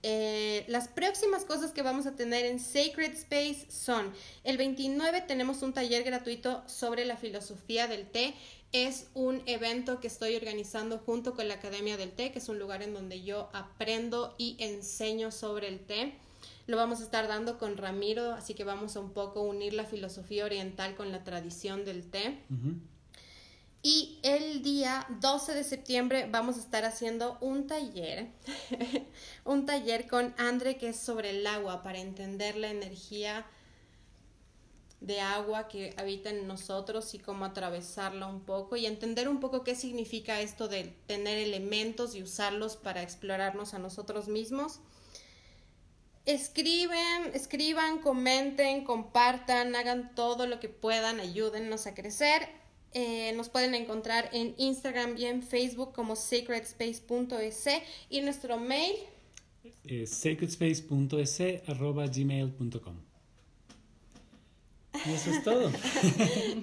Eh, 0.02 0.64
las 0.68 0.88
próximas 0.88 1.44
cosas 1.44 1.72
que 1.72 1.82
vamos 1.82 2.06
a 2.06 2.14
tener 2.14 2.46
en 2.46 2.60
Sacred 2.60 3.12
Space 3.14 3.66
son, 3.68 4.12
el 4.44 4.56
29 4.56 5.22
tenemos 5.22 5.62
un 5.62 5.72
taller 5.72 6.04
gratuito 6.04 6.62
sobre 6.66 7.04
la 7.04 7.16
filosofía 7.16 7.88
del 7.88 8.06
té. 8.06 8.34
Es 8.72 9.08
un 9.14 9.42
evento 9.46 9.98
que 9.98 10.06
estoy 10.06 10.36
organizando 10.36 10.98
junto 10.98 11.34
con 11.34 11.48
la 11.48 11.54
Academia 11.54 11.96
del 11.96 12.12
Té, 12.12 12.32
que 12.32 12.38
es 12.38 12.48
un 12.48 12.58
lugar 12.58 12.82
en 12.82 12.92
donde 12.92 13.22
yo 13.22 13.48
aprendo 13.54 14.34
y 14.36 14.56
enseño 14.58 15.32
sobre 15.32 15.68
el 15.68 15.80
té. 15.80 16.12
Lo 16.66 16.76
vamos 16.76 17.00
a 17.00 17.04
estar 17.04 17.28
dando 17.28 17.58
con 17.58 17.78
Ramiro, 17.78 18.32
así 18.32 18.52
que 18.52 18.64
vamos 18.64 18.94
a 18.96 19.00
un 19.00 19.12
poco 19.12 19.40
unir 19.40 19.72
la 19.72 19.86
filosofía 19.86 20.44
oriental 20.44 20.96
con 20.96 21.10
la 21.12 21.24
tradición 21.24 21.86
del 21.86 22.10
té. 22.10 22.38
Y 23.82 24.18
el 24.24 24.62
día 24.62 25.06
12 25.20 25.54
de 25.54 25.62
septiembre 25.62 26.26
vamos 26.28 26.56
a 26.56 26.60
estar 26.60 26.84
haciendo 26.84 27.38
un 27.40 27.68
taller, 27.68 28.26
un 29.44 29.66
taller 29.66 30.08
con 30.08 30.34
Andre 30.36 30.76
que 30.76 30.88
es 30.88 30.98
sobre 30.98 31.30
el 31.30 31.46
agua, 31.46 31.84
para 31.84 31.98
entender 31.98 32.56
la 32.56 32.70
energía 32.70 33.46
de 35.00 35.20
agua 35.20 35.68
que 35.68 35.94
habita 35.96 36.30
en 36.30 36.48
nosotros 36.48 37.14
y 37.14 37.20
cómo 37.20 37.44
atravesarla 37.44 38.26
un 38.26 38.40
poco 38.40 38.74
y 38.74 38.84
entender 38.86 39.28
un 39.28 39.38
poco 39.38 39.62
qué 39.62 39.76
significa 39.76 40.40
esto 40.40 40.66
de 40.66 40.92
tener 41.06 41.38
elementos 41.38 42.16
y 42.16 42.22
usarlos 42.24 42.76
para 42.76 43.02
explorarnos 43.02 43.74
a 43.74 43.78
nosotros 43.78 44.26
mismos. 44.26 44.80
Escriben, 46.26 47.30
escriban, 47.32 48.00
comenten, 48.00 48.84
compartan, 48.84 49.76
hagan 49.76 50.16
todo 50.16 50.48
lo 50.48 50.58
que 50.58 50.68
puedan, 50.68 51.20
ayúdennos 51.20 51.86
a 51.86 51.94
crecer 51.94 52.58
eh, 52.94 53.32
nos 53.36 53.48
pueden 53.48 53.74
encontrar 53.74 54.30
en 54.32 54.54
Instagram 54.56 55.16
y 55.16 55.26
en 55.26 55.42
Facebook 55.42 55.92
como 55.92 56.16
sacredspace.es 56.16 57.64
y 58.08 58.20
nuestro 58.20 58.58
mail 58.58 58.94
es 59.84 60.10
sacredspace.es.gmail.com 60.10 62.96
Y 65.06 65.12
eso 65.12 65.30
es 65.30 65.44
todo. 65.44 65.68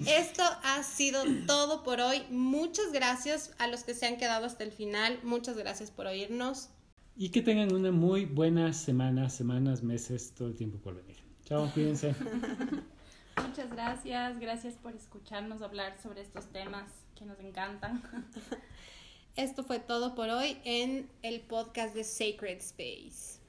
Esto 0.06 0.42
ha 0.62 0.82
sido 0.82 1.22
todo 1.46 1.82
por 1.82 2.00
hoy. 2.00 2.22
Muchas 2.30 2.92
gracias 2.92 3.52
a 3.58 3.68
los 3.68 3.84
que 3.84 3.94
se 3.94 4.06
han 4.06 4.16
quedado 4.16 4.46
hasta 4.46 4.64
el 4.64 4.72
final. 4.72 5.20
Muchas 5.22 5.56
gracias 5.56 5.90
por 5.90 6.06
oírnos. 6.06 6.70
Y 7.16 7.30
que 7.30 7.42
tengan 7.42 7.72
una 7.72 7.92
muy 7.92 8.26
buena 8.26 8.72
semana, 8.72 9.30
semanas, 9.30 9.82
meses, 9.82 10.32
todo 10.36 10.48
el 10.48 10.54
tiempo 10.54 10.78
por 10.78 10.94
venir. 10.94 11.16
Chao, 11.44 11.70
cuídense. 11.72 12.14
Muchas 13.42 13.70
gracias, 13.70 14.38
gracias 14.38 14.74
por 14.74 14.94
escucharnos 14.94 15.62
hablar 15.62 15.98
sobre 16.02 16.20
estos 16.20 16.46
temas 16.52 16.90
que 17.14 17.24
nos 17.24 17.38
encantan. 17.40 18.02
Esto 19.36 19.64
fue 19.64 19.78
todo 19.78 20.14
por 20.14 20.28
hoy 20.30 20.58
en 20.64 21.10
el 21.22 21.40
podcast 21.42 21.94
de 21.94 22.04
Sacred 22.04 22.58
Space. 22.58 23.40